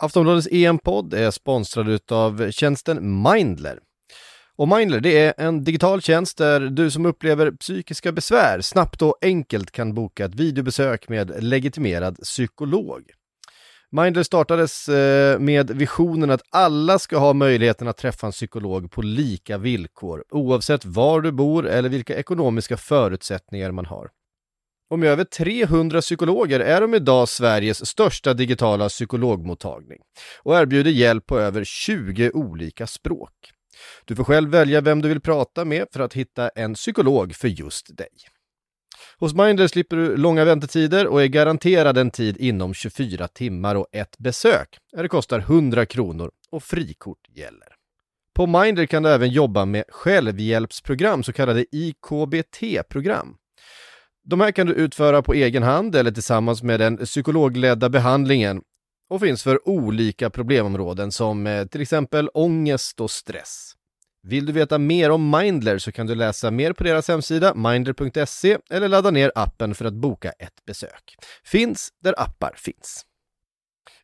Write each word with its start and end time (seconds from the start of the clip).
Aftonbladets 0.00 0.48
EM-podd 0.50 1.14
är 1.14 1.30
sponsrad 1.30 2.00
av 2.12 2.50
tjänsten 2.50 3.22
Mindler. 3.22 3.78
Och 4.56 4.68
Mindler 4.68 5.00
det 5.00 5.18
är 5.18 5.34
en 5.36 5.64
digital 5.64 6.02
tjänst 6.02 6.38
där 6.38 6.60
du 6.60 6.90
som 6.90 7.06
upplever 7.06 7.50
psykiska 7.50 8.12
besvär 8.12 8.60
snabbt 8.60 9.02
och 9.02 9.18
enkelt 9.22 9.70
kan 9.70 9.94
boka 9.94 10.24
ett 10.24 10.34
videobesök 10.34 11.08
med 11.08 11.44
legitimerad 11.44 12.16
psykolog. 12.16 13.10
Mindler 13.90 14.22
startades 14.22 14.88
eh, 14.88 15.38
med 15.38 15.70
visionen 15.70 16.30
att 16.30 16.42
alla 16.50 16.98
ska 16.98 17.18
ha 17.18 17.32
möjligheten 17.32 17.88
att 17.88 17.96
träffa 17.96 18.26
en 18.26 18.32
psykolog 18.32 18.90
på 18.90 19.02
lika 19.02 19.58
villkor 19.58 20.24
oavsett 20.30 20.84
var 20.84 21.20
du 21.20 21.32
bor 21.32 21.66
eller 21.66 21.88
vilka 21.88 22.16
ekonomiska 22.16 22.76
förutsättningar 22.76 23.72
man 23.72 23.86
har. 23.86 24.08
Och 24.90 24.98
med 24.98 25.08
över 25.08 25.24
300 25.24 26.00
psykologer 26.00 26.60
är 26.60 26.80
de 26.80 26.94
idag 26.94 27.28
Sveriges 27.28 27.86
största 27.86 28.34
digitala 28.34 28.88
psykologmottagning 28.88 29.98
och 30.42 30.56
erbjuder 30.56 30.90
hjälp 30.90 31.26
på 31.26 31.38
över 31.38 31.64
20 31.64 32.30
olika 32.30 32.86
språk. 32.86 33.32
Du 34.04 34.16
får 34.16 34.24
själv 34.24 34.50
välja 34.50 34.80
vem 34.80 35.02
du 35.02 35.08
vill 35.08 35.20
prata 35.20 35.64
med 35.64 35.86
för 35.92 36.00
att 36.00 36.14
hitta 36.14 36.48
en 36.48 36.74
psykolog 36.74 37.34
för 37.34 37.48
just 37.48 37.96
dig. 37.96 38.08
Hos 39.18 39.34
Mindler 39.34 39.66
slipper 39.66 39.96
du 39.96 40.16
långa 40.16 40.44
väntetider 40.44 41.06
och 41.06 41.22
är 41.22 41.26
garanterad 41.26 41.98
en 41.98 42.10
tid 42.10 42.36
inom 42.36 42.74
24 42.74 43.28
timmar 43.28 43.74
och 43.74 43.86
ett 43.92 44.18
besök. 44.18 44.78
Det 44.92 45.08
kostar 45.08 45.38
100 45.38 45.86
kronor 45.86 46.30
och 46.50 46.62
frikort 46.62 47.28
gäller. 47.28 47.68
På 48.34 48.46
Mindler 48.46 48.86
kan 48.86 49.02
du 49.02 49.08
även 49.08 49.30
jobba 49.30 49.64
med 49.64 49.84
självhjälpsprogram, 49.88 51.22
så 51.22 51.32
kallade 51.32 51.64
IKBT-program. 51.72 53.36
De 54.30 54.40
här 54.40 54.50
kan 54.50 54.66
du 54.66 54.72
utföra 54.72 55.22
på 55.22 55.34
egen 55.34 55.62
hand 55.62 55.96
eller 55.96 56.10
tillsammans 56.10 56.62
med 56.62 56.80
den 56.80 56.96
psykologledda 56.96 57.88
behandlingen 57.88 58.62
och 59.10 59.20
finns 59.20 59.42
för 59.42 59.68
olika 59.68 60.30
problemområden 60.30 61.12
som 61.12 61.46
eh, 61.46 61.66
till 61.66 61.80
exempel 61.80 62.30
ångest 62.34 63.00
och 63.00 63.10
stress. 63.10 63.72
Vill 64.22 64.46
du 64.46 64.52
veta 64.52 64.78
mer 64.78 65.10
om 65.10 65.30
Mindler 65.30 65.78
så 65.78 65.92
kan 65.92 66.06
du 66.06 66.14
läsa 66.14 66.50
mer 66.50 66.72
på 66.72 66.84
deras 66.84 67.08
hemsida 67.08 67.54
mindler.se 67.54 68.58
eller 68.70 68.88
ladda 68.88 69.10
ner 69.10 69.32
appen 69.34 69.74
för 69.74 69.84
att 69.84 69.94
boka 69.94 70.30
ett 70.30 70.64
besök. 70.66 71.16
Finns 71.44 71.88
där 72.02 72.14
appar 72.20 72.54
finns. 72.56 73.04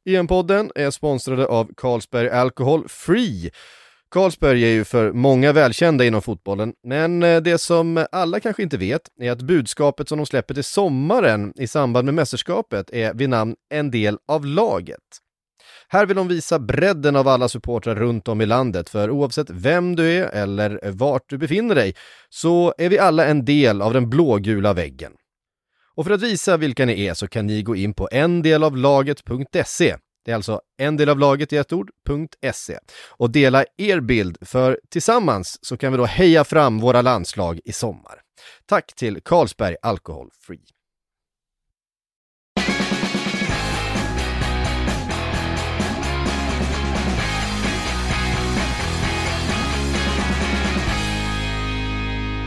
EM-podden 0.04 0.70
är 0.74 0.90
sponsrade 0.90 1.46
av 1.46 1.70
Carlsberg 1.76 2.30
Alcohol 2.30 2.88
Free 2.88 3.50
Carlsberg 4.14 4.64
är 4.64 4.68
ju 4.68 4.84
för 4.84 5.12
många 5.12 5.52
välkända 5.52 6.04
inom 6.04 6.22
fotbollen, 6.22 6.72
men 6.86 7.22
eh, 7.22 7.40
det 7.40 7.58
som 7.58 8.06
alla 8.12 8.40
kanske 8.40 8.62
inte 8.62 8.76
vet 8.76 9.00
är 9.20 9.30
att 9.30 9.42
budskapet 9.42 10.08
som 10.08 10.18
de 10.18 10.26
släpper 10.26 10.54
till 10.54 10.64
sommaren 10.64 11.52
i 11.56 11.66
samband 11.66 12.04
med 12.04 12.14
mästerskapet 12.14 12.90
är 12.90 13.14
vid 13.14 13.28
namn 13.28 13.54
En 13.70 13.90
del 13.90 14.18
av 14.28 14.46
laget. 14.46 15.00
Här 15.88 16.06
vill 16.06 16.16
de 16.16 16.28
visa 16.28 16.58
bredden 16.58 17.16
av 17.16 17.28
alla 17.28 17.48
supportrar 17.48 17.94
runt 17.94 18.28
om 18.28 18.40
i 18.40 18.46
landet, 18.46 18.88
för 18.88 19.10
oavsett 19.10 19.50
vem 19.50 19.96
du 19.96 20.10
är 20.10 20.26
eller 20.26 20.90
vart 20.90 21.22
du 21.28 21.38
befinner 21.38 21.74
dig 21.74 21.94
så 22.28 22.74
är 22.78 22.88
vi 22.88 22.98
alla 22.98 23.26
en 23.26 23.44
del 23.44 23.82
av 23.82 23.92
den 23.92 24.10
blågula 24.10 24.72
väggen. 24.72 25.12
Och 25.96 26.04
för 26.04 26.12
att 26.12 26.22
visa 26.22 26.56
vilka 26.56 26.86
ni 26.86 27.06
är 27.06 27.14
så 27.14 27.28
kan 27.28 27.46
ni 27.46 27.62
gå 27.62 27.76
in 27.76 27.94
på 27.94 28.08
endelavlaget.se 28.12 29.96
det 30.24 30.30
är 30.30 30.34
alltså 30.36 30.60
en 30.78 30.96
del 30.96 31.08
av 31.08 31.18
laget 31.18 31.52
i 31.52 31.56
ett 31.56 31.72
ord.se 31.72 32.78
och 33.10 33.30
dela 33.30 33.64
er 33.76 34.00
bild 34.00 34.36
för 34.40 34.80
tillsammans 34.90 35.58
så 35.62 35.76
kan 35.76 35.92
vi 35.92 35.98
då 35.98 36.04
heja 36.04 36.44
fram 36.44 36.78
våra 36.78 37.02
landslag 37.02 37.60
i 37.64 37.72
sommar. 37.72 38.20
Tack 38.66 38.94
till 38.94 39.20
Carlsberg 39.20 39.76
Alcohol 39.82 40.30
Free. 40.40 40.64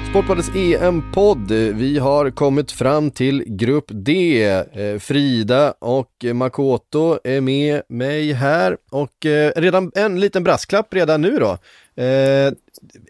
Sportbladets 0.09 0.49
EM-podd. 0.55 1.51
Vi 1.51 1.97
har 1.97 2.29
kommit 2.29 2.71
fram 2.71 3.11
till 3.11 3.43
Grupp 3.47 3.85
D. 3.89 4.43
Eh, 4.43 4.99
Frida 4.99 5.73
och 5.79 6.11
Makoto 6.33 7.19
är 7.23 7.41
med 7.41 7.81
mig 7.89 8.33
här 8.33 8.77
och 8.91 9.25
eh, 9.25 9.51
redan 9.55 9.91
en 9.95 10.19
liten 10.19 10.43
brasklapp 10.43 10.93
redan 10.93 11.21
nu 11.21 11.37
då. 11.39 11.57
Eh, 12.03 12.53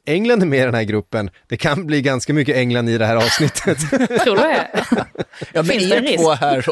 England 0.06 0.42
är 0.42 0.46
med 0.46 0.60
i 0.60 0.64
den 0.64 0.74
här 0.74 0.84
gruppen. 0.84 1.30
Det 1.48 1.58
kan 1.58 1.88
bli 1.88 2.02
ganska 2.02 2.34
mycket 2.34 2.56
England 2.58 2.90
i 2.90 2.98
det 2.98 3.06
här 3.06 3.16
avsnittet. 3.16 3.78
Tror 4.24 4.36
du 4.36 4.42
det? 4.42 4.68
Ja, 5.54 5.64
med 5.64 5.76
er 5.76 6.18
två 6.18 6.32
här. 6.32 6.66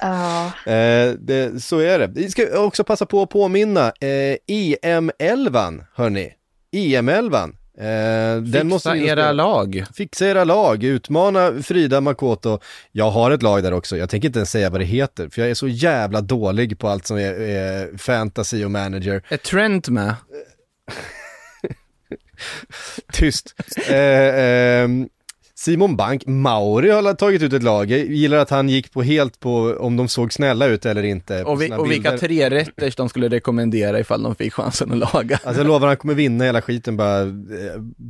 Ja. 0.00 0.52
det, 1.18 1.62
så 1.62 1.78
är 1.78 1.98
det. 1.98 2.06
Vi 2.06 2.30
ska 2.30 2.60
också 2.60 2.84
passa 2.84 3.06
på 3.06 3.22
att 3.22 3.30
påminna. 3.30 3.92
EM-11, 4.00 5.84
hörni. 5.94 6.32
EM-11. 6.72 7.52
Eh, 7.80 8.44
fixa 8.44 8.64
måste 8.64 8.90
era 8.90 9.32
lag. 9.32 9.84
Fixa 9.94 10.26
era 10.26 10.44
lag, 10.44 10.84
utmana 10.84 11.62
Frida 11.62 12.00
Makoto. 12.00 12.60
Jag 12.92 13.10
har 13.10 13.30
ett 13.30 13.42
lag 13.42 13.62
där 13.62 13.72
också, 13.72 13.96
jag 13.96 14.10
tänker 14.10 14.28
inte 14.28 14.38
ens 14.38 14.50
säga 14.50 14.70
vad 14.70 14.80
det 14.80 14.84
heter, 14.84 15.28
för 15.28 15.42
jag 15.42 15.50
är 15.50 15.54
så 15.54 15.68
jävla 15.68 16.20
dålig 16.20 16.78
på 16.78 16.88
allt 16.88 17.06
som 17.06 17.16
är, 17.16 17.40
är 17.40 17.96
fantasy 17.98 18.64
och 18.64 18.70
manager. 18.70 19.22
Är 19.28 19.36
Trent 19.36 19.88
med? 19.88 20.14
Tyst. 23.12 23.54
eh, 23.88 23.96
eh, 23.96 24.88
Simon 25.58 25.96
Bank, 25.96 26.26
Mauri 26.26 26.90
har 26.90 27.14
tagit 27.14 27.42
ut 27.42 27.52
ett 27.52 27.62
lag. 27.62 27.90
Jag 27.90 27.98
gillar 27.98 28.38
att 28.38 28.50
han 28.50 28.68
gick 28.68 28.92
på 28.92 29.02
helt 29.02 29.40
på 29.40 29.76
om 29.80 29.96
de 29.96 30.08
såg 30.08 30.32
snälla 30.32 30.66
ut 30.66 30.86
eller 30.86 31.02
inte. 31.02 31.44
Och, 31.44 31.62
vi, 31.62 31.72
och 31.72 31.90
vilka 31.90 32.18
tre 32.18 32.50
rätter 32.50 32.92
de 32.96 33.08
skulle 33.08 33.28
rekommendera 33.28 34.00
ifall 34.00 34.22
de 34.22 34.34
fick 34.34 34.54
chansen 34.54 34.92
att 34.92 35.14
laga. 35.14 35.40
Alltså 35.44 35.60
jag 35.60 35.66
lovar, 35.66 35.88
han 35.88 35.96
kommer 35.96 36.14
vinna 36.14 36.44
hela 36.44 36.62
skiten 36.62 36.96
bara 36.96 37.20
eh, 37.20 37.26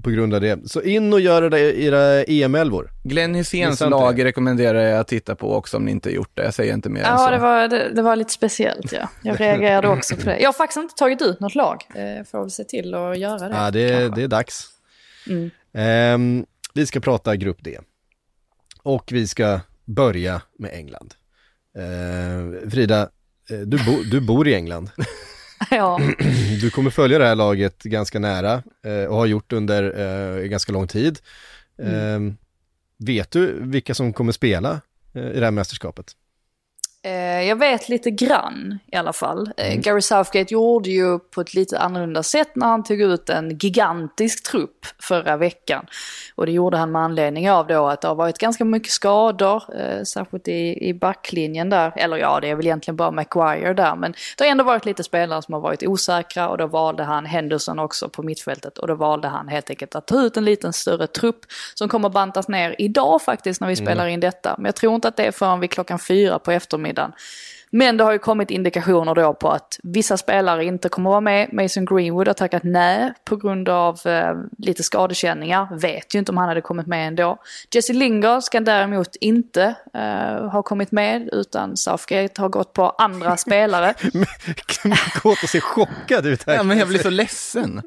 på 0.04 0.10
grund 0.10 0.34
av 0.34 0.40
det. 0.40 0.70
Så 0.70 0.82
in 0.82 1.12
och 1.12 1.20
gör 1.20 1.50
det 1.50 1.80
era 1.80 2.24
EM-elvor. 2.24 2.90
Glenn 3.04 3.34
Hyséns 3.34 3.80
lag 3.80 4.24
rekommenderar 4.24 4.82
jag 4.82 5.00
att 5.00 5.08
titta 5.08 5.34
på 5.34 5.54
också 5.54 5.76
om 5.76 5.84
ni 5.84 5.90
inte 5.90 6.10
gjort 6.10 6.30
det. 6.34 6.44
Jag 6.44 6.54
säger 6.54 6.74
inte 6.74 6.88
mer 6.88 7.00
Ja, 7.00 7.12
än 7.12 7.18
så. 7.18 7.30
Det, 7.30 7.38
var, 7.38 7.68
det, 7.68 7.94
det 7.94 8.02
var 8.02 8.16
lite 8.16 8.32
speciellt 8.32 8.92
ja. 8.92 9.08
Jag 9.22 9.40
reagerade 9.40 9.88
också 9.88 10.16
på 10.16 10.22
det. 10.22 10.38
Jag 10.38 10.48
har 10.48 10.52
faktiskt 10.52 10.78
inte 10.78 10.94
tagit 10.94 11.22
ut 11.22 11.40
något 11.40 11.54
lag. 11.54 11.84
Eh, 11.94 12.24
får 12.24 12.40
väl 12.40 12.50
se 12.50 12.64
till 12.64 12.94
att 12.94 13.18
göra 13.18 13.48
det. 13.48 13.54
Ja, 13.54 13.70
det, 13.70 14.14
det 14.14 14.22
är 14.22 14.28
dags. 14.28 14.64
Mm. 15.26 15.50
Um, 16.14 16.46
vi 16.78 16.86
ska 16.86 17.00
prata 17.00 17.36
Grupp 17.36 17.64
D. 17.64 17.78
Och 18.82 19.12
vi 19.12 19.26
ska 19.26 19.60
börja 19.84 20.42
med 20.58 20.70
England. 20.72 21.14
Eh, 21.76 22.70
Frida, 22.70 23.02
eh, 23.50 23.58
du, 23.58 23.84
bo, 23.84 24.02
du 24.10 24.20
bor 24.20 24.48
i 24.48 24.54
England. 24.54 24.90
ja. 25.70 26.00
Du 26.60 26.70
kommer 26.70 26.90
följa 26.90 27.18
det 27.18 27.24
här 27.24 27.34
laget 27.34 27.82
ganska 27.82 28.18
nära 28.18 28.62
eh, 28.84 29.04
och 29.04 29.16
har 29.16 29.26
gjort 29.26 29.52
under 29.52 29.98
eh, 29.98 30.48
ganska 30.48 30.72
lång 30.72 30.88
tid. 30.88 31.18
Mm. 31.78 31.94
Ehm, 31.94 32.36
vet 32.98 33.30
du 33.30 33.58
vilka 33.62 33.94
som 33.94 34.12
kommer 34.12 34.32
spela 34.32 34.80
eh, 35.14 35.30
i 35.30 35.38
det 35.38 35.44
här 35.44 35.50
mästerskapet? 35.50 36.12
Eh, 37.02 37.42
jag 37.42 37.56
vet 37.56 37.88
lite 37.88 38.10
grann 38.10 38.78
i 38.92 38.96
alla 38.96 39.12
fall. 39.12 39.50
Eh, 39.56 39.70
mm. 39.70 39.80
Gary 39.80 40.00
Southgate 40.00 40.54
gjorde 40.54 40.90
ju 40.90 41.18
på 41.18 41.40
ett 41.40 41.54
lite 41.54 41.78
annorlunda 41.78 42.22
sätt 42.22 42.48
när 42.54 42.66
han 42.66 42.84
tog 42.84 43.00
ut 43.00 43.30
en 43.30 43.58
gigantisk 43.58 44.50
trupp 44.50 44.86
förra 45.02 45.36
veckan. 45.36 45.86
Och 46.34 46.46
det 46.46 46.52
gjorde 46.52 46.76
han 46.76 46.92
med 46.92 47.02
anledning 47.02 47.50
av 47.50 47.66
då 47.66 47.86
att 47.86 48.00
det 48.00 48.08
har 48.08 48.14
varit 48.14 48.38
ganska 48.38 48.64
mycket 48.64 48.92
skador, 48.92 49.62
eh, 49.74 50.02
särskilt 50.02 50.48
i, 50.48 50.88
i 50.88 50.94
backlinjen 50.94 51.70
där. 51.70 51.92
Eller 51.96 52.16
ja, 52.16 52.40
det 52.40 52.50
är 52.50 52.54
väl 52.54 52.66
egentligen 52.66 52.96
bara 52.96 53.10
Maguire 53.10 53.74
där. 53.74 53.96
Men 53.96 54.14
det 54.38 54.44
har 54.44 54.50
ändå 54.50 54.64
varit 54.64 54.84
lite 54.84 55.04
spelare 55.04 55.42
som 55.42 55.54
har 55.54 55.60
varit 55.60 55.82
osäkra 55.82 56.48
och 56.48 56.58
då 56.58 56.66
valde 56.66 57.02
han 57.02 57.26
Henderson 57.26 57.78
också 57.78 58.08
på 58.08 58.22
mittfältet. 58.22 58.78
Och 58.78 58.86
då 58.86 58.94
valde 58.94 59.28
han 59.28 59.48
helt 59.48 59.70
enkelt 59.70 59.94
att 59.94 60.06
ta 60.06 60.20
ut 60.20 60.36
en 60.36 60.44
liten 60.44 60.72
större 60.72 61.06
trupp 61.06 61.40
som 61.74 61.88
kommer 61.88 62.08
bantas 62.08 62.48
ner 62.48 62.74
idag 62.78 63.22
faktiskt 63.22 63.60
när 63.60 63.68
vi 63.68 63.74
mm. 63.74 63.86
spelar 63.86 64.06
in 64.06 64.20
detta. 64.20 64.54
Men 64.58 64.64
jag 64.64 64.74
tror 64.74 64.94
inte 64.94 65.08
att 65.08 65.16
det 65.16 65.24
är 65.24 65.32
förrän 65.32 65.60
vid 65.60 65.70
klockan 65.70 65.98
fyra 65.98 66.38
på 66.38 66.50
eftermiddagen 66.50 66.87
eftermiddagen. 66.88 67.12
Men 67.70 67.96
det 67.96 68.04
har 68.04 68.12
ju 68.12 68.18
kommit 68.18 68.50
indikationer 68.50 69.14
då 69.14 69.34
på 69.34 69.50
att 69.50 69.80
vissa 69.82 70.16
spelare 70.16 70.64
inte 70.64 70.88
kommer 70.88 71.10
vara 71.10 71.20
med. 71.20 71.52
Mason 71.52 71.84
Greenwood 71.84 72.26
har 72.26 72.34
tackat 72.34 72.62
nej 72.64 73.12
på 73.24 73.36
grund 73.36 73.68
av 73.68 74.00
eh, 74.04 74.34
lite 74.58 74.82
skadekänningar. 74.82 75.78
Vet 75.80 76.14
ju 76.14 76.18
inte 76.18 76.32
om 76.32 76.38
han 76.38 76.48
hade 76.48 76.60
kommit 76.60 76.86
med 76.86 77.08
ändå. 77.08 77.38
Jesse 77.74 77.92
Lingard 77.92 78.42
ska 78.42 78.60
däremot 78.60 79.16
inte 79.20 79.74
eh, 79.94 80.50
ha 80.50 80.62
kommit 80.62 80.92
med 80.92 81.28
utan 81.32 81.76
Southgate 81.76 82.40
har 82.40 82.48
gått 82.48 82.72
på 82.72 82.90
andra 82.90 83.36
spelare. 83.36 83.94
Kåta 85.22 85.46
ser 85.46 85.60
chockad 85.60 86.26
ut 86.26 86.46
här. 86.46 86.54
Ja, 86.54 86.62
men 86.62 86.78
jag 86.78 86.88
blir 86.88 86.98
så 86.98 87.10
ledsen. 87.10 87.82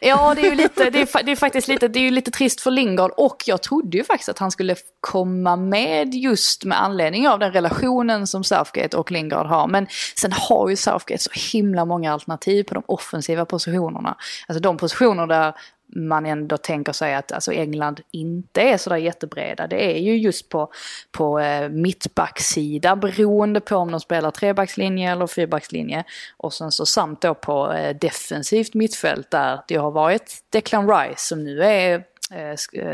Ja, 0.00 0.34
det 0.34 0.40
är 0.40 0.50
ju 0.50 0.54
lite, 0.54 0.90
det 0.90 1.00
är, 1.00 1.22
det 1.22 1.32
är 1.32 1.36
faktiskt 1.36 1.68
lite, 1.68 1.88
det 1.88 1.98
är 1.98 2.02
ju 2.02 2.10
lite 2.10 2.30
trist 2.30 2.60
för 2.60 2.70
Lingard 2.70 3.10
och 3.16 3.42
jag 3.46 3.62
trodde 3.62 3.96
ju 3.96 4.04
faktiskt 4.04 4.28
att 4.28 4.38
han 4.38 4.50
skulle 4.50 4.76
komma 5.00 5.56
med 5.56 6.14
just 6.14 6.64
med 6.64 6.82
anledning 6.82 7.28
av 7.28 7.38
den 7.38 7.52
relationen 7.52 8.26
som 8.26 8.44
Southgate 8.44 8.96
och 8.96 9.10
Lingard 9.10 9.46
har. 9.46 9.66
Men 9.68 9.86
sen 10.20 10.32
har 10.32 10.68
ju 10.68 10.76
Southgate 10.76 11.22
så 11.22 11.30
himla 11.52 11.84
många 11.84 12.12
alternativ 12.12 12.64
på 12.64 12.74
de 12.74 12.82
offensiva 12.86 13.44
positionerna. 13.44 14.16
Alltså 14.48 14.60
de 14.60 14.76
positioner 14.76 15.26
där 15.26 15.54
man 15.88 16.26
ändå 16.26 16.56
tänker 16.56 16.92
sig 16.92 17.14
att 17.14 17.32
alltså 17.32 17.52
England 17.52 18.00
inte 18.10 18.60
är 18.60 18.76
sådär 18.76 18.96
jättebreda. 18.96 19.66
Det 19.66 19.96
är 19.96 20.00
ju 20.00 20.16
just 20.16 20.48
på, 20.48 20.72
på 21.12 21.40
eh, 21.40 21.68
mittbacksida 21.68 22.96
beroende 22.96 23.60
på 23.60 23.76
om 23.76 23.90
de 23.90 24.00
spelar 24.00 24.30
trebackslinje 24.30 25.12
eller 25.12 25.26
fyrbackslinje. 25.26 26.04
Och 26.36 26.52
sen 26.52 26.72
så 26.72 26.86
samt 26.86 27.20
då 27.20 27.34
på 27.34 27.72
eh, 27.72 27.96
defensivt 27.96 28.74
mittfält 28.74 29.30
där 29.30 29.60
det 29.68 29.76
har 29.76 29.90
varit 29.90 30.40
Declan 30.50 30.90
Rice 30.90 31.20
som 31.20 31.44
nu 31.44 31.62
är 31.64 32.04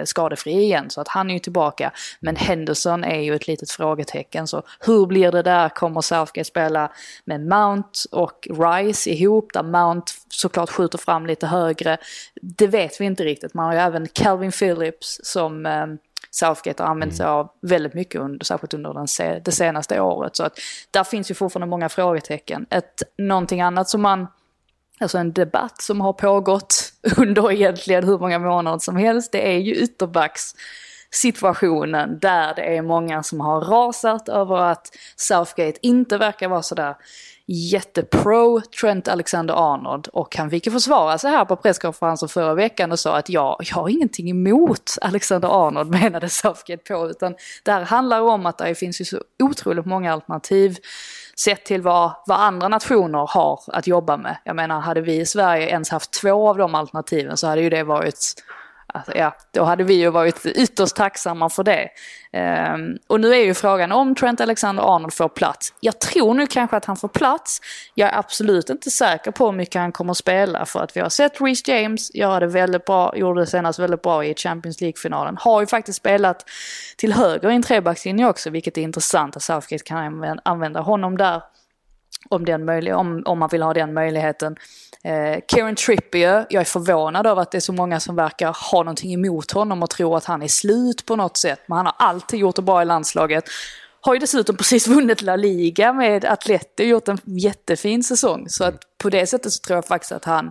skadefri 0.05 0.53
igen 0.53 0.91
så 0.91 1.01
att 1.01 1.09
han 1.09 1.31
är 1.31 1.35
ju 1.35 1.41
tillbaka. 1.41 1.93
Men 2.21 2.37
Henderson 2.37 3.05
är 3.05 3.21
ju 3.21 3.35
ett 3.35 3.47
litet 3.47 3.71
frågetecken 3.71 4.47
så 4.47 4.63
hur 4.81 5.07
blir 5.07 5.33
det 5.33 5.43
där? 5.43 5.69
Kommer 5.69 6.01
Southgate 6.01 6.45
spela 6.45 6.93
med 7.25 7.41
Mount 7.41 7.99
och 8.11 8.49
Rice 8.51 9.11
ihop 9.11 9.53
där 9.53 9.63
Mount 9.63 10.13
såklart 10.29 10.71
skjuter 10.71 10.99
fram 10.99 11.27
lite 11.27 11.47
högre? 11.47 11.99
Det 12.43 12.67
vet 12.67 13.01
vi 13.01 13.05
inte 13.05 13.25
riktigt. 13.25 13.55
Man 13.55 13.67
har 13.67 13.73
ju 13.73 13.79
även 13.79 14.09
Calvin 14.09 14.53
Phillips 14.53 15.21
som 15.23 15.67
eh, 15.67 15.87
Southgate 16.31 16.83
har 16.83 16.91
använt 16.91 17.17
sig 17.17 17.27
av 17.27 17.51
väldigt 17.61 17.95
mycket, 17.95 18.21
under, 18.21 18.45
särskilt 18.45 18.75
under 18.75 18.95
den 18.95 19.09
se, 19.09 19.39
det 19.45 19.53
senaste 19.53 20.01
året. 20.01 20.37
Så 20.37 20.45
att 20.45 20.59
där 20.91 21.05
finns 21.05 21.31
ju 21.31 21.35
fortfarande 21.35 21.71
många 21.71 21.89
frågetecken. 21.89 22.67
Ett, 22.71 23.03
någonting 23.19 23.61
annat 23.61 23.89
som 23.89 24.03
man 24.03 24.27
alltså 25.03 25.19
en 25.19 25.33
debatt 25.33 25.83
som 25.83 26.01
har 26.01 26.13
pågått 26.13 26.93
under 27.17 27.53
egentligen 27.53 28.05
hur 28.05 28.19
många 28.19 28.39
månader 28.39 28.79
som 28.79 28.97
helst. 28.97 29.33
Det 29.33 29.55
är 29.55 29.59
ju 29.59 29.75
ytterbacks-situationen 29.75 32.19
där 32.19 32.55
det 32.55 32.77
är 32.77 32.83
många 32.83 33.23
som 33.23 33.41
har 33.41 33.61
rasat 33.61 34.29
över 34.29 34.57
att 34.57 34.87
Southgate 35.17 35.79
inte 35.83 36.19
verkar 36.19 36.49
vara 36.49 36.63
sådär 36.63 36.95
jättepro 37.47 38.61
Trent 38.81 39.09
Alexander-Arnold 39.09 40.09
och 40.09 40.37
han 40.37 40.51
fick 40.51 40.67
ju 40.67 40.73
försvara 40.73 41.19
sig 41.19 41.31
här 41.31 41.45
på 41.45 41.57
presskonferensen 41.57 42.29
förra 42.29 42.55
veckan 42.55 42.93
och 42.93 42.99
sa 42.99 43.17
att 43.17 43.29
ja, 43.29 43.59
jag 43.61 43.77
har 43.77 43.89
ingenting 43.89 44.31
emot 44.31 44.99
Alexander-Arnold 45.01 45.91
menade 45.91 46.29
Southgate 46.29 46.95
på 46.95 47.11
utan 47.11 47.35
det 47.63 47.73
här 47.73 47.83
handlar 47.83 48.21
om 48.21 48.47
att 48.47 48.59
det 48.59 48.75
finns 48.75 49.01
ju 49.01 49.05
så 49.05 49.23
otroligt 49.43 49.87
många 49.87 50.13
alternativ 50.13 50.77
sett 51.45 51.65
till 51.65 51.83
vad, 51.83 52.13
vad 52.27 52.41
andra 52.41 52.69
nationer 52.69 53.27
har 53.27 53.61
att 53.67 53.87
jobba 53.87 54.17
med. 54.17 54.37
Jag 54.45 54.57
menar, 54.57 54.81
hade 54.81 55.01
vi 55.01 55.21
i 55.21 55.27
Sverige 55.27 55.69
ens 55.69 55.91
haft 55.91 56.11
två 56.11 56.49
av 56.49 56.59
de 56.59 56.75
alternativen 56.75 57.37
så 57.37 57.47
hade 57.47 57.63
ju 57.63 57.71
det 57.71 57.83
varit 57.83 58.35
Alltså, 58.95 59.17
ja, 59.17 59.35
då 59.51 59.65
hade 59.65 59.85
vi 59.85 59.95
ju 59.95 60.11
varit 60.11 60.47
ytterst 60.47 60.97
tacksamma 60.97 61.49
för 61.49 61.65
det. 61.65 61.89
Um, 62.75 62.99
och 63.07 63.21
nu 63.21 63.35
är 63.35 63.45
ju 63.45 63.55
frågan 63.55 63.93
om 63.93 64.15
Trent 64.15 64.41
Alexander-Arnold 64.41 65.13
får 65.13 65.29
plats. 65.29 65.75
Jag 65.81 66.01
tror 66.01 66.35
nu 66.35 66.47
kanske 66.47 66.77
att 66.77 66.85
han 66.85 66.97
får 66.97 67.09
plats. 67.09 67.61
Jag 67.95 68.13
är 68.13 68.19
absolut 68.19 68.71
inte 68.71 68.91
säker 68.91 69.31
på 69.31 69.47
hur 69.47 69.53
mycket 69.53 69.81
han 69.81 69.93
kommer 69.93 70.11
att 70.11 70.17
spela 70.17 70.67
för 70.67 70.81
att 70.81 70.97
vi 70.97 71.01
har 71.01 71.09
sett 71.09 71.41
Reece 71.41 71.69
James 71.69 72.15
göra 72.15 72.41
det 72.41 72.47
väldigt 72.47 72.85
bra, 72.85 73.17
gjorde 73.17 73.41
det 73.41 73.47
senast 73.47 73.79
väldigt 73.79 74.03
bra 74.03 74.25
i 74.25 74.35
Champions 74.35 74.81
League-finalen. 74.81 75.37
Har 75.41 75.61
ju 75.61 75.67
faktiskt 75.67 75.99
spelat 75.99 76.45
till 76.97 77.13
höger 77.13 77.51
i 77.51 77.55
en 77.55 77.63
trebackslinje 77.63 78.27
också, 78.27 78.51
vilket 78.51 78.79
är 78.79 78.83
intressant 78.83 79.37
att 79.37 79.43
Southgate 79.43 79.85
kan 79.85 80.41
använda 80.45 80.81
honom 80.81 81.19
där 81.19 81.43
om, 82.29 82.45
den 82.45 82.65
möjlig 82.65 82.95
om, 82.95 83.23
om 83.27 83.39
man 83.39 83.49
vill 83.49 83.63
ha 83.63 83.75
den 83.75 83.95
möjligheten. 83.95 84.57
Eh, 85.05 85.39
Kieran 85.53 85.75
Trippier, 85.75 86.47
jag 86.51 86.61
är 86.61 86.65
förvånad 86.65 87.27
över 87.27 87.43
att 87.43 87.51
det 87.51 87.59
är 87.59 87.61
så 87.61 87.73
många 87.73 88.01
som 88.01 88.17
verkar 88.17 88.71
ha 88.73 88.79
någonting 88.79 89.15
emot 89.15 89.51
honom 89.51 89.83
och 89.83 89.91
tror 89.91 90.17
att 90.17 90.25
han 90.25 90.43
är 90.43 90.49
slut 90.49 91.07
på 91.07 91.17
något 91.17 91.37
sätt. 91.37 91.61
Men 91.67 91.77
han 91.77 91.87
har 91.87 91.95
alltid 91.99 92.41
gjort 92.41 92.57
det 92.57 92.63
bra 92.63 92.83
i 92.83 92.85
landslaget. 92.85 93.45
Har 94.01 94.15
ju 94.15 94.21
dessutom 94.21 94.57
precis 94.59 94.89
vunnit 94.89 95.23
La 95.23 95.37
Liga 95.37 95.93
med 95.93 96.25
Atleti 96.25 96.83
och 96.83 96.87
gjort 96.87 97.09
en 97.09 97.19
jättefin 97.25 98.03
säsong. 98.03 98.49
Så 98.49 98.65
att 98.65 98.81
på 98.99 99.11
det 99.11 99.27
sättet 99.27 99.53
så 99.53 99.61
tror 99.67 99.77
jag 99.77 99.87
faktiskt 99.87 100.13
att 100.13 100.25
han 100.25 100.51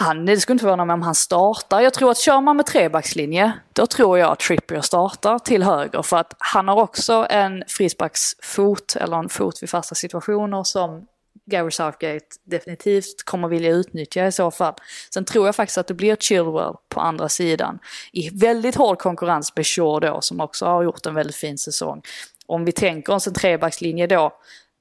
han, 0.00 0.26
det 0.26 0.36
skulle 0.36 0.54
inte 0.54 0.62
förvåna 0.62 0.84
mig 0.84 0.94
om 0.94 1.02
han 1.02 1.14
startar. 1.14 1.80
Jag 1.80 1.94
tror 1.94 2.10
att 2.10 2.18
kör 2.18 2.40
man 2.40 2.56
med 2.56 2.66
trebackslinje, 2.66 3.52
då 3.72 3.86
tror 3.86 4.18
jag 4.18 4.32
att 4.32 4.38
Trippier 4.38 4.80
startar 4.80 5.38
till 5.38 5.62
höger. 5.62 6.02
För 6.02 6.16
att 6.16 6.34
han 6.38 6.68
har 6.68 6.76
också 6.76 7.26
en 7.30 7.64
frisparksfot, 7.68 8.96
eller 8.96 9.16
en 9.16 9.28
fot 9.28 9.62
vid 9.62 9.70
fasta 9.70 9.94
situationer 9.94 10.64
som 10.64 11.06
Gary 11.46 11.70
Southgate 11.70 12.26
definitivt 12.44 13.24
kommer 13.24 13.48
vilja 13.48 13.70
utnyttja 13.70 14.26
i 14.26 14.32
så 14.32 14.50
fall. 14.50 14.74
Sen 15.14 15.24
tror 15.24 15.46
jag 15.46 15.56
faktiskt 15.56 15.78
att 15.78 15.86
det 15.86 15.94
blir 15.94 16.16
Chilwell 16.16 16.74
på 16.88 17.00
andra 17.00 17.28
sidan. 17.28 17.78
I 18.12 18.30
väldigt 18.30 18.74
hård 18.74 18.98
konkurrens 18.98 19.56
med 19.56 19.66
Shaw 19.66 20.00
då, 20.00 20.20
som 20.20 20.40
också 20.40 20.66
har 20.66 20.82
gjort 20.82 21.06
en 21.06 21.14
väldigt 21.14 21.36
fin 21.36 21.58
säsong. 21.58 22.02
Om 22.46 22.64
vi 22.64 22.72
tänker 22.72 23.12
oss 23.12 23.26
en 23.26 23.34
trebackslinje 23.34 24.06
då, 24.06 24.32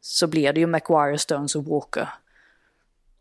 så 0.01 0.27
blir 0.27 0.53
det 0.53 0.59
ju 0.59 0.67
Maguire, 0.67 1.17
Stones 1.17 1.55
och 1.55 1.65
Walker. 1.65 2.09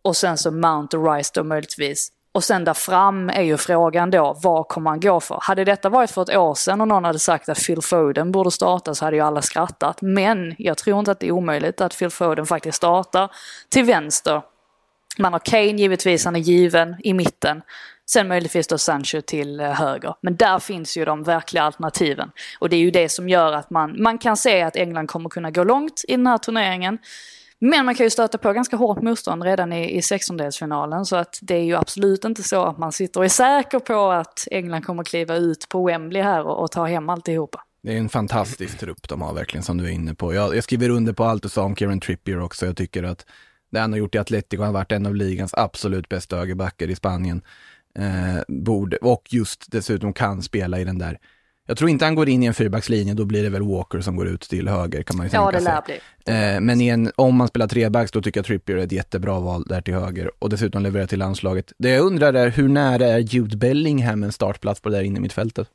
Och 0.06 0.16
sen 0.16 0.38
så 0.38 0.50
Mount 0.50 0.96
och 0.96 1.14
Rice 1.14 1.30
då 1.34 1.44
möjligtvis. 1.44 2.08
Och 2.32 2.44
sen 2.44 2.64
där 2.64 2.74
fram 2.74 3.28
är 3.28 3.42
ju 3.42 3.56
frågan 3.56 4.10
då, 4.10 4.36
vad 4.42 4.68
kommer 4.68 4.90
han 4.90 5.00
gå 5.00 5.20
för? 5.20 5.38
Hade 5.42 5.64
detta 5.64 5.88
varit 5.88 6.10
för 6.10 6.22
ett 6.22 6.36
år 6.36 6.54
sedan 6.54 6.80
och 6.80 6.88
någon 6.88 7.04
hade 7.04 7.18
sagt 7.18 7.48
att 7.48 7.66
Phil 7.66 7.82
Foden 7.82 8.32
borde 8.32 8.50
starta 8.50 8.94
så 8.94 9.04
hade 9.04 9.16
ju 9.16 9.22
alla 9.22 9.42
skrattat. 9.42 10.02
Men 10.02 10.54
jag 10.58 10.78
tror 10.78 10.98
inte 10.98 11.10
att 11.10 11.20
det 11.20 11.26
är 11.26 11.32
omöjligt 11.32 11.80
att 11.80 11.98
Phil 11.98 12.10
Foden 12.10 12.46
faktiskt 12.46 12.76
startar 12.76 13.30
till 13.68 13.84
vänster. 13.84 14.42
Man 15.18 15.32
har 15.32 15.40
Kane 15.40 15.72
givetvis, 15.72 16.24
han 16.24 16.36
är 16.36 16.40
given 16.40 16.96
i 16.98 17.14
mitten. 17.14 17.62
Sen 18.10 18.28
möjligtvis 18.28 18.66
då 18.66 18.78
Sancho 18.78 19.20
till 19.20 19.60
eh, 19.60 19.66
höger. 19.66 20.14
Men 20.20 20.36
där 20.36 20.58
finns 20.58 20.96
ju 20.96 21.04
de 21.04 21.22
verkliga 21.22 21.62
alternativen. 21.62 22.30
Och 22.58 22.68
det 22.68 22.76
är 22.76 22.80
ju 22.80 22.90
det 22.90 23.08
som 23.08 23.28
gör 23.28 23.52
att 23.52 23.70
man, 23.70 24.02
man 24.02 24.18
kan 24.18 24.36
se 24.36 24.62
att 24.62 24.76
England 24.76 25.06
kommer 25.06 25.28
kunna 25.28 25.50
gå 25.50 25.64
långt 25.64 26.04
i 26.08 26.12
den 26.12 26.26
här 26.26 26.38
turneringen. 26.38 26.98
Men 27.58 27.86
man 27.86 27.94
kan 27.94 28.06
ju 28.06 28.10
stöta 28.10 28.38
på 28.38 28.52
ganska 28.52 28.76
hårt 28.76 29.02
motstånd 29.02 29.42
redan 29.42 29.72
i, 29.72 29.96
i 29.96 30.02
sextondelsfinalen 30.02 31.06
så 31.06 31.16
att 31.16 31.38
det 31.42 31.54
är 31.54 31.62
ju 31.62 31.74
absolut 31.74 32.24
inte 32.24 32.42
så 32.42 32.64
att 32.64 32.78
man 32.78 32.92
sitter 32.92 33.20
och 33.20 33.24
är 33.24 33.28
säker 33.28 33.78
på 33.78 34.10
att 34.10 34.48
England 34.50 34.82
kommer 34.82 35.04
kliva 35.04 35.36
ut 35.36 35.68
på 35.68 35.86
Wembley 35.86 36.22
här 36.22 36.46
och, 36.46 36.62
och 36.62 36.70
ta 36.70 36.86
hem 36.86 37.08
alltihopa. 37.08 37.62
Det 37.82 37.92
är 37.92 37.98
en 37.98 38.08
fantastisk 38.08 38.78
trupp 38.78 39.08
de 39.08 39.22
har 39.22 39.34
verkligen 39.34 39.64
som 39.64 39.78
du 39.78 39.84
är 39.84 39.90
inne 39.90 40.14
på. 40.14 40.34
Jag, 40.34 40.56
jag 40.56 40.64
skriver 40.64 40.90
under 40.90 41.12
på 41.12 41.24
allt 41.24 41.42
du 41.42 41.48
sa 41.48 41.62
om 41.62 41.76
Kieran 41.76 42.00
Trippier 42.00 42.40
också. 42.40 42.66
Jag 42.66 42.76
tycker 42.76 43.02
att 43.02 43.26
det 43.70 43.80
han 43.80 43.92
har 43.92 43.98
gjort 43.98 44.14
i 44.14 44.18
Atletico, 44.18 44.62
han 44.62 44.74
har 44.74 44.80
varit 44.80 44.92
en 44.92 45.06
av 45.06 45.14
ligans 45.14 45.54
absolut 45.54 46.08
bästa 46.08 46.36
högerbackar 46.36 46.90
i 46.90 46.94
Spanien. 46.94 47.42
Eh, 47.98 48.42
borde, 48.48 48.96
och 48.96 49.22
just 49.30 49.70
dessutom 49.70 50.12
kan 50.12 50.42
spela 50.42 50.80
i 50.80 50.84
den 50.84 50.98
där 50.98 51.18
jag 51.66 51.76
tror 51.76 51.90
inte 51.90 52.04
han 52.04 52.14
går 52.14 52.28
in 52.28 52.42
i 52.42 52.46
en 52.46 52.54
fyrbackslinje, 52.54 53.14
då 53.14 53.24
blir 53.24 53.42
det 53.42 53.48
väl 53.48 53.62
Walker 53.62 54.00
som 54.00 54.16
går 54.16 54.28
ut 54.28 54.40
till 54.40 54.68
höger 54.68 55.02
kan 55.02 55.16
man 55.16 55.26
ju 55.26 55.30
tänka 55.30 55.52
sig. 55.52 55.54
Ja, 55.54 55.58
det 55.58 55.64
lär 55.64 55.82
bli. 55.82 56.54
Eh, 56.56 56.60
men 56.60 56.80
en, 56.80 57.12
om 57.16 57.36
man 57.36 57.48
spelar 57.48 57.68
trebacks, 57.68 58.12
då 58.12 58.22
tycker 58.22 58.38
jag 58.38 58.46
Trippier 58.46 58.76
är 58.76 58.82
ett 58.82 58.92
jättebra 58.92 59.40
val 59.40 59.64
där 59.68 59.80
till 59.80 59.94
höger 59.94 60.30
och 60.38 60.50
dessutom 60.50 60.82
levererar 60.82 61.06
till 61.06 61.18
landslaget. 61.18 61.72
Det 61.78 61.90
jag 61.90 62.04
undrar 62.04 62.34
är, 62.34 62.48
hur 62.48 62.68
nära 62.68 63.06
är 63.06 63.18
Jude 63.18 63.56
Bellingham 63.56 64.22
en 64.22 64.32
startplats 64.32 64.80
på 64.80 64.88
det 64.88 64.96
där 64.96 65.02
inne 65.02 65.18
i 65.18 65.20
mittfältet? 65.20 65.68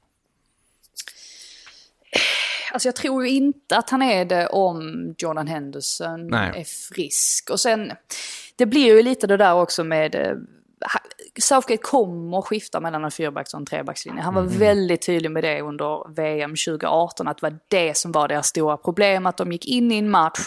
Alltså 2.74 2.88
jag 2.88 2.96
tror 2.96 3.28
ju 3.28 3.30
inte 3.30 3.78
att 3.78 3.90
han 3.90 4.02
är 4.02 4.26
det 4.26 4.48
om 4.48 5.06
Jordan 5.18 5.48
Henderson 5.48 6.28
Nej. 6.28 6.52
är 6.56 6.64
frisk. 6.64 7.50
Och 7.50 7.60
sen, 7.60 7.92
det 8.56 8.66
blir 8.66 8.86
ju 8.86 9.04
lite 9.04 9.28
det 9.28 9.38
där 9.38 9.54
också 9.54 9.84
med 9.84 10.16
eh, 10.16 10.34
Southgate 11.40 11.84
kommer 11.84 12.42
skifta 12.42 12.80
mellan 12.80 13.04
en 13.04 13.12
fyrbacks 13.12 13.54
och 13.54 13.60
en 13.60 13.66
trebackslinje. 13.66 14.22
Han 14.22 14.34
var 14.34 14.42
mm. 14.42 14.58
väldigt 14.58 15.06
tydlig 15.06 15.32
med 15.32 15.44
det 15.44 15.62
under 15.62 16.14
VM 16.16 16.52
2018, 16.52 17.28
att 17.28 17.38
det 17.38 17.42
var 17.42 17.60
det 17.68 17.98
som 17.98 18.12
var 18.12 18.28
deras 18.28 18.48
stora 18.48 18.78
problem, 18.78 19.26
att 19.26 19.38
de 19.38 19.52
gick 19.52 19.66
in 19.66 19.92
i 19.92 19.98
en 19.98 20.10
match 20.10 20.40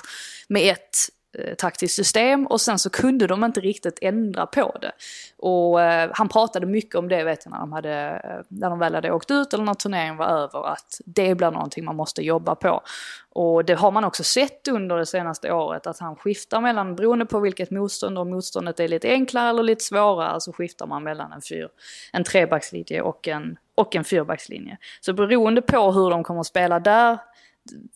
med 0.48 0.72
ett 0.72 0.98
Eh, 1.38 1.54
taktiskt 1.54 1.94
system 1.94 2.46
och 2.46 2.60
sen 2.60 2.78
så 2.78 2.90
kunde 2.90 3.26
de 3.26 3.44
inte 3.44 3.60
riktigt 3.60 3.98
ändra 4.02 4.46
på 4.46 4.76
det. 4.80 4.92
Och 5.36 5.82
eh, 5.82 6.10
han 6.12 6.28
pratade 6.28 6.66
mycket 6.66 6.94
om 6.94 7.08
det 7.08 7.24
vet 7.24 7.44
jag 7.44 7.52
när 7.52 7.58
de, 7.58 7.72
hade, 7.72 8.20
eh, 8.24 8.44
när 8.48 8.70
de 8.70 8.78
väl 8.78 8.94
hade 8.94 9.12
åkt 9.12 9.30
ut 9.30 9.54
eller 9.54 9.64
när 9.64 9.74
turneringen 9.74 10.16
var 10.16 10.26
över 10.26 10.66
att 10.72 11.00
det 11.04 11.34
blir 11.34 11.50
någonting 11.50 11.84
man 11.84 11.96
måste 11.96 12.22
jobba 12.22 12.54
på. 12.54 12.82
Och 13.28 13.64
det 13.64 13.74
har 13.74 13.90
man 13.90 14.04
också 14.04 14.24
sett 14.24 14.68
under 14.68 14.96
det 14.96 15.06
senaste 15.06 15.52
året 15.52 15.86
att 15.86 15.98
han 15.98 16.16
skiftar 16.16 16.60
mellan, 16.60 16.96
beroende 16.96 17.26
på 17.26 17.40
vilket 17.40 17.70
motstånd, 17.70 18.18
om 18.18 18.30
motståndet 18.30 18.80
är 18.80 18.88
lite 18.88 19.08
enklare 19.08 19.48
eller 19.48 19.62
lite 19.62 19.84
svårare 19.84 20.40
så 20.40 20.52
skiftar 20.52 20.86
man 20.86 21.02
mellan 21.02 21.32
en, 21.32 21.42
fyr, 21.42 21.68
en 22.12 22.24
trebackslinje 22.24 23.02
och 23.02 23.28
en, 23.28 23.56
och 23.74 23.96
en 23.96 24.04
fyrbackslinje. 24.04 24.78
Så 25.00 25.12
beroende 25.12 25.62
på 25.62 25.92
hur 25.92 26.10
de 26.10 26.24
kommer 26.24 26.40
att 26.40 26.46
spela 26.46 26.80
där, 26.80 27.18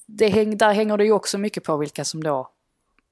det 0.06 0.28
häng, 0.28 0.56
där 0.56 0.72
hänger 0.72 0.96
det 0.96 1.04
ju 1.04 1.12
också 1.12 1.38
mycket 1.38 1.64
på 1.64 1.76
vilka 1.76 2.04
som 2.04 2.24
då 2.24 2.50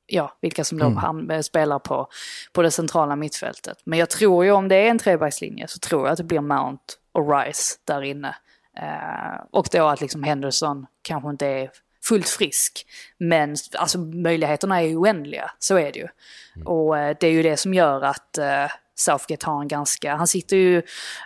ja, 0.07 0.37
vilka 0.41 0.65
som 0.65 0.79
då 0.79 0.87
mm. 0.87 1.31
Eh, 1.31 1.41
spelar 1.41 1.79
på, 1.79 2.09
på 2.53 2.63
det 2.63 2.71
centrala 2.71 3.17
mittfältet. 3.17 3.79
Men 3.85 3.99
jag 3.99 4.11
tror 4.11 4.45
ju 4.45 4.51
om 4.51 4.69
det 4.69 4.77
är 4.77 4.91
en 4.91 4.99
trebackslinje 4.99 5.69
så 5.69 5.79
tror 5.79 6.07
jag 6.07 6.13
att 6.13 6.19
det 6.19 6.25
blir 6.25 6.41
Mount 6.41 6.85
och 7.13 7.33
Rice 7.33 7.77
där 7.85 8.03
inne. 8.03 8.37
Eh, 8.79 9.45
och 9.51 9.69
då 9.73 9.87
att 9.87 10.01
liksom 10.01 10.23
Henderson 10.23 10.87
kanske 11.03 11.31
inte 11.31 11.47
är 11.47 11.71
fullt 12.05 12.29
frisk. 12.29 12.87
Men 13.19 13.57
alltså 13.79 13.99
möjligheterna 13.99 14.83
är 14.83 14.87
ju 14.87 14.97
oändliga, 14.97 15.51
så 15.59 15.77
är 15.77 15.93
det 15.93 15.99
ju. 15.99 16.09
Mm. 16.57 16.67
Och 16.67 16.99
eh, 16.99 17.17
det 17.21 17.27
är 17.27 17.33
ju 17.33 17.43
det 17.43 17.57
som 17.57 17.75
gör 17.75 18.03
att 18.03 18.39
eh, 18.39 18.67
Southgate 18.95 19.47
har 19.47 19.61
en 19.61 19.69
ganska, 19.69 20.15
han 20.15 20.27
sitter 20.27 20.57
ju, 20.57 20.83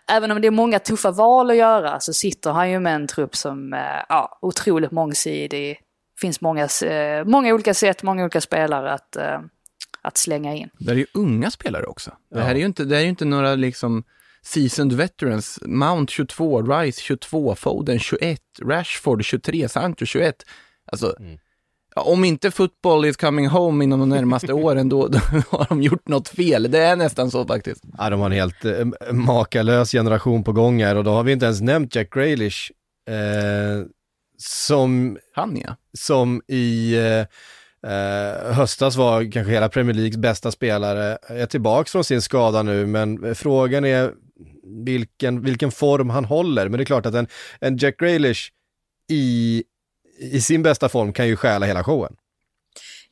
även 0.08 0.30
om 0.30 0.40
det 0.40 0.46
är 0.46 0.50
många 0.50 0.78
tuffa 0.78 1.10
val 1.10 1.50
att 1.50 1.56
göra, 1.56 2.00
så 2.00 2.12
sitter 2.12 2.50
han 2.50 2.70
ju 2.70 2.80
med 2.80 2.94
en 2.94 3.06
trupp 3.06 3.36
som 3.36 3.72
är 3.72 3.96
eh, 3.96 4.04
ja, 4.08 4.38
otroligt 4.42 4.90
mångsidig, 4.90 5.80
finns 6.20 6.40
många, 6.40 6.68
eh, 6.84 7.24
många 7.24 7.54
olika 7.54 7.74
sätt, 7.74 8.02
många 8.02 8.22
olika 8.22 8.40
spelare 8.40 8.92
att, 8.92 9.16
eh, 9.16 9.40
att 10.02 10.16
slänga 10.16 10.54
in. 10.54 10.70
Det 10.78 10.90
är 10.90 10.96
ju 10.96 11.06
unga 11.14 11.50
spelare 11.50 11.86
också. 11.86 12.10
Det 12.34 12.42
här 12.42 12.54
är 12.54 12.58
ju 12.58 12.66
inte, 12.66 12.84
det 12.84 12.96
är 12.96 13.04
inte 13.04 13.24
några 13.24 13.54
liksom 13.54 14.04
seasoned 14.42 14.92
veterans. 14.96 15.58
Mount 15.62 16.12
22, 16.12 16.62
Rice 16.62 17.00
22, 17.00 17.54
Foden 17.54 17.98
21, 17.98 18.40
Rashford 18.62 19.24
23, 19.24 19.68
Sancho 19.68 20.06
21. 20.06 20.44
Alltså, 20.92 21.14
mm. 21.18 21.38
ja, 21.94 22.02
om 22.02 22.24
inte 22.24 22.50
football 22.50 23.04
is 23.04 23.16
coming 23.16 23.46
home 23.46 23.84
inom 23.84 24.00
de 24.00 24.08
närmaste 24.08 24.52
åren, 24.52 24.88
då, 24.88 25.08
då, 25.08 25.18
har 25.50 25.66
de 25.68 25.82
gjort 25.82 26.08
något 26.08 26.28
fel. 26.28 26.70
Det 26.70 26.78
är 26.78 26.96
nästan 26.96 27.30
så 27.30 27.46
faktiskt. 27.46 27.84
Ja, 27.98 28.10
de 28.10 28.20
har 28.20 28.26
en 28.26 28.32
helt 28.32 28.64
eh, 28.64 29.12
makalös 29.12 29.92
generation 29.92 30.44
på 30.44 30.52
gång 30.52 30.82
här 30.82 30.96
och 30.96 31.04
då 31.04 31.10
har 31.10 31.22
vi 31.22 31.32
inte 31.32 31.44
ens 31.44 31.60
nämnt 31.60 31.94
Jack 31.94 32.14
Grealish. 32.14 32.70
Eh, 33.08 33.86
som... 34.42 35.18
Han 35.34 35.56
ja. 35.56 35.76
Som 35.98 36.42
i... 36.46 36.94
Eh, 36.94 37.26
Eh, 37.82 38.52
höstas 38.52 38.96
var 38.96 39.32
kanske 39.32 39.52
hela 39.52 39.68
Premier 39.68 39.94
Leagues 39.94 40.16
bästa 40.16 40.50
spelare, 40.50 41.18
är 41.22 41.46
tillbaks 41.46 41.92
från 41.92 42.04
sin 42.04 42.22
skada 42.22 42.62
nu, 42.62 42.86
men 42.86 43.34
frågan 43.34 43.84
är 43.84 44.12
vilken, 44.84 45.42
vilken 45.42 45.70
form 45.70 46.10
han 46.10 46.24
håller. 46.24 46.68
Men 46.68 46.78
det 46.78 46.82
är 46.82 46.86
klart 46.86 47.06
att 47.06 47.14
en, 47.14 47.26
en 47.60 47.76
Jack 47.76 47.96
Grealish 47.98 48.50
i, 49.10 49.64
i 50.18 50.40
sin 50.40 50.62
bästa 50.62 50.88
form 50.88 51.12
kan 51.12 51.28
ju 51.28 51.36
stjäla 51.36 51.66
hela 51.66 51.84
showen. 51.84 52.16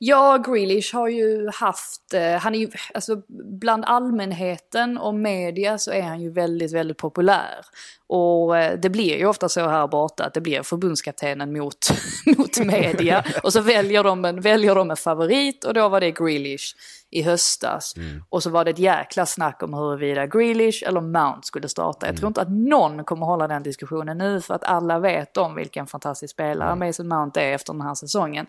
Ja, 0.00 0.36
Grealish 0.36 0.94
har 0.94 1.08
ju 1.08 1.50
haft, 1.54 2.14
eh, 2.14 2.32
han 2.32 2.54
är 2.54 2.58
ju, 2.58 2.70
alltså 2.94 3.22
bland 3.60 3.84
allmänheten 3.84 4.98
och 4.98 5.14
media 5.14 5.78
så 5.78 5.92
är 5.92 6.02
han 6.02 6.20
ju 6.20 6.30
väldigt, 6.30 6.72
väldigt 6.72 6.96
populär. 6.96 7.66
Och 8.06 8.58
eh, 8.58 8.78
det 8.78 8.90
blir 8.90 9.18
ju 9.18 9.26
ofta 9.26 9.48
så 9.48 9.68
här 9.68 9.86
borta 9.86 10.24
att 10.24 10.34
det 10.34 10.40
blir 10.40 10.62
förbundskaptenen 10.62 11.52
mot, 11.52 11.88
mot 12.38 12.58
media. 12.58 13.24
och 13.42 13.52
så 13.52 13.60
väljer 13.60 14.04
de, 14.04 14.24
en, 14.24 14.40
väljer 14.40 14.74
de 14.74 14.90
en 14.90 14.96
favorit 14.96 15.64
och 15.64 15.74
då 15.74 15.88
var 15.88 16.00
det 16.00 16.10
Grealish 16.10 16.76
i 17.10 17.22
höstas. 17.22 17.96
Mm. 17.96 18.22
Och 18.28 18.42
så 18.42 18.50
var 18.50 18.64
det 18.64 18.70
ett 18.70 18.78
jäkla 18.78 19.26
snack 19.26 19.62
om 19.62 19.74
huruvida 19.74 20.26
Grealish 20.26 20.82
eller 20.86 21.00
Mount 21.00 21.40
skulle 21.42 21.68
starta. 21.68 22.06
Jag 22.06 22.10
mm. 22.10 22.18
tror 22.18 22.28
inte 22.28 22.40
att 22.40 22.50
någon 22.50 23.04
kommer 23.04 23.26
hålla 23.26 23.48
den 23.48 23.62
diskussionen 23.62 24.18
nu 24.18 24.40
för 24.40 24.54
att 24.54 24.64
alla 24.64 24.98
vet 24.98 25.36
om 25.36 25.54
vilken 25.54 25.86
fantastisk 25.86 26.32
spelare 26.32 26.72
mm. 26.72 26.88
Mason 26.88 27.08
Mount 27.08 27.40
är 27.40 27.52
efter 27.52 27.72
den 27.72 27.82
här 27.82 27.94
säsongen. 27.94 28.46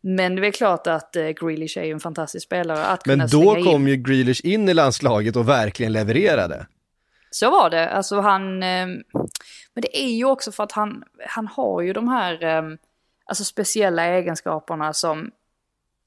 Men 0.00 0.36
det 0.36 0.46
är 0.46 0.52
klart 0.52 0.86
att 0.86 1.16
eh, 1.16 1.28
Grealish 1.28 1.78
är 1.78 1.84
ju 1.84 1.92
en 1.92 2.00
fantastisk 2.00 2.46
spelare 2.46 2.84
att 2.84 3.06
Men 3.06 3.28
då 3.28 3.54
kom 3.54 3.88
ju 3.88 3.96
Grealish 3.96 4.40
in 4.44 4.68
i 4.68 4.74
landslaget 4.74 5.36
och 5.36 5.48
verkligen 5.48 5.92
levererade. 5.92 6.66
Så 7.30 7.50
var 7.50 7.70
det. 7.70 7.90
Alltså 7.90 8.20
han... 8.20 8.62
Eh, 8.62 8.86
men 9.74 9.82
det 9.82 10.02
är 10.02 10.10
ju 10.10 10.24
också 10.24 10.52
för 10.52 10.64
att 10.64 10.72
han, 10.72 11.04
han 11.26 11.46
har 11.46 11.80
ju 11.80 11.92
de 11.92 12.08
här 12.08 12.44
eh, 12.44 12.62
alltså 13.24 13.44
speciella 13.44 14.04
egenskaperna 14.04 14.92
som, 14.92 15.30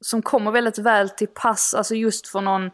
som 0.02 0.22
kommer 0.22 0.52
väldigt 0.52 0.78
väl 0.78 1.10
till 1.10 1.28
pass. 1.28 1.74
Alltså 1.74 1.96
just 1.96 2.28
för 2.28 2.42
någon 2.42 2.72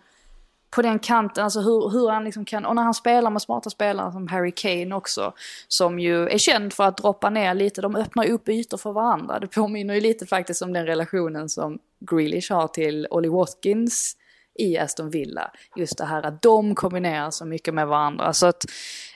på 0.72 0.82
den 0.82 1.00
kanten, 1.00 1.44
alltså 1.44 1.60
hur, 1.60 1.90
hur 1.90 2.10
han 2.10 2.24
liksom 2.24 2.46
kan, 2.46 2.66
och 2.66 2.76
när 2.76 2.84
han 2.84 2.94
spelar 2.94 3.32
med 3.32 3.42
smarta 3.42 3.70
spelare 3.70 4.12
som 4.12 4.28
Harry 4.28 4.52
Kane 4.52 4.96
också, 4.96 5.34
som 5.68 6.00
ju 6.00 6.28
är 6.28 6.38
känd 6.38 6.74
för 6.74 6.84
att 6.84 6.98
droppa 6.98 7.30
ner 7.30 7.54
lite, 7.54 7.82
de 7.82 7.96
öppnar 7.96 8.30
upp 8.30 8.50
ytor 8.50 8.78
för 8.78 8.92
varandra. 8.92 9.40
Det 9.40 9.48
påminner 9.48 9.94
ju 9.94 10.02
lite 10.02 10.26
faktiskt 10.26 10.62
om 10.62 10.74
den 10.74 10.86
relationen 10.86 11.50
som 11.50 11.80
Grealish 12.00 12.52
har 12.52 12.68
till 12.68 13.08
Ollie 13.12 13.30
Watkins 13.30 14.16
i 14.60 14.78
Aston 14.78 15.10
Villa. 15.10 15.51
Just 15.75 15.98
det 15.98 16.06
här 16.06 16.25
att 16.25 16.42
de 16.42 16.75
kombinerar 16.75 17.32
så 17.32 17.46
mycket 17.46 17.74
med 17.74 17.88
varandra. 17.88 18.34
Så 18.34 18.48
att 18.48 18.66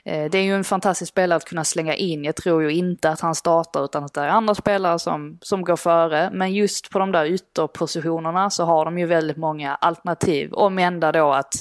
eh, 0.05 0.29
det 0.31 0.37
är 0.37 0.43
ju 0.43 0.55
en 0.55 0.63
fantastisk 0.63 1.11
spelare 1.11 1.37
att 1.37 1.45
kunna 1.45 1.63
slänga 1.63 1.95
in. 1.95 2.23
Jag 2.23 2.35
tror 2.35 2.63
ju 2.63 2.71
inte 2.71 3.09
att 3.09 3.19
han 3.19 3.35
startar 3.35 3.85
utan 3.85 4.03
att 4.03 4.13
det 4.13 4.21
är 4.21 4.27
andra 4.27 4.55
spelare 4.55 4.99
som, 4.99 5.37
som 5.41 5.61
går 5.61 5.75
före. 5.75 6.29
Men 6.33 6.53
just 6.53 6.89
på 6.89 6.99
de 6.99 7.11
där 7.11 7.25
ytterpositionerna 7.25 8.49
så 8.49 8.63
har 8.63 8.85
de 8.85 8.97
ju 8.99 9.05
väldigt 9.05 9.37
många 9.37 9.75
alternativ. 9.75 10.53
Om 10.53 10.79
ända 10.79 11.11
då 11.11 11.33
att 11.33 11.53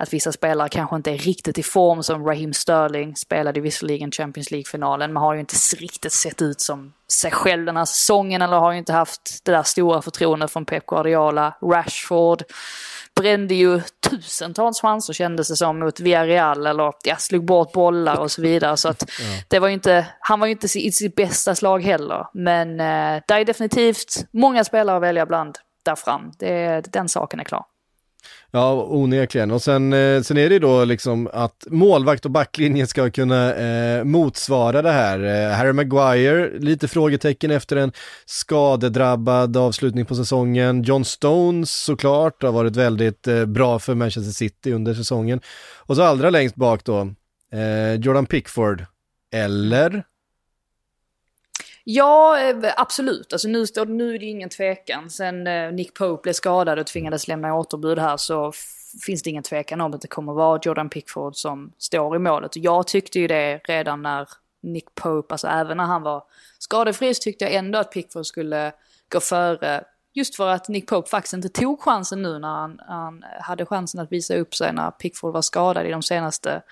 att 0.00 0.12
vissa 0.12 0.32
spelare 0.32 0.68
kanske 0.68 0.96
inte 0.96 1.10
är 1.10 1.18
riktigt 1.18 1.58
i 1.58 1.62
form 1.62 2.02
som 2.02 2.26
Raheem 2.26 2.52
Sterling 2.52 3.16
spelade 3.16 3.60
visserligen 3.60 4.10
Champions 4.10 4.50
League-finalen 4.50 5.12
men 5.12 5.22
har 5.22 5.34
ju 5.34 5.40
inte 5.40 5.54
riktigt 5.76 6.12
sett 6.12 6.42
ut 6.42 6.60
som 6.60 6.92
sig 7.08 7.30
själv 7.30 7.66
den 7.66 7.76
här 7.76 7.84
säsongen 7.84 8.42
eller 8.42 8.56
har 8.56 8.72
ju 8.72 8.78
inte 8.78 8.92
haft 8.92 9.44
det 9.44 9.52
där 9.52 9.62
stora 9.62 10.02
förtroendet 10.02 10.50
från 10.50 10.64
Pep 10.64 10.86
Guardiola. 10.86 11.56
Rashford 11.62 12.42
brände 13.16 13.54
ju 13.54 13.80
tusentals 14.10 14.80
chanser 14.80 15.12
kändes 15.12 15.48
det 15.48 15.56
som 15.56 15.78
mot 15.78 16.00
Villarreal 16.00 16.66
eller 16.66 16.92
ja, 17.04 17.16
slog 17.16 17.44
bort 17.44 17.72
bollar 17.72 18.16
och 18.16 18.30
så 18.30 18.42
vidare. 18.42 18.76
Så 18.76 18.88
att 18.88 19.10
det 19.48 19.58
var 19.58 19.68
inte, 19.68 20.06
han 20.20 20.40
var 20.40 20.46
ju 20.46 20.52
inte 20.52 20.78
i 20.78 20.92
sitt 20.92 21.14
bästa 21.14 21.54
slag 21.54 21.82
heller. 21.82 22.26
Men 22.34 22.80
eh, 22.80 23.22
det 23.28 23.34
är 23.34 23.44
definitivt 23.44 24.26
många 24.30 24.64
spelare 24.64 24.96
att 24.96 25.02
välja 25.02 25.26
bland 25.26 25.58
där 25.82 25.96
fram. 25.96 26.32
Det, 26.38 26.92
den 26.92 27.08
saken 27.08 27.40
är 27.40 27.44
klar. 27.44 27.64
Ja, 28.50 28.86
onekligen. 28.88 29.50
Och 29.50 29.62
sen, 29.62 29.92
eh, 29.92 30.22
sen 30.22 30.36
är 30.36 30.48
det 30.50 30.58
då 30.58 30.84
liksom 30.84 31.28
att 31.32 31.66
målvakt 31.70 32.24
och 32.24 32.30
backlinje 32.30 32.86
ska 32.86 33.10
kunna 33.10 33.54
eh, 33.54 34.04
motsvara 34.04 34.82
det 34.82 34.92
här. 34.92 35.24
Eh, 35.24 35.56
Harry 35.56 35.72
Maguire, 35.72 36.58
lite 36.58 36.88
frågetecken 36.88 37.50
efter 37.50 37.76
en 37.76 37.92
skadedrabbad 38.26 39.56
avslutning 39.56 40.04
på 40.04 40.14
säsongen. 40.14 40.82
John 40.82 41.04
Stones 41.04 41.70
såklart 41.70 42.42
har 42.42 42.52
varit 42.52 42.76
väldigt 42.76 43.26
eh, 43.26 43.46
bra 43.46 43.78
för 43.78 43.94
Manchester 43.94 44.32
City 44.32 44.72
under 44.72 44.94
säsongen. 44.94 45.40
Och 45.76 45.96
så 45.96 46.02
allra 46.02 46.30
längst 46.30 46.54
bak 46.54 46.84
då, 46.84 47.00
eh, 47.52 47.94
Jordan 47.94 48.26
Pickford. 48.26 48.84
Eller? 49.32 50.04
Ja, 51.92 52.40
eh, 52.40 52.72
absolut. 52.76 53.32
Alltså 53.32 53.48
nu, 53.48 53.66
står, 53.66 53.86
nu 53.86 54.14
är 54.14 54.18
det 54.18 54.26
ingen 54.26 54.48
tvekan. 54.48 55.10
Sen 55.10 55.46
eh, 55.46 55.72
Nick 55.72 55.94
Pope 55.94 56.22
blev 56.22 56.32
skadad 56.32 56.78
och 56.78 56.86
tvingades 56.86 57.28
lämna 57.28 57.54
återbud 57.54 57.98
här 57.98 58.16
så 58.16 58.52
finns 59.06 59.22
det 59.22 59.30
ingen 59.30 59.42
tvekan 59.42 59.80
om 59.80 59.94
att 59.94 60.00
det 60.00 60.08
kommer 60.08 60.32
vara 60.32 60.60
Jordan 60.62 60.88
Pickford 60.88 61.36
som 61.36 61.72
står 61.78 62.16
i 62.16 62.18
målet. 62.18 62.56
Jag 62.56 62.86
tyckte 62.86 63.20
ju 63.20 63.26
det 63.26 63.60
redan 63.64 64.02
när 64.02 64.28
Nick 64.62 64.94
Pope, 64.94 65.34
alltså 65.34 65.46
även 65.46 65.76
när 65.76 65.84
han 65.84 66.02
var 66.02 66.22
skadefri 66.58 67.14
så 67.14 67.22
tyckte 67.22 67.44
jag 67.44 67.54
ändå 67.54 67.78
att 67.78 67.92
Pickford 67.92 68.26
skulle 68.26 68.72
gå 69.12 69.20
före. 69.20 69.84
Just 70.12 70.36
för 70.36 70.48
att 70.48 70.68
Nick 70.68 70.88
Pope 70.88 71.10
faktiskt 71.10 71.34
inte 71.34 71.48
tog 71.48 71.80
chansen 71.80 72.22
nu 72.22 72.38
när 72.38 72.48
han, 72.48 72.80
han 72.88 73.24
hade 73.40 73.66
chansen 73.66 74.00
att 74.00 74.12
visa 74.12 74.34
upp 74.34 74.54
sig 74.54 74.72
när 74.72 74.90
Pickford 74.90 75.32
var 75.32 75.42
skadad 75.42 75.86
i 75.86 75.90
de 75.90 76.02
senaste 76.02 76.62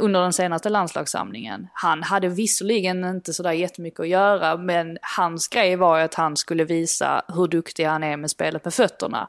under 0.00 0.22
den 0.22 0.32
senaste 0.32 0.68
landslagssamlingen. 0.68 1.68
Han 1.72 2.02
hade 2.02 2.28
visserligen 2.28 3.04
inte 3.04 3.32
sådär 3.32 3.52
jättemycket 3.52 4.00
att 4.00 4.08
göra, 4.08 4.56
men 4.56 4.98
hans 5.16 5.48
grej 5.48 5.76
var 5.76 5.98
ju 5.98 6.04
att 6.04 6.14
han 6.14 6.36
skulle 6.36 6.64
visa 6.64 7.22
hur 7.28 7.48
duktig 7.48 7.84
han 7.84 8.02
är 8.02 8.16
med 8.16 8.30
spelet 8.30 8.64
med 8.64 8.74
fötterna. 8.74 9.28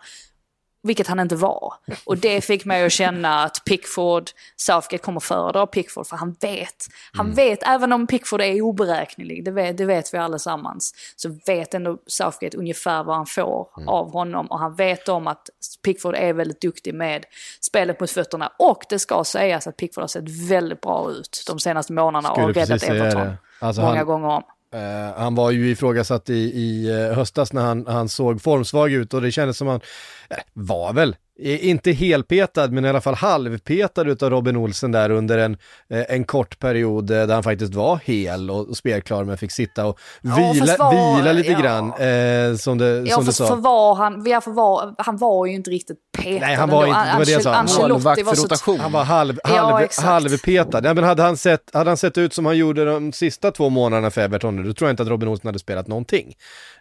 Vilket 0.83 1.07
han 1.07 1.19
inte 1.19 1.35
var. 1.35 1.73
Och 2.05 2.17
det 2.17 2.41
fick 2.41 2.65
mig 2.65 2.85
att 2.85 2.91
känna 2.91 3.43
att 3.43 3.63
Pickford, 3.65 4.29
Southgate 4.55 4.97
kommer 4.97 5.19
föredra 5.19 5.67
Pickford 5.67 6.07
för 6.07 6.17
han 6.17 6.35
vet. 6.41 6.85
Han 7.13 7.25
mm. 7.25 7.35
vet, 7.35 7.59
även 7.63 7.93
om 7.93 8.07
Pickford 8.07 8.41
är 8.41 8.61
oberäknelig, 8.61 9.45
det 9.45 9.51
vet, 9.51 9.77
det 9.77 9.85
vet 9.85 10.13
vi 10.13 10.17
allesammans, 10.17 10.93
så 11.15 11.39
vet 11.45 11.73
ändå 11.73 11.97
Southgate 12.07 12.57
ungefär 12.57 13.03
vad 13.03 13.15
han 13.15 13.25
får 13.25 13.67
mm. 13.77 13.89
av 13.89 14.11
honom. 14.11 14.47
Och 14.47 14.59
han 14.59 14.75
vet 14.75 15.09
om 15.09 15.27
att 15.27 15.49
Pickford 15.83 16.15
är 16.15 16.33
väldigt 16.33 16.61
duktig 16.61 16.93
med 16.93 17.25
spelet 17.61 17.99
mot 17.99 18.11
fötterna. 18.11 18.51
Och 18.59 18.83
det 18.89 18.99
ska 18.99 19.23
sägas 19.23 19.67
att 19.67 19.77
Pickford 19.77 20.01
har 20.01 20.07
sett 20.07 20.49
väldigt 20.49 20.81
bra 20.81 21.11
ut 21.11 21.43
de 21.47 21.59
senaste 21.59 21.93
månaderna 21.93 22.31
och 22.33 22.55
räddat 22.55 22.83
Everton 22.83 23.37
alltså 23.59 23.81
många 23.81 23.97
han... 23.97 24.05
gånger 24.05 24.27
om. 24.27 24.43
Uh, 24.73 25.17
han 25.17 25.35
var 25.35 25.51
ju 25.51 25.71
ifrågasatt 25.71 26.29
i, 26.29 26.33
i 26.33 26.89
eh, 26.89 27.15
höstas 27.15 27.53
när 27.53 27.61
han, 27.61 27.87
han 27.87 28.09
såg 28.09 28.41
formsvag 28.41 28.91
ut 28.91 29.13
och 29.13 29.21
det 29.21 29.31
kändes 29.31 29.57
som 29.57 29.67
han, 29.67 29.81
eh, 30.29 30.37
var 30.53 30.93
väl 30.93 31.15
inte 31.39 31.91
helpetad, 31.91 32.67
men 32.67 32.85
i 32.85 32.89
alla 32.89 33.01
fall 33.01 33.15
halvpetad 33.15 34.03
utav 34.09 34.29
Robin 34.29 34.57
Olsen 34.57 34.91
där 34.91 35.09
under 35.09 35.37
en, 35.37 35.57
eh, 35.89 36.03
en 36.09 36.23
kort 36.23 36.59
period 36.59 37.11
eh, 37.11 37.27
där 37.27 37.33
han 37.33 37.43
faktiskt 37.43 37.73
var 37.73 37.99
hel 38.03 38.51
och, 38.51 38.77
spelklar 38.77 39.23
men 39.23 39.37
fick 39.37 39.51
sitta 39.51 39.85
och 39.85 39.99
vila, 40.21 40.75
ja, 40.77 40.91
var, 40.91 41.17
vila 41.17 41.31
lite 41.31 41.51
ja. 41.51 41.59
grann 41.59 41.87
eh, 41.87 42.55
som, 42.55 42.77
det, 42.77 43.03
ja, 43.05 43.15
som 43.15 43.25
du 43.25 43.31
sa. 43.31 43.47
För 43.47 43.55
var 43.55 43.95
han, 43.95 44.23
för 44.23 44.51
var, 44.51 44.95
han 44.97 45.17
var 45.17 45.45
ju 45.45 45.53
inte 45.53 45.69
riktigt 45.69 45.97
petad. 46.17 46.45
Nej, 46.45 46.55
han 46.55 46.69
var 46.69 46.87
inte, 46.87 47.11
det 47.11 47.17
var 47.17 47.25
det 47.25 47.31
jag 47.31 47.43
sa. 47.43 47.53
Ancelotti 47.53 48.23
var 48.23 48.57
så... 48.57 48.77
Han 48.77 48.91
var 48.91 49.03
halv, 49.03 49.39
halv, 49.43 49.87
ja, 49.97 50.03
halvpetad. 50.03 50.81
Ja, 50.85 50.93
men 50.93 51.03
hade, 51.03 51.23
han 51.23 51.37
sett, 51.37 51.69
hade 51.73 51.89
han 51.89 51.97
sett 51.97 52.17
ut 52.17 52.33
som 52.33 52.45
han 52.45 52.57
gjorde 52.57 52.85
de 52.85 53.11
sista 53.11 53.51
två 53.51 53.69
månaderna 53.69 54.11
för 54.11 54.21
Everton, 54.21 54.67
då 54.67 54.73
tror 54.73 54.87
jag 54.89 54.93
inte 54.93 55.03
att 55.03 55.09
Robin 55.09 55.29
Olsen 55.29 55.47
hade 55.47 55.59
spelat 55.59 55.87
någonting. 55.87 56.35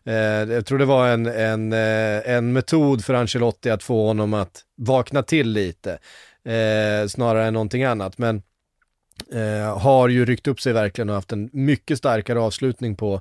Eh, 0.04 0.14
jag 0.54 0.66
tror 0.66 0.78
det 0.78 0.84
var 0.84 1.08
en, 1.08 1.26
en, 1.26 1.72
eh, 1.72 2.36
en 2.36 2.52
metod 2.52 3.04
för 3.04 3.14
Ancelotti 3.14 3.70
att 3.70 3.82
få 3.82 4.06
honom 4.06 4.34
att 4.42 4.62
vakna 4.76 5.22
till 5.22 5.48
lite, 5.48 5.98
eh, 6.44 7.08
snarare 7.08 7.46
än 7.46 7.54
någonting 7.54 7.84
annat. 7.84 8.18
Men 8.18 8.42
eh, 9.32 9.78
har 9.78 10.08
ju 10.08 10.24
ryckt 10.24 10.48
upp 10.48 10.60
sig 10.60 10.72
verkligen 10.72 11.08
och 11.08 11.14
haft 11.14 11.32
en 11.32 11.50
mycket 11.52 11.98
starkare 11.98 12.40
avslutning 12.40 12.96
på 12.96 13.20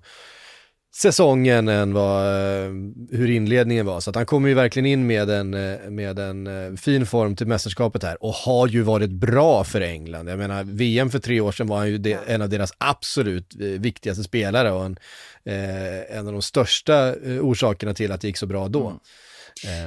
säsongen 0.94 1.68
än 1.68 1.94
vad, 1.94 2.26
eh, 2.26 2.72
hur 3.12 3.30
inledningen 3.30 3.86
var. 3.86 4.00
Så 4.00 4.10
att 4.10 4.16
han 4.16 4.26
kommer 4.26 4.50
ju 4.50 4.56
verkligen 4.56 4.86
in 4.86 5.08
med 5.08 5.30
en, 5.30 5.54
eh, 5.54 5.90
med 5.90 6.20
en 6.20 6.48
eh, 6.48 6.76
fin 6.76 7.06
form 7.06 7.36
till 7.36 7.48
mästerskapet 7.48 8.04
här 8.04 8.24
och 8.24 8.34
har 8.34 8.68
ju 8.68 8.82
varit 8.82 9.10
bra 9.10 9.64
för 9.64 9.82
England. 9.82 10.30
Jag 10.30 10.40
menar, 10.40 10.64
VM 10.64 11.10
för 11.10 11.20
tre 11.20 11.42
år 11.42 11.52
sedan 11.52 11.68
var 11.68 11.78
han 11.78 11.90
ju 11.90 11.98
de, 11.98 12.18
en 12.28 12.42
av 12.42 12.50
deras 12.50 12.74
absolut 12.78 13.56
viktigaste 13.56 14.24
spelare 14.24 14.72
och 14.72 14.86
en, 14.86 14.98
eh, 15.46 16.18
en 16.18 16.28
av 16.28 16.34
de 16.34 16.42
största 16.42 17.14
orsakerna 17.42 17.94
till 17.94 18.12
att 18.12 18.22
det 18.22 18.28
gick 18.28 18.38
så 18.38 18.48
bra 18.48 18.68
då. 18.68 18.88
Mm. 18.88 19.00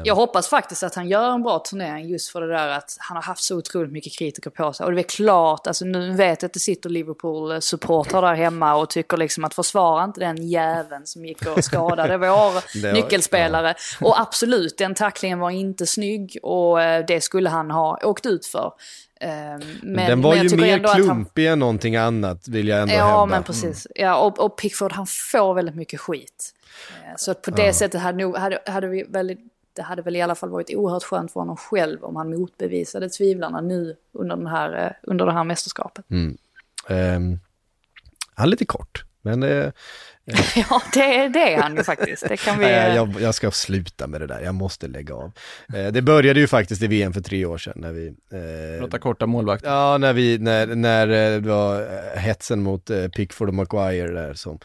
Jag 0.04 0.14
hoppas 0.14 0.48
faktiskt 0.48 0.82
att 0.82 0.94
han 0.94 1.08
gör 1.08 1.30
en 1.34 1.42
bra 1.42 1.58
turnering 1.58 2.08
just 2.08 2.30
för 2.30 2.40
det 2.40 2.46
där 2.52 2.68
att 2.68 2.96
han 2.98 3.16
har 3.16 3.22
haft 3.22 3.42
så 3.42 3.56
otroligt 3.56 3.92
mycket 3.92 4.18
kritiker 4.18 4.50
på 4.50 4.72
sig. 4.72 4.86
Och 4.86 4.92
det 4.92 5.00
är 5.00 5.02
klart, 5.02 5.66
alltså 5.66 5.84
nu 5.84 6.12
vet 6.12 6.42
jag 6.42 6.48
att 6.48 6.52
det 6.52 6.60
sitter 6.60 6.90
Liverpool-supportrar 6.90 8.22
där 8.22 8.34
hemma 8.34 8.74
och 8.74 8.90
tycker 8.90 9.16
liksom 9.16 9.44
att 9.44 9.54
försvara 9.54 10.04
inte 10.04 10.20
den 10.20 10.48
jäveln 10.48 11.06
som 11.06 11.24
gick 11.24 11.46
och 11.46 11.64
skadade 11.64 12.16
vår 12.18 12.26
Det 12.82 12.86
var- 12.86 12.92
nyckelspelare. 12.92 13.74
Och 14.00 14.20
absolut, 14.20 14.78
den 14.78 14.94
tacklingen 14.94 15.38
var 15.38 15.50
inte 15.50 15.86
snygg 15.86 16.38
och 16.42 16.82
eh, 16.82 17.04
det 17.06 17.20
skulle 17.20 17.48
han 17.50 17.70
ha 17.70 17.98
åkt 18.04 18.26
ut 18.26 18.46
för. 18.46 18.72
Eh, 19.20 19.30
Men, 19.82 20.06
den 20.10 20.22
var 20.22 20.34
men 20.36 20.48
ju 20.48 20.56
mer 20.56 20.84
att 20.84 20.90
han- 20.90 21.02
klumpig 21.02 21.46
än 21.46 21.58
någonting 21.58 21.96
annat, 21.96 22.48
vill 22.48 22.68
jag 22.68 22.82
ändå 22.82 22.94
Ja, 22.94 23.04
hävda. 23.06 23.26
men 23.26 23.42
precis. 23.42 23.86
Ja, 23.94 24.16
och, 24.16 24.38
och 24.40 24.58
Pickford 24.58 24.92
han 24.92 25.06
får 25.32 25.54
väldigt 25.54 25.74
mycket 25.76 26.00
skit. 26.00 26.50
Eh, 27.04 27.12
Så 27.16 27.30
att 27.30 27.42
på 27.42 27.50
det 27.50 27.72
sättet 27.72 28.00
hade, 28.00 28.18
nog, 28.18 28.36
hade, 28.36 28.58
hade 28.66 28.86
vi 28.86 29.02
väldigt, 29.08 29.38
det 29.72 29.82
hade 29.82 30.02
väl 30.02 30.16
i 30.16 30.22
alla 30.22 30.34
fall 30.34 30.48
varit 30.50 30.74
oerhört 30.74 31.02
skönt 31.02 31.32
för 31.32 31.40
honom 31.40 31.56
själv 31.56 32.04
om 32.04 32.16
han 32.16 32.30
motbevisade 32.30 33.08
tvivlarna 33.08 33.60
nu 33.60 33.96
under, 34.12 34.36
den 34.36 34.46
här, 34.46 34.84
eh, 34.86 34.92
under 35.02 35.26
det 35.26 35.32
här 35.32 35.44
mästerskapet. 35.44 36.04
Ehm, 36.88 37.38
han 38.34 38.46
är 38.46 38.50
lite 38.50 38.64
kort, 38.64 39.04
men 39.22 39.42
eh, 39.42 39.72
ja, 40.70 40.82
det, 40.92 41.28
det 41.28 41.54
är 41.54 41.62
han 41.62 41.76
ju 41.76 41.84
faktiskt. 41.84 42.28
Det 42.28 42.36
kan 42.36 42.58
vi... 42.58 42.64
nej, 42.64 42.88
eh, 42.90 42.94
jag, 42.96 43.14
jag 43.20 43.34
ska 43.34 43.50
sluta 43.50 44.06
med 44.06 44.20
det 44.20 44.26
där, 44.26 44.40
jag 44.40 44.54
måste 44.54 44.88
lägga 44.88 45.14
av. 45.14 45.32
Eh, 45.74 45.86
det 45.86 46.02
började 46.02 46.40
ju 46.40 46.46
faktiskt 46.46 46.82
i 46.82 46.86
VM 46.86 47.12
för 47.12 47.20
tre 47.20 47.44
år 47.44 47.58
sedan 47.58 47.72
när 47.76 47.92
vi... 47.92 48.06
Eh, 48.06 48.80
Prata 48.80 48.98
korta 48.98 49.26
målvakter. 49.26 49.68
Ja, 49.70 49.98
när, 49.98 50.12
vi, 50.12 50.38
när, 50.38 50.66
när 50.66 51.08
eh, 51.08 51.40
det 51.40 51.48
var 51.48 51.80
eh, 51.80 52.20
hetsen 52.20 52.62
mot 52.62 52.90
eh, 52.90 53.08
Pickford 53.08 53.48
och 53.48 53.54
Maguire 53.54 54.12
där 54.12 54.34
som... 54.34 54.58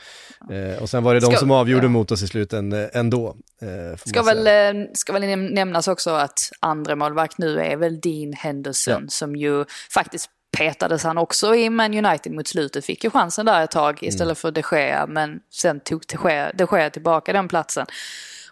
Eh, 0.51 0.81
och 0.81 0.89
sen 0.89 1.03
var 1.03 1.13
det 1.13 1.19
de 1.19 1.25
Ska- 1.31 1.39
som 1.39 1.51
avgjorde 1.51 1.85
ja. 1.85 1.89
mot 1.89 2.11
oss 2.11 2.23
i 2.23 2.27
slutet 2.27 2.63
ändå. 2.93 3.35
Eh, 3.61 3.97
Ska 4.05 4.23
väl, 4.23 4.47
eh, 4.47 4.83
ska 4.93 5.13
väl 5.13 5.23
näm- 5.23 5.53
nämnas 5.53 5.87
också 5.87 6.09
att 6.11 6.49
andra 6.59 6.95
målvakt 6.95 7.37
nu 7.37 7.59
är 7.59 7.75
väl 7.77 7.99
Dean 7.99 8.33
Henderson 8.33 9.09
som 9.09 9.35
ju 9.35 9.65
faktiskt 9.93 10.29
petades 10.57 11.03
han 11.03 11.17
också 11.17 11.55
i 11.55 11.69
Man 11.69 12.05
United 12.05 12.31
mot 12.31 12.47
slutet. 12.47 12.85
Fick 12.85 13.03
ju 13.03 13.09
chansen 13.09 13.45
där 13.45 13.63
ett 13.63 13.71
tag 13.71 14.03
istället 14.03 14.37
för 14.37 14.51
de 14.51 14.63
Gea 14.71 15.07
men 15.07 15.39
sen 15.53 15.79
tog 15.79 16.03
de 16.07 16.29
Gea, 16.29 16.51
de 16.53 16.67
Gea 16.71 16.89
tillbaka 16.89 17.33
den 17.33 17.47
platsen. 17.47 17.85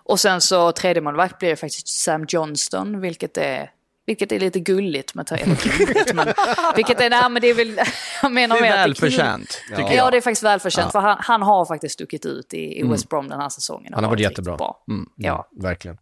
Och 0.04 0.20
sen 0.20 0.42
så 0.42 0.72
tredje 0.72 1.02
målvakt 1.02 1.40
blir 1.40 1.50
det 1.50 1.56
faktiskt 1.56 1.88
Sam 1.88 2.26
Johnston 2.30 3.02
vilket 3.02 3.38
är 3.38 3.72
vilket 4.06 4.32
är 4.32 4.40
lite 4.40 4.60
gulligt 4.60 5.16
med 5.16 5.28
gulligt, 5.28 6.14
men 6.14 6.28
vilket 6.76 7.02
är, 7.02 7.10
nej 7.10 7.30
men 7.30 7.42
det 7.42 7.48
är 7.48 7.54
väl, 7.54 7.80
jag 8.22 8.32
menar 8.32 8.62
Det 8.62 8.68
är 8.68 8.78
välförtjänt, 8.78 9.62
Ja, 9.72 9.94
jag. 9.94 10.12
det 10.12 10.18
är 10.18 10.22
faktiskt 10.22 10.44
välförtjänt 10.44 10.92
för 10.92 11.00
han, 11.00 11.18
han 11.20 11.42
har 11.42 11.66
faktiskt 11.66 11.94
stuckit 11.94 12.26
ut 12.26 12.54
i, 12.54 12.80
i 12.80 12.84
West 12.84 13.10
Brom 13.10 13.30
den 13.30 13.40
här 13.40 13.50
säsongen. 13.50 13.94
och 13.94 13.98
Han 13.98 14.04
har 14.04 14.12
varit 14.12 14.22
jättebra. 14.22 14.58
Bra. 14.58 14.84
Mm. 14.90 15.10
Ja. 15.16 15.50
Verkligen. 15.62 15.98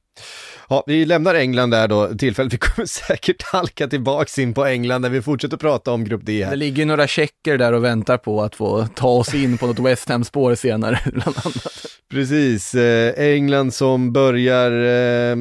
Ja, 0.70 0.84
vi 0.88 1.06
lämnar 1.06 1.36
England 1.36 1.70
där 1.70 1.88
då 1.88 2.08
tillfället. 2.18 2.54
Vi 2.54 2.58
kommer 2.58 2.86
säkert 3.08 3.42
halka 3.44 3.88
tillbaks 3.88 4.40
in 4.40 4.54
på 4.54 4.66
England 4.66 5.02
när 5.02 5.10
vi 5.10 5.22
fortsätter 5.22 5.58
prata 5.58 5.92
om 5.92 6.04
Grupp 6.04 6.22
D 6.26 6.40
Det 6.40 6.46
här. 6.46 6.56
ligger 6.56 6.86
några 6.86 7.08
checker 7.08 7.58
där 7.58 7.74
och 7.74 7.84
väntar 7.84 8.18
på 8.18 8.42
att 8.42 8.56
få 8.56 8.88
ta 8.96 9.08
oss 9.10 9.34
in 9.34 9.58
på 9.58 9.68
något 9.68 9.80
West 9.80 10.10
Ham-spår 10.10 10.56
senare, 10.56 11.00
bland 11.14 11.38
annat. 11.38 11.86
Precis, 12.12 12.76
eh, 12.76 13.14
England 13.18 13.74
som 13.74 14.14
börjar 14.14 14.72
eh, 14.72 15.36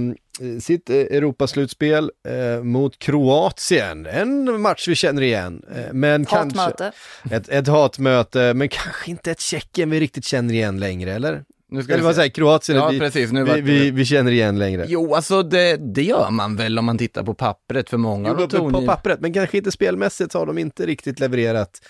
sitt 0.61 0.91
eh, 0.91 0.97
Europaslutspel 0.97 2.11
eh, 2.29 2.63
mot 2.65 2.99
Kroatien. 2.99 4.07
En 4.07 4.61
match 4.61 4.89
vi 4.89 4.95
känner 4.95 5.23
igen. 5.23 5.63
Men 5.93 6.25
kanske 6.25 6.59
Hatmöte. 6.61 6.93
ett, 7.31 7.49
ett 7.49 7.69
hatmöte, 7.69 8.55
men 8.55 8.69
kanske 8.69 9.11
inte 9.11 9.31
ett 9.31 9.41
Tjeckien 9.41 9.91
vi 9.91 10.01
riktigt 10.01 10.25
känner 10.25 10.55
igen 10.55 10.81
längre, 10.81 11.13
eller? 11.13 11.45
Nu 11.69 11.83
ska 11.83 11.93
Eller 11.93 12.05
vad 12.05 12.15
säger 12.15 12.31
Kroatien, 12.31 12.79
Ja, 12.79 12.89
vi, 12.89 12.99
precis. 12.99 13.33
Nu 13.33 13.45
vi, 13.45 13.61
vi, 13.61 13.91
vi 13.91 14.05
känner 14.05 14.33
igen 14.33 14.59
längre. 14.59 14.85
Jo, 14.89 15.15
alltså 15.15 15.43
det, 15.43 15.77
det 15.77 16.03
gör 16.03 16.31
man 16.31 16.57
väl 16.57 16.79
om 16.79 16.85
man 16.85 16.99
tittar 16.99 17.23
på 17.23 17.35
pappret 17.35 17.91
för 17.91 17.97
många. 17.97 18.37
Jo, 18.39 18.49
på, 18.49 18.71
på 18.71 18.87
pappret, 18.87 19.21
men 19.21 19.33
kanske 19.33 19.57
inte 19.57 19.73
spelmässigt 19.73 20.35
har 20.35 20.47
de 20.47 20.59
inte 20.59 20.87
riktigt 20.87 21.21
levererat 21.21 21.81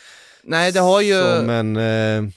Nej, 0.47 0.73
det 0.73 0.81
har 0.81 1.01
ju... 1.01 1.23
som 1.23 1.51
en 1.51 1.77
eh, 1.77 2.31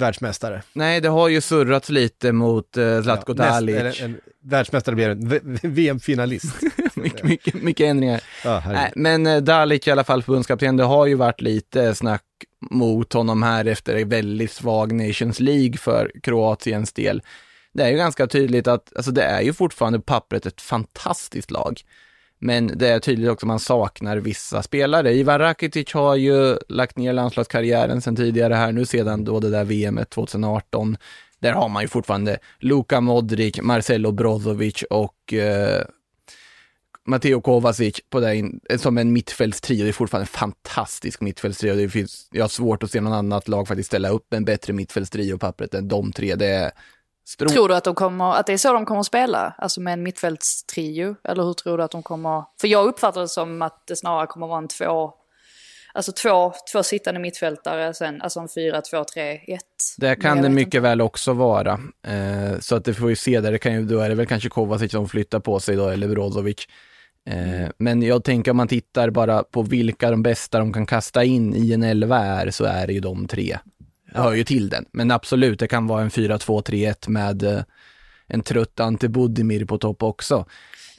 världsmästare. 0.00 0.62
Nej, 0.72 1.00
det 1.00 1.08
har 1.08 1.28
ju 1.28 1.40
surrats 1.40 1.88
lite 1.88 2.32
mot 2.32 2.76
uh, 2.76 3.02
Zlatko 3.02 3.34
Ja, 3.36 3.42
näst- 3.44 3.50
Dalic. 3.52 3.76
eller 3.76 4.04
en 4.04 4.20
världsmästare 4.42 4.94
blir 4.94 5.08
en 5.08 5.58
VM-finalist. 5.62 6.54
mycket, 6.94 7.24
mycket, 7.24 7.54
mycket 7.54 7.84
ändringar. 7.86 8.20
Ja. 8.44 8.62
Nej, 8.66 8.92
men 8.96 9.26
uh, 9.26 9.42
Dalic 9.42 9.88
i 9.88 9.90
alla 9.90 10.04
fall 10.04 10.22
förbundskapten, 10.22 10.76
det 10.76 10.84
har 10.84 11.06
ju 11.06 11.14
varit 11.14 11.40
lite 11.40 11.94
snack 11.94 12.24
mot 12.70 13.12
honom 13.12 13.42
här 13.42 13.64
efter 13.64 13.96
en 13.96 14.08
väldigt 14.08 14.50
svag 14.50 14.92
Nations 14.92 15.40
League 15.40 15.76
för 15.76 16.10
Kroatiens 16.22 16.92
del. 16.92 17.22
Det 17.72 17.82
är 17.82 17.88
ju 17.88 17.96
ganska 17.96 18.26
tydligt 18.26 18.66
att, 18.66 18.96
alltså 18.96 19.10
det 19.10 19.22
är 19.22 19.40
ju 19.40 19.52
fortfarande 19.52 19.98
på 19.98 20.04
pappret 20.04 20.46
ett 20.46 20.60
fantastiskt 20.60 21.50
lag. 21.50 21.80
Men 22.40 22.78
det 22.78 22.88
är 22.88 23.00
tydligt 23.00 23.30
också 23.30 23.46
att 23.46 23.48
man 23.48 23.60
saknar 23.60 24.16
vissa 24.16 24.62
spelare. 24.62 25.14
Ivan 25.14 25.38
Rakitic 25.38 25.92
har 25.92 26.16
ju 26.16 26.58
lagt 26.68 26.98
ner 26.98 27.12
landslagskarriären 27.12 28.00
sedan 28.00 28.16
tidigare 28.16 28.54
här 28.54 28.72
nu 28.72 28.86
sedan 28.86 29.24
då 29.24 29.40
det 29.40 29.50
där 29.50 29.64
VM 29.64 30.00
2018. 30.08 30.96
Där 31.40 31.52
har 31.52 31.68
man 31.68 31.82
ju 31.82 31.88
fortfarande 31.88 32.38
Luka 32.58 33.00
Modric, 33.00 33.62
Marcelo 33.62 34.12
Brozovic 34.12 34.82
och 34.90 35.32
eh, 35.32 35.84
Matteo 37.06 37.40
Kovacic 37.40 38.00
på 38.10 38.20
det 38.20 38.36
in, 38.36 38.60
som 38.76 38.98
en 38.98 39.12
mittfältstrio. 39.12 39.82
Det 39.82 39.88
är 39.88 39.92
fortfarande 39.92 40.24
en 40.24 40.38
fantastisk 40.38 41.20
mittfältstrio. 41.20 41.74
Det 41.74 41.88
finns, 41.88 42.28
jag 42.30 42.44
har 42.44 42.48
svårt 42.48 42.82
att 42.82 42.90
se 42.90 43.00
någon 43.00 43.12
annat 43.12 43.48
lag 43.48 43.68
faktiskt 43.68 43.86
ställa 43.86 44.08
upp 44.08 44.34
en 44.34 44.44
bättre 44.44 44.72
mittfältstrio 44.72 45.32
på 45.32 45.38
pappret 45.38 45.74
än 45.74 45.88
de 45.88 46.12
tre. 46.12 46.34
Det 46.34 46.46
är 46.46 46.70
stro- 47.38 47.48
Tror 47.48 47.68
du 47.68 47.74
att, 47.74 47.84
de 47.84 47.94
kommer, 47.94 48.32
att 48.34 48.46
det 48.46 48.52
är 48.52 48.56
så 48.58 48.72
de 48.72 48.86
kommer 48.86 49.00
att 49.00 49.06
spela? 49.06 49.54
Alltså 49.58 49.80
med 49.80 49.92
en 49.92 50.02
mittfältstrio? 50.02 51.16
Eller 51.24 51.42
hur 51.42 51.52
tror 51.52 51.78
du 51.78 51.84
att 51.84 51.90
de 51.90 52.02
kommer... 52.02 52.44
För 52.60 52.68
jag 52.68 52.86
uppfattar 52.86 53.20
det 53.20 53.28
som 53.28 53.62
att 53.62 53.86
det 53.86 53.96
snarare 53.96 54.26
kommer 54.26 54.46
vara 54.46 54.58
en 54.58 54.68
två... 54.68 55.12
Alltså 55.94 56.12
två, 56.12 56.52
två 56.72 56.82
sittande 56.82 57.20
mittfältare, 57.20 57.94
sen, 57.94 58.22
alltså 58.22 58.40
en 58.40 58.46
4-2-3-1. 58.46 59.58
Det 59.98 60.06
Men 60.06 60.16
kan 60.20 60.28
jag 60.28 60.36
det 60.38 60.42
vet 60.42 60.50
mycket 60.52 60.74
inte. 60.74 60.80
väl 60.80 61.00
också 61.00 61.32
vara. 61.32 61.80
Eh, 62.06 62.58
så 62.60 62.76
att 62.76 62.84
det 62.84 62.94
får 62.94 63.06
vi 63.06 63.16
se 63.16 63.40
där. 63.40 63.52
Det 63.52 63.58
kan 63.58 63.72
ju, 63.74 63.84
då 63.84 64.00
är 64.00 64.08
det 64.08 64.14
väl 64.14 64.26
kanske 64.26 64.48
Kovacic 64.48 64.92
som 64.92 65.08
flyttar 65.08 65.40
på 65.40 65.60
sig 65.60 65.76
då, 65.76 65.88
eller 65.88 66.08
Brozovic. 66.08 66.66
Eh, 67.30 67.68
men 67.78 68.02
jag 68.02 68.24
tänker 68.24 68.50
om 68.50 68.56
man 68.56 68.68
tittar 68.68 69.10
bara 69.10 69.42
på 69.42 69.62
vilka 69.62 70.10
de 70.10 70.22
bästa 70.22 70.58
de 70.58 70.72
kan 70.72 70.86
kasta 70.86 71.24
in 71.24 71.54
i 71.56 71.72
en 71.72 71.82
elva 71.82 72.18
är, 72.18 72.50
så 72.50 72.64
är 72.64 72.86
det 72.86 72.92
ju 72.92 73.00
de 73.00 73.26
tre. 73.28 73.58
Det 74.12 74.18
hör 74.20 74.32
ju 74.32 74.44
till 74.44 74.68
den. 74.68 74.84
Men 74.92 75.10
absolut, 75.10 75.58
det 75.58 75.68
kan 75.68 75.86
vara 75.86 76.02
en 76.02 76.10
4-2-3-1 76.10 77.08
med 77.08 77.42
eh, 77.42 77.62
en 78.26 78.42
trött 78.42 78.80
Ante 78.80 79.08
Budimir 79.08 79.64
på 79.64 79.78
topp 79.78 80.02
också. 80.02 80.46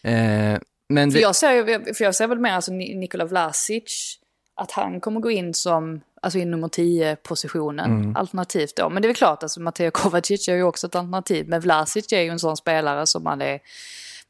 Eh, 0.04 0.60
men 0.89 1.12
För 1.12 1.17
det, 1.17 1.21
jag, 1.21 1.36
ser, 1.36 1.93
för 1.93 2.04
jag 2.04 2.15
ser 2.15 2.28
väl 2.28 2.39
mer 2.39 2.52
alltså 2.52 2.71
Ni- 2.71 2.95
Nikola 2.95 3.26
Vlasic, 3.26 4.17
att 4.56 4.71
han 4.71 5.00
kommer 5.02 5.19
gå 5.19 5.32
in 5.32 5.54
som, 5.54 6.02
alltså 6.21 6.39
i 6.39 6.45
nummer 6.45 6.67
10-positionen, 6.67 7.91
Mm. 7.91 8.15
alternativt 8.15 8.76
då. 8.76 8.89
Men 8.89 9.02
det 9.02 9.06
är 9.06 9.10
väl 9.10 9.15
klart, 9.15 9.43
alltså 9.43 9.62
Matteo 9.62 9.91
Kovacic 9.91 10.47
är 10.47 10.56
ju 10.56 10.63
också 10.63 10.88
ett 10.88 10.95
alternativ, 10.95 11.47
men 11.47 11.62
Vlasic 11.62 12.13
är 12.13 12.21
ju 12.21 12.30
en 12.30 12.39
sån 12.39 12.58
spelare 12.58 13.08
som 13.08 13.24
man 13.24 13.41
är, 13.41 13.60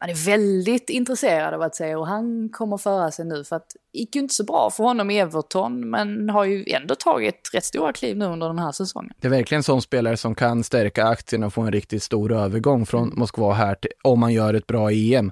man 0.01 0.09
är 0.09 0.25
väldigt 0.25 0.89
intresserad 0.89 1.53
av 1.53 1.61
att 1.61 1.75
se 1.75 1.85
hur 1.85 2.05
han 2.05 2.49
kommer 2.49 2.77
föra 2.77 3.11
sig 3.11 3.25
nu. 3.25 3.43
För 3.43 3.55
att 3.55 3.69
det 3.93 3.99
gick 3.99 4.15
ju 4.15 4.21
inte 4.21 4.33
så 4.33 4.43
bra 4.43 4.69
för 4.69 4.83
honom 4.83 5.11
i 5.11 5.19
Everton, 5.19 5.89
men 5.89 6.29
har 6.29 6.45
ju 6.45 6.65
ändå 6.67 6.95
tagit 6.95 7.49
rätt 7.53 7.65
stora 7.65 7.93
kliv 7.93 8.17
nu 8.17 8.25
under 8.25 8.47
den 8.47 8.59
här 8.59 8.71
säsongen. 8.71 9.13
Det 9.19 9.27
är 9.27 9.31
verkligen 9.31 9.59
en 9.59 9.63
sån 9.63 9.81
spelare 9.81 10.17
som 10.17 10.35
kan 10.35 10.63
stärka 10.63 11.05
aktierna 11.05 11.45
och 11.45 11.53
få 11.53 11.61
en 11.61 11.71
riktigt 11.71 12.03
stor 12.03 12.31
övergång 12.31 12.85
från 12.85 13.01
Mm. 13.01 13.19
Moskva 13.19 13.53
här 13.53 13.75
till, 13.75 13.91
om 14.03 14.19
man 14.19 14.33
gör 14.33 14.53
ett 14.53 14.67
bra 14.67 14.91
EM. 14.91 15.31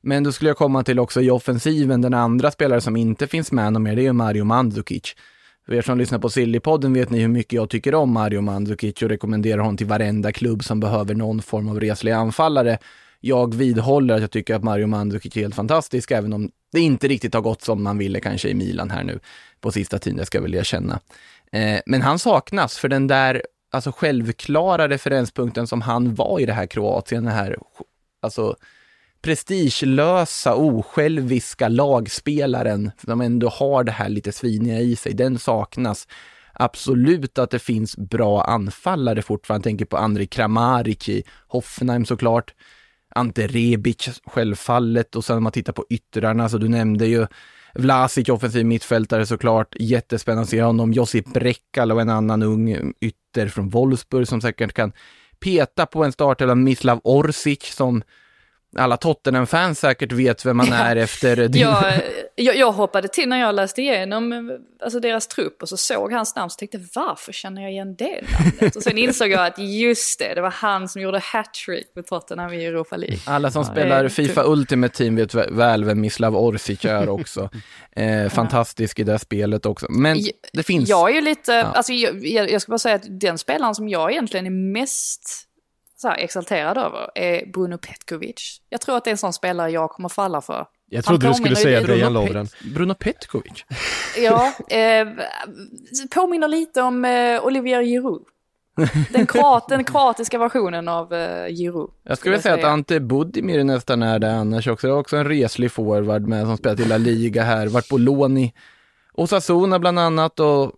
Men 0.00 0.24
då 0.24 0.32
skulle 0.32 0.50
jag 0.50 0.56
komma 0.56 0.82
till 0.82 0.98
också 0.98 1.20
i 1.20 1.30
offensiven, 1.30 2.00
den 2.00 2.14
andra 2.14 2.50
spelare 2.50 2.80
som 2.80 2.96
inte 2.96 3.26
finns 3.26 3.52
med 3.52 3.72
någon 3.72 3.82
mer, 3.82 3.96
det 3.96 4.02
är 4.02 4.04
ju 4.04 4.12
Mario 4.12 4.44
Mandzukic. 4.44 5.14
För 5.66 5.74
er 5.74 5.82
som 5.82 5.98
lyssnar 5.98 6.18
på 6.18 6.30
Sillypodden 6.30 6.92
vet 6.92 7.10
ni 7.10 7.18
hur 7.20 7.28
mycket 7.28 7.52
jag 7.52 7.70
tycker 7.70 7.94
om 7.94 8.12
Mario 8.12 8.40
Mandzukic 8.40 9.02
och 9.02 9.08
rekommenderar 9.08 9.58
honom 9.58 9.76
till 9.76 9.86
varenda 9.86 10.32
klubb 10.32 10.64
som 10.64 10.80
behöver 10.80 11.14
någon 11.14 11.42
form 11.42 11.68
av 11.68 11.80
reslig 11.80 12.12
anfallare. 12.12 12.78
Jag 13.20 13.54
vidhåller 13.54 14.14
att 14.14 14.20
jag 14.20 14.30
tycker 14.30 14.54
att 14.54 14.62
Mario 14.62 14.86
Mandzukic 14.86 15.36
är 15.36 15.40
helt 15.40 15.54
fantastisk, 15.54 16.10
även 16.10 16.32
om 16.32 16.50
det 16.72 16.80
inte 16.80 17.08
riktigt 17.08 17.34
har 17.34 17.40
gått 17.40 17.62
som 17.62 17.82
man 17.82 17.98
ville 17.98 18.20
kanske 18.20 18.48
i 18.48 18.54
Milan 18.54 18.90
här 18.90 19.04
nu 19.04 19.20
på 19.60 19.72
sista 19.72 19.98
tiden, 19.98 20.18
det 20.18 20.26
ska 20.26 20.38
jag 20.38 20.42
väl 20.42 20.54
erkänna. 20.54 21.00
Eh, 21.52 21.80
men 21.86 22.02
han 22.02 22.18
saknas 22.18 22.78
för 22.78 22.88
den 22.88 23.06
där 23.06 23.42
alltså 23.70 23.92
självklara 23.92 24.88
referenspunkten 24.88 25.66
som 25.66 25.82
han 25.82 26.14
var 26.14 26.40
i 26.40 26.46
det 26.46 26.52
här 26.52 26.66
Kroatien, 26.66 27.24
den 27.24 27.34
här 27.34 27.56
alltså 28.22 28.56
prestigelösa, 29.22 30.54
osjälviska 30.54 31.68
lagspelaren 31.68 32.90
som 33.06 33.20
ändå 33.20 33.48
har 33.48 33.84
det 33.84 33.92
här 33.92 34.08
lite 34.08 34.32
sviniga 34.32 34.78
i 34.78 34.96
sig, 34.96 35.14
den 35.14 35.38
saknas. 35.38 36.08
Absolut 36.52 37.38
att 37.38 37.50
det 37.50 37.58
finns 37.58 37.96
bra 37.96 38.42
anfallare 38.42 39.22
fortfarande, 39.22 39.68
jag 39.68 39.70
tänker 39.70 39.84
på 39.84 39.96
André 39.96 40.26
Kramaric 40.26 41.08
i 41.08 41.22
Hoffenheim 41.48 42.06
såklart, 42.06 42.54
Ante 43.14 43.46
Rebic 43.46 44.20
självfallet 44.26 45.16
och 45.16 45.24
sen 45.24 45.36
om 45.36 45.42
man 45.42 45.52
tittar 45.52 45.72
på 45.72 45.84
yttrarna, 45.90 46.48
så 46.48 46.58
du 46.58 46.68
nämnde 46.68 47.06
ju 47.06 47.26
Vlasic, 47.74 48.28
offensiv 48.28 48.66
mittfältare 48.66 49.26
såklart, 49.26 49.76
jättespännande 49.78 50.42
att 50.42 50.48
se 50.48 50.62
honom, 50.62 50.92
Josip 50.92 51.32
Brekal 51.32 51.92
och 51.92 52.00
en 52.00 52.08
annan 52.08 52.42
ung 52.42 52.92
ytter 53.00 53.48
från 53.48 53.68
Wolfsburg 53.68 54.28
som 54.28 54.40
säkert 54.40 54.72
kan 54.72 54.92
peta 55.40 55.86
på 55.86 56.04
en 56.04 56.12
startelva, 56.12 56.54
Mislav 56.54 57.00
Orsic 57.04 57.74
som 57.74 58.02
alla 58.76 58.96
Tottenham-fans 58.96 59.78
säkert 59.78 60.12
vet 60.12 60.46
vem 60.46 60.56
man 60.56 60.72
är 60.72 60.96
efter 60.96 61.36
din... 61.48 61.62
jag, 61.62 61.84
jag, 62.34 62.56
jag, 62.56 62.72
hoppade 62.72 63.08
till 63.08 63.28
när 63.28 63.40
jag 63.40 63.54
läste 63.54 63.82
igenom 63.82 64.58
alltså 64.82 65.00
deras 65.00 65.26
trupp 65.26 65.62
och 65.62 65.68
så 65.68 65.76
såg 65.76 66.12
hans 66.12 66.36
namn 66.36 66.46
och 66.46 66.58
tänkte 66.58 66.80
varför 66.94 67.32
känner 67.32 67.62
jag 67.62 67.70
igen 67.70 67.94
det 67.96 68.20
namnet? 68.38 68.76
Och 68.76 68.82
sen 68.82 68.98
insåg 68.98 69.28
jag 69.30 69.46
att 69.46 69.58
just 69.58 70.18
det, 70.18 70.34
det 70.34 70.40
var 70.40 70.50
han 70.50 70.88
som 70.88 71.02
gjorde 71.02 71.18
hattrick 71.18 71.86
med 71.94 72.06
Tottenham 72.06 72.52
i 72.52 72.64
Europa 72.64 72.96
League. 72.96 73.18
Alla 73.24 73.50
som 73.50 73.62
ja, 73.62 73.72
spelar 73.72 74.08
Fifa 74.08 74.44
Ultimate 74.44 74.96
Team 74.96 75.16
vet 75.16 75.34
väl 75.34 75.84
vem 75.84 76.00
Mislav 76.00 76.36
Orsic 76.36 76.84
är 76.84 77.08
också. 77.20 77.50
eh, 77.96 78.28
fantastisk 78.28 78.98
i 78.98 79.04
det 79.04 79.18
spelet 79.18 79.66
också. 79.66 79.86
Men 79.90 80.18
det 80.52 80.62
finns... 80.62 80.88
Jag 80.88 81.10
är 81.10 81.14
ju 81.14 81.20
lite, 81.20 81.52
ja. 81.52 81.64
alltså 81.64 81.92
jag, 81.92 82.50
jag 82.50 82.62
ska 82.62 82.70
bara 82.70 82.78
säga 82.78 82.94
att 82.94 83.20
den 83.20 83.38
spelaren 83.38 83.74
som 83.74 83.88
jag 83.88 84.12
egentligen 84.12 84.46
är 84.46 84.72
mest 84.72 85.47
så 86.00 86.08
här 86.08 86.16
exalterad 86.16 86.78
över 86.78 87.10
är 87.14 87.46
Bruno 87.46 87.78
Petkovic. 87.78 88.60
Jag 88.68 88.80
tror 88.80 88.96
att 88.96 89.04
det 89.04 89.10
är 89.10 89.12
en 89.12 89.18
sån 89.18 89.32
spelare 89.32 89.70
jag 89.70 89.90
kommer 89.90 90.08
falla 90.08 90.40
för. 90.40 90.66
Jag 90.90 91.04
trodde 91.04 91.28
du 91.28 91.34
skulle 91.34 91.56
säga 91.56 91.80
Dejan 91.80 92.12
Lovren. 92.12 92.48
Bruno 92.74 92.94
Petkovic? 92.94 93.64
ja, 94.18 94.52
eh, 94.68 95.08
påminner 96.10 96.48
lite 96.48 96.82
om 96.82 97.04
eh, 97.04 97.44
Olivier 97.44 97.82
Giroud. 97.82 98.22
Den, 99.10 99.26
kroat, 99.26 99.68
den 99.68 99.84
kroatiska 99.84 100.38
versionen 100.38 100.88
av 100.88 101.12
uh, 101.12 101.46
Giroud. 101.48 101.90
Jag 102.02 102.18
skulle 102.18 102.40
säga, 102.40 102.54
säga 102.54 102.66
att 102.66 102.72
Ante 102.72 103.00
Budimir 103.00 103.64
nästan 103.64 104.02
är 104.02 104.18
det 104.18 104.32
annars 104.32 104.68
också. 104.68 104.86
Det 104.86 104.92
är 104.92 104.98
också 104.98 105.16
en 105.16 105.28
reslig 105.28 105.72
forward 105.72 106.22
med 106.22 106.46
som 106.46 106.56
spelat 106.56 106.80
i 106.80 106.84
La 106.84 106.96
Liga 106.96 107.42
här, 107.42 107.66
varit 107.66 107.88
på 107.88 107.98
lån 107.98 108.38
i 108.38 108.52
Osasuna 109.12 109.78
bland 109.78 109.98
annat 109.98 110.40
och 110.40 110.72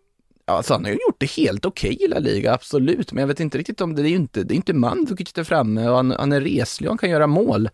Alltså 0.57 0.75
han 0.75 0.85
har 0.85 0.91
ju 0.91 0.99
gjort 1.07 1.17
det 1.19 1.31
helt 1.31 1.67
okej 1.67 1.95
okay 1.95 2.07
i 2.07 2.09
La 2.09 2.19
Liga, 2.19 2.55
absolut, 2.55 3.13
men 3.13 3.21
jag 3.21 3.29
vet 3.29 3.41
inte 3.41 3.59
riktigt 3.59 3.81
om 3.81 3.95
det, 3.95 4.03
det 4.03 4.09
är 4.09 4.11
ju 4.11 4.17
inte, 4.17 4.43
det 4.43 4.55
är 4.55 4.57
inte 4.57 4.75
Mandzukic 4.75 5.33
där 5.33 5.45
framme 5.45 5.89
och 5.89 5.97
han, 5.97 6.11
han 6.11 6.33
är 6.33 6.41
reslig 6.41 6.89
och 6.89 6.91
han 6.91 6.99
kan 6.99 7.11
göra 7.11 7.27
mål. 7.27 7.69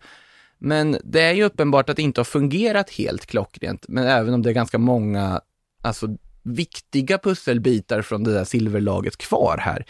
Men 0.59 0.97
det 1.03 1.21
är 1.21 1.33
ju 1.33 1.43
uppenbart 1.43 1.89
att 1.89 1.95
det 1.95 2.01
inte 2.01 2.19
har 2.19 2.25
fungerat 2.25 2.89
helt 2.89 3.25
klockrent, 3.25 3.85
men 3.87 4.07
även 4.07 4.33
om 4.33 4.41
det 4.41 4.49
är 4.49 4.53
ganska 4.53 4.77
många, 4.77 5.41
alltså 5.81 6.07
viktiga 6.43 7.17
pusselbitar 7.17 8.01
från 8.01 8.23
det 8.23 8.33
där 8.33 8.43
silverlaget 8.43 9.17
kvar 9.17 9.57
här 9.57 9.85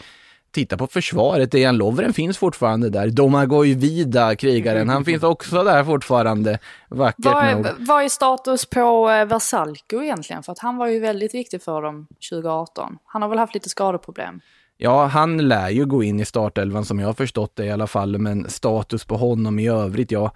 titta 0.50 0.76
på 0.76 0.86
försvaret, 0.86 1.52
Dejan 1.52 1.76
Lovren 1.76 2.12
finns 2.12 2.38
fortfarande 2.38 2.90
där. 2.90 3.08
Domagoj 3.10 3.74
Vida, 3.74 4.36
krigaren, 4.36 4.88
han 4.88 5.04
finns 5.04 5.22
också 5.22 5.64
där 5.64 5.84
fortfarande. 5.84 6.58
Vackert 6.88 7.24
vad 7.24 7.44
är, 7.44 7.54
nog. 7.54 7.66
Vad 7.78 8.04
är 8.04 8.08
status 8.08 8.66
på 8.66 9.10
eh, 9.10 9.24
Versalco 9.24 10.02
egentligen? 10.02 10.42
För 10.42 10.52
att 10.52 10.58
han 10.58 10.76
var 10.76 10.86
ju 10.86 11.00
väldigt 11.00 11.34
viktig 11.34 11.62
för 11.62 11.82
dem 11.82 12.06
2018. 12.30 12.98
Han 13.04 13.22
har 13.22 13.28
väl 13.28 13.38
haft 13.38 13.54
lite 13.54 13.68
skadeproblem? 13.68 14.40
Ja, 14.76 15.06
han 15.06 15.48
lär 15.48 15.70
ju 15.70 15.86
gå 15.86 16.02
in 16.02 16.20
i 16.20 16.24
startelvan 16.24 16.84
som 16.84 16.98
jag 16.98 17.06
har 17.06 17.14
förstått 17.14 17.56
det 17.56 17.64
i 17.64 17.70
alla 17.70 17.86
fall, 17.86 18.18
men 18.18 18.50
status 18.50 19.04
på 19.04 19.16
honom 19.16 19.58
i 19.58 19.68
övrigt, 19.68 20.10
ja. 20.10 20.32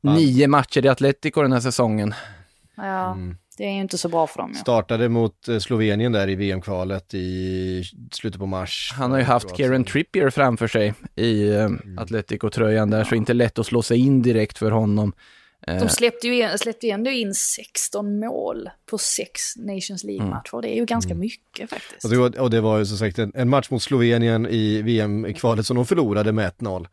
ja. 0.00 0.14
Nio 0.14 0.48
matcher 0.48 0.84
i 0.84 0.88
Atletico 0.88 1.42
den 1.42 1.52
här 1.52 1.60
säsongen. 1.60 2.14
Ja. 2.76 3.12
Mm. 3.12 3.36
Det 3.60 3.66
är 3.66 3.72
ju 3.72 3.80
inte 3.80 3.98
så 3.98 4.08
bra 4.08 4.26
för 4.26 4.38
dem. 4.38 4.50
Ja. 4.54 4.60
Startade 4.60 5.08
mot 5.08 5.48
eh, 5.48 5.58
Slovenien 5.58 6.12
där 6.12 6.28
i 6.28 6.34
VM-kvalet 6.34 7.14
i 7.14 7.82
slutet 8.12 8.40
på 8.40 8.46
mars. 8.46 8.92
Han 8.96 9.10
har 9.10 9.18
ju 9.18 9.24
haft 9.24 9.56
Kieran 9.56 9.84
Trippier 9.84 10.30
framför 10.30 10.68
sig 10.68 10.94
i 11.16 11.48
eh, 11.48 11.64
mm. 11.64 11.98
Atletico-tröjan 11.98 12.90
där, 12.90 12.98
ja. 12.98 13.04
så 13.04 13.14
inte 13.14 13.32
lätt 13.32 13.58
att 13.58 13.66
slå 13.66 13.82
sig 13.82 13.98
in 13.98 14.22
direkt 14.22 14.58
för 14.58 14.70
honom. 14.70 15.12
De 15.66 15.72
eh. 15.72 15.86
släppte 15.86 16.26
ju, 16.26 16.42
in, 16.42 16.58
släppte 16.58 16.86
ju 16.86 16.92
ändå 16.92 17.10
in 17.10 17.34
16 17.34 18.18
mål 18.18 18.70
på 18.90 18.98
sex 18.98 19.56
Nations 19.56 20.04
League-matcher. 20.04 20.54
Mm. 20.54 20.62
Det 20.62 20.76
är 20.76 20.76
ju 20.76 20.84
ganska 20.84 21.10
mm. 21.10 21.20
mycket 21.20 21.70
faktiskt. 21.70 22.04
Och 22.04 22.10
det, 22.10 22.16
var, 22.16 22.40
och 22.40 22.50
det 22.50 22.60
var 22.60 22.78
ju 22.78 22.86
som 22.86 22.98
sagt 22.98 23.18
en, 23.18 23.32
en 23.34 23.48
match 23.48 23.70
mot 23.70 23.82
Slovenien 23.82 24.46
i 24.50 24.82
VM-kvalet 24.82 25.66
som 25.66 25.76
de 25.76 25.86
förlorade 25.86 26.32
med 26.32 26.52
1-0. 26.58 26.86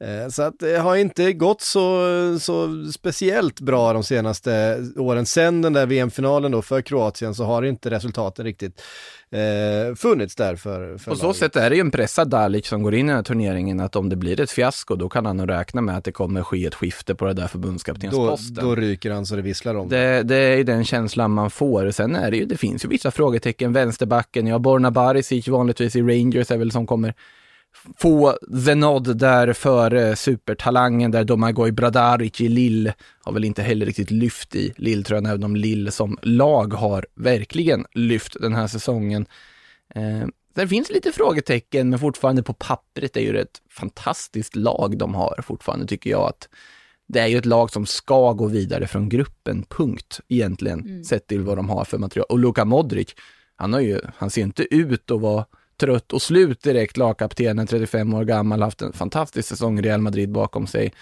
Eh, 0.00 0.28
så 0.28 0.42
att 0.42 0.58
det 0.58 0.78
har 0.78 0.96
inte 0.96 1.32
gått 1.32 1.60
så, 1.60 2.06
så 2.40 2.84
speciellt 2.92 3.60
bra 3.60 3.92
de 3.92 4.04
senaste 4.04 4.82
åren. 4.96 5.26
Sen 5.26 5.62
den 5.62 5.72
där 5.72 5.86
VM-finalen 5.86 6.52
då 6.52 6.62
för 6.62 6.82
Kroatien 6.82 7.34
så 7.34 7.44
har 7.44 7.62
inte 7.62 7.90
resultaten 7.90 8.44
riktigt 8.44 8.82
eh, 9.30 9.94
funnits 9.94 10.36
där 10.36 10.56
för, 10.56 10.98
för 10.98 11.10
På 11.10 11.16
så 11.16 11.32
sätt 11.34 11.56
är 11.56 11.70
det 11.70 11.76
ju 11.76 11.80
en 11.80 11.90
pressad 11.90 12.28
Dalic 12.28 12.66
som 12.66 12.82
går 12.82 12.94
in 12.94 13.06
i 13.06 13.08
den 13.08 13.16
här 13.16 13.22
turneringen 13.22 13.80
att 13.80 13.96
om 13.96 14.08
det 14.08 14.16
blir 14.16 14.40
ett 14.40 14.50
fiasko 14.50 14.96
då 14.96 15.08
kan 15.08 15.26
han 15.26 15.36
nog 15.36 15.48
räkna 15.48 15.80
med 15.80 15.96
att 15.96 16.04
det 16.04 16.12
kommer 16.12 16.42
ske 16.42 16.66
ett 16.66 16.74
skifte 16.74 17.14
på 17.14 17.26
det 17.26 17.32
där 17.32 17.46
förbundskaptensposten. 17.46 18.54
Då, 18.54 18.62
då 18.62 18.74
ryker 18.74 19.10
han 19.10 19.26
så 19.26 19.36
det 19.36 19.42
visslar 19.42 19.74
om. 19.74 19.88
Det, 19.88 20.22
det 20.22 20.36
är 20.36 20.56
ju 20.56 20.64
den 20.64 20.84
känslan 20.84 21.30
man 21.30 21.50
får. 21.50 21.90
Sen 21.90 22.16
är 22.16 22.30
det 22.30 22.36
ju, 22.36 22.44
det 22.44 22.56
finns 22.56 22.84
ju 22.84 22.88
vissa 22.88 23.10
frågetecken. 23.10 23.72
Vänsterbacken, 23.72 24.46
ja 24.46 24.58
Borna 24.58 24.90
Barisic 24.90 25.48
vanligtvis 25.48 25.96
i 25.96 26.02
Rangers 26.02 26.50
är 26.50 26.56
väl 26.56 26.72
som 26.72 26.86
kommer 26.86 27.14
få 27.98 28.38
the 28.66 28.74
nod 28.74 29.16
där 29.16 29.52
före 29.52 30.16
supertalangen 30.16 31.10
där 31.10 31.24
Domagoj 31.24 31.72
Bradaric 31.72 32.40
i 32.40 32.48
Lill 32.48 32.92
har 33.22 33.32
väl 33.32 33.44
inte 33.44 33.62
heller 33.62 33.86
riktigt 33.86 34.10
lyft 34.10 34.54
i 34.54 34.72
Lill-tröjan, 34.76 35.26
även 35.26 35.44
om 35.44 35.56
Lill 35.56 35.92
som 35.92 36.18
lag 36.22 36.74
har 36.74 37.06
verkligen 37.14 37.86
lyft 37.92 38.36
den 38.40 38.54
här 38.54 38.66
säsongen. 38.66 39.26
Eh, 39.94 40.26
det 40.54 40.68
finns 40.68 40.90
lite 40.90 41.12
frågetecken, 41.12 41.90
men 41.90 41.98
fortfarande 41.98 42.42
på 42.42 42.52
pappret 42.52 43.16
är 43.16 43.20
ju 43.20 43.32
det 43.32 43.40
ett 43.40 43.62
fantastiskt 43.70 44.56
lag 44.56 44.98
de 44.98 45.14
har 45.14 45.40
fortfarande, 45.42 45.86
tycker 45.86 46.10
jag. 46.10 46.28
att 46.28 46.48
Det 47.08 47.20
är 47.20 47.26
ju 47.26 47.38
ett 47.38 47.46
lag 47.46 47.70
som 47.70 47.86
ska 47.86 48.32
gå 48.32 48.46
vidare 48.46 48.86
från 48.86 49.08
gruppen, 49.08 49.64
punkt, 49.68 50.20
egentligen, 50.28 50.80
mm. 50.80 51.04
sett 51.04 51.26
till 51.26 51.42
vad 51.42 51.58
de 51.58 51.68
har 51.68 51.84
för 51.84 51.98
material. 51.98 52.26
Och 52.28 52.38
Luka 52.38 52.64
Modric, 52.64 53.14
han, 53.56 53.72
har 53.72 53.80
ju, 53.80 54.00
han 54.16 54.30
ser 54.30 54.42
inte 54.42 54.74
ut 54.74 55.10
att 55.10 55.20
vara 55.20 55.44
trött 55.76 56.12
och 56.12 56.22
slut 56.22 56.62
direkt, 56.62 56.96
lagkaptenen, 56.96 57.66
35 57.66 58.14
år 58.14 58.24
gammal, 58.24 58.62
haft 58.62 58.82
en 58.82 58.92
fantastisk 58.92 59.48
säsong 59.48 59.78
i 59.78 59.82
Real 59.82 60.00
Madrid 60.00 60.32
bakom 60.32 60.66
sig. 60.66 60.92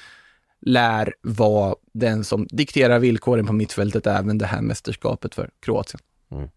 Lär 0.61 1.15
vara 1.23 1.75
den 1.93 2.25
som 2.25 2.47
dikterar 2.51 2.99
villkoren 2.99 3.47
på 3.47 3.53
mittfältet 3.53 4.07
även 4.07 4.39
det 4.39 4.47
här 4.47 4.63
mästerskapet 4.63 5.35
för 5.35 5.51
Kroatien. 5.61 6.01
Mm. 6.33 6.49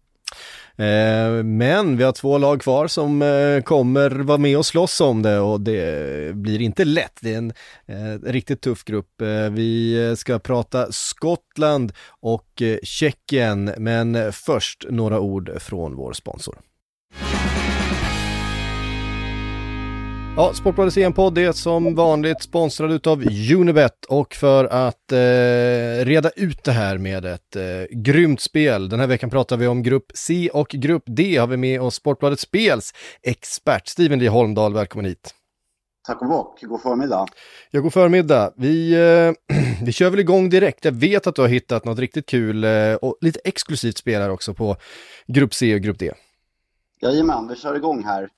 Eh, 0.76 1.44
men 1.44 1.96
vi 1.96 2.04
har 2.04 2.12
två 2.12 2.38
lag 2.38 2.60
kvar 2.60 2.86
som 2.86 3.22
eh, 3.22 3.62
kommer 3.62 4.10
vara 4.10 4.38
med 4.38 4.58
och 4.58 4.66
slåss 4.66 5.00
om 5.00 5.22
det 5.22 5.38
och 5.38 5.60
det 5.60 6.34
blir 6.34 6.60
inte 6.60 6.84
lätt. 6.84 7.18
Det 7.20 7.34
är 7.34 7.38
en 7.38 7.52
eh, 7.86 8.22
riktigt 8.22 8.60
tuff 8.60 8.84
grupp. 8.84 9.20
Eh, 9.20 9.50
vi 9.50 10.04
eh, 10.08 10.14
ska 10.14 10.38
prata 10.38 10.92
Skottland 10.92 11.92
och 12.08 12.62
eh, 12.62 12.78
Tjeckien, 12.82 13.72
men 13.78 14.32
först 14.32 14.86
några 14.90 15.20
ord 15.20 15.50
från 15.62 15.96
vår 15.96 16.12
sponsor. 16.12 16.58
Ja, 20.38 20.52
Sportbladets 20.54 20.96
EM-podd 20.96 21.38
är 21.38 21.52
som 21.52 21.94
vanligt 21.94 22.42
sponsrad 22.42 22.92
utav 22.92 23.24
Unibet 23.54 24.04
och 24.04 24.34
för 24.34 24.64
att 24.64 25.12
eh, 25.12 26.04
reda 26.04 26.30
ut 26.30 26.64
det 26.64 26.72
här 26.72 26.98
med 26.98 27.24
ett 27.24 27.56
eh, 27.56 27.62
grymt 27.90 28.40
spel. 28.40 28.88
Den 28.88 29.00
här 29.00 29.06
veckan 29.06 29.30
pratar 29.30 29.56
vi 29.56 29.66
om 29.66 29.82
grupp 29.82 30.12
C 30.14 30.50
och 30.52 30.68
grupp 30.68 31.02
D 31.06 31.36
har 31.36 31.46
vi 31.46 31.56
med 31.56 31.80
oss 31.80 31.94
Sportbladet 31.94 32.40
Spels 32.40 32.94
expert 33.22 33.88
Steven 33.88 34.18
Lee 34.18 34.28
Holmdahl, 34.28 34.74
välkommen 34.74 35.06
hit. 35.06 35.34
Tack 36.06 36.22
och 36.22 36.28
bock, 36.28 36.62
god 36.62 36.82
förmiddag. 36.82 37.26
Ja, 37.70 37.80
god 37.80 37.92
förmiddag. 37.92 38.52
Vi, 38.56 38.92
eh, 38.92 39.56
vi 39.82 39.92
kör 39.92 40.10
väl 40.10 40.20
igång 40.20 40.50
direkt. 40.50 40.84
Jag 40.84 40.92
vet 40.92 41.26
att 41.26 41.34
du 41.34 41.42
har 41.42 41.48
hittat 41.48 41.84
något 41.84 41.98
riktigt 41.98 42.26
kul 42.26 42.64
eh, 42.64 42.94
och 42.94 43.18
lite 43.20 43.40
exklusivt 43.44 43.98
spel 43.98 44.22
här 44.22 44.30
också 44.30 44.54
på 44.54 44.76
grupp 45.26 45.54
C 45.54 45.74
och 45.74 45.80
grupp 45.80 45.98
D. 45.98 46.12
Jajamän, 47.00 47.48
vi 47.48 47.56
kör 47.56 47.76
igång 47.76 48.04
här. 48.04 48.28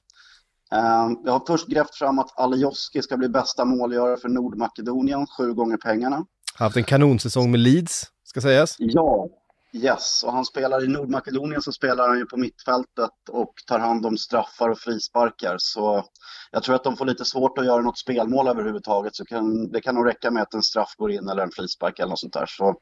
Ehm, 0.74 1.16
jag 1.24 1.32
har 1.32 1.42
först 1.46 1.68
grävt 1.68 1.94
fram 1.94 2.18
att 2.18 2.38
Alioski 2.38 3.02
ska 3.02 3.16
bli 3.16 3.28
bästa 3.28 3.64
målgörare 3.64 4.16
för 4.16 4.28
Nordmakedonien, 4.28 5.26
sju 5.26 5.54
gånger 5.54 5.76
pengarna. 5.76 6.24
Haft 6.54 6.76
en 6.76 6.84
kanonsäsong 6.84 7.50
med 7.50 7.60
Leeds, 7.60 8.02
ska 8.24 8.40
sägas. 8.40 8.76
Ja, 8.78 9.28
yes. 9.72 10.22
Och 10.26 10.32
han 10.32 10.44
spelar 10.44 10.84
i 10.84 10.88
Nordmakedonien 10.88 11.62
så 11.62 11.72
spelar 11.72 12.08
han 12.08 12.18
ju 12.18 12.26
på 12.26 12.36
mittfältet 12.36 13.28
och 13.30 13.52
tar 13.66 13.78
hand 13.78 14.06
om 14.06 14.16
straffar 14.16 14.68
och 14.68 14.78
frisparkar. 14.78 15.56
Så 15.58 16.04
jag 16.50 16.62
tror 16.62 16.74
att 16.74 16.84
de 16.84 16.96
får 16.96 17.04
lite 17.06 17.24
svårt 17.24 17.58
att 17.58 17.66
göra 17.66 17.82
något 17.82 17.98
spelmål 17.98 18.48
överhuvudtaget. 18.48 19.16
Så 19.16 19.24
kan, 19.24 19.70
det 19.70 19.80
kan 19.80 19.94
nog 19.94 20.06
räcka 20.06 20.30
med 20.30 20.42
att 20.42 20.54
en 20.54 20.62
straff 20.62 20.94
går 20.96 21.12
in 21.12 21.28
eller 21.28 21.42
en 21.42 21.50
frispark 21.50 21.98
eller 21.98 22.10
något 22.10 22.20
sånt 22.20 22.32
där. 22.32 22.46
Så 22.48 22.74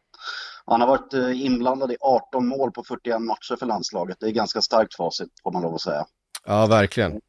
han 0.67 0.81
har 0.81 0.89
varit 0.89 1.15
eh, 1.15 1.45
inblandad 1.45 1.93
i 1.93 1.97
18 2.01 2.49
mål 2.49 2.73
på 2.73 2.85
41 2.85 3.23
matcher 3.23 3.57
för 3.59 3.67
landslaget. 3.67 4.17
Det 4.21 4.27
är 4.27 4.31
ganska 4.31 4.61
starkt 4.61 4.97
facit 4.97 5.29
får 5.43 5.53
man 5.53 5.63
lov 5.63 5.75
att 5.75 5.81
säga. 5.81 6.05
Ja, 6.47 6.67
verkligen. 6.67 7.21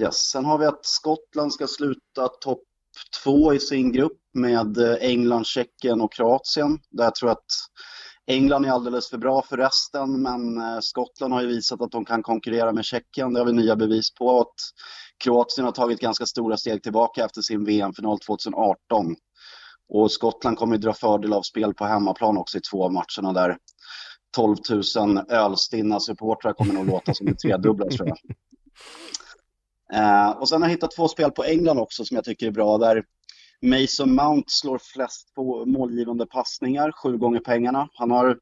Yes. 0.00 0.16
Sen 0.16 0.44
har 0.44 0.58
vi 0.58 0.66
att 0.66 0.86
Skottland 0.86 1.52
ska 1.52 1.66
sluta 1.66 2.28
topp 2.28 2.62
två 3.22 3.54
i 3.54 3.60
sin 3.60 3.92
grupp 3.92 4.20
med 4.34 4.78
eh, 4.78 4.94
England, 5.00 5.46
Tjeckien 5.46 6.00
och 6.00 6.12
Kroatien. 6.12 6.78
Där 6.90 7.04
jag 7.04 7.14
tror 7.14 7.30
att 7.30 7.46
England 8.26 8.64
är 8.64 8.70
alldeles 8.70 9.10
för 9.10 9.18
bra 9.18 9.42
för 9.42 9.56
resten, 9.56 10.22
men 10.22 10.60
eh, 10.60 10.78
Skottland 10.80 11.32
har 11.32 11.42
ju 11.42 11.46
visat 11.46 11.82
att 11.82 11.90
de 11.90 12.04
kan 12.04 12.22
konkurrera 12.22 12.72
med 12.72 12.84
Tjeckien. 12.84 13.32
Det 13.32 13.40
har 13.40 13.46
vi 13.46 13.52
nya 13.52 13.76
bevis 13.76 14.14
på. 14.14 14.40
Att 14.40 14.54
Kroatien 15.24 15.64
har 15.64 15.72
tagit 15.72 16.00
ganska 16.00 16.26
stora 16.26 16.56
steg 16.56 16.82
tillbaka 16.82 17.24
efter 17.24 17.42
sin 17.42 17.64
VM-final 17.64 18.18
2018. 18.18 19.16
Och 19.88 20.12
Skottland 20.12 20.58
kommer 20.58 20.76
ju 20.76 20.80
dra 20.80 20.92
fördel 20.92 21.32
av 21.32 21.42
spel 21.42 21.74
på 21.74 21.84
hemmaplan 21.84 22.36
också 22.36 22.58
i 22.58 22.60
två 22.60 22.84
av 22.84 22.92
matcherna 22.92 23.32
där 23.32 23.56
12 24.36 24.56
000 24.96 25.24
ölstinna 25.28 26.00
supportrar 26.00 26.52
kommer 26.52 26.74
nog 26.74 26.86
låta 26.86 27.14
som 27.14 27.26
det 27.26 27.38
tredubbla 27.38 27.86
tror 27.86 28.08
jag. 28.08 28.18
Uh, 29.94 30.30
och 30.30 30.48
sen 30.48 30.62
har 30.62 30.68
jag 30.68 30.74
hittat 30.74 30.96
två 30.96 31.08
spel 31.08 31.30
på 31.30 31.44
England 31.44 31.78
också 31.78 32.04
som 32.04 32.14
jag 32.14 32.24
tycker 32.24 32.46
är 32.46 32.50
bra. 32.50 32.78
Där 32.78 33.04
Mason 33.62 34.14
Mount 34.14 34.44
slår 34.46 34.78
flest 34.78 35.34
på 35.34 35.64
målgivande 35.66 36.26
passningar, 36.26 36.92
sju 36.92 37.18
gånger 37.18 37.40
pengarna. 37.40 37.88
Han 37.92 38.10
har 38.10 38.38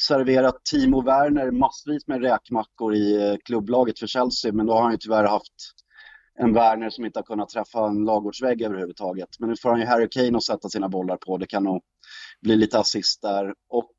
serverat 0.00 0.64
Timo 0.64 1.02
Werner 1.02 1.50
massvis 1.50 2.06
med 2.06 2.22
räkmackor 2.22 2.94
i 2.94 3.28
eh, 3.28 3.36
klubblaget 3.44 3.98
för 3.98 4.06
Chelsea, 4.06 4.52
men 4.52 4.66
då 4.66 4.72
har 4.72 4.82
han 4.82 4.92
ju 4.92 4.98
tyvärr 4.98 5.24
haft 5.24 5.52
en 6.38 6.54
Werner 6.54 6.90
som 6.90 7.04
inte 7.04 7.18
har 7.18 7.24
kunnat 7.24 7.48
träffa 7.48 7.86
en 7.86 8.04
lagårdsvägg 8.04 8.62
överhuvudtaget. 8.62 9.28
Men 9.38 9.48
nu 9.48 9.56
får 9.56 9.70
han 9.70 9.80
ju 9.80 9.86
Harry 9.86 10.08
Kane 10.10 10.36
att 10.36 10.44
sätta 10.44 10.68
sina 10.68 10.88
bollar 10.88 11.16
på. 11.16 11.38
Det 11.38 11.46
kan 11.46 11.64
nog 11.64 11.82
bli 12.42 12.56
lite 12.56 12.78
assist 12.78 13.22
där. 13.22 13.54
Och 13.68 13.90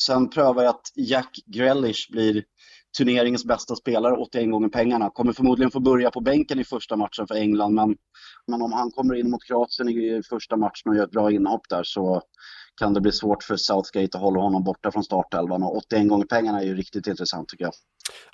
sen 0.00 0.30
prövar 0.30 0.62
jag 0.62 0.70
att 0.70 0.92
Jack 0.94 1.30
Grealish 1.46 2.10
blir 2.10 2.44
turneringens 2.98 3.44
bästa 3.44 3.76
spelare, 3.76 4.16
81 4.16 4.50
gånger 4.50 4.68
pengarna. 4.68 5.10
Kommer 5.10 5.32
förmodligen 5.32 5.70
få 5.70 5.80
börja 5.80 6.10
på 6.10 6.20
bänken 6.20 6.58
i 6.58 6.64
första 6.64 6.96
matchen 6.96 7.26
för 7.26 7.34
England, 7.34 7.74
men, 7.74 7.96
men 8.46 8.62
om 8.62 8.72
han 8.72 8.90
kommer 8.90 9.14
in 9.14 9.30
mot 9.30 9.44
Kroatien 9.44 9.88
i 9.88 10.22
första 10.30 10.56
matchen 10.56 10.90
och 10.90 10.96
gör 10.96 11.04
ett 11.04 11.10
bra 11.10 11.30
inhopp 11.30 11.68
där 11.68 11.82
så 11.84 12.22
kan 12.80 12.94
det 12.94 13.00
bli 13.00 13.12
svårt 13.12 13.42
för 13.42 13.56
Southgate 13.56 14.16
att 14.16 14.22
hålla 14.22 14.40
honom 14.40 14.64
borta 14.64 14.90
från 14.92 15.04
startelvan. 15.04 15.62
Och 15.62 15.76
81 15.76 16.08
gånger 16.08 16.26
pengarna 16.26 16.60
är 16.60 16.64
ju 16.64 16.74
riktigt 16.74 17.06
intressant 17.06 17.48
tycker 17.48 17.64
jag. 17.64 17.72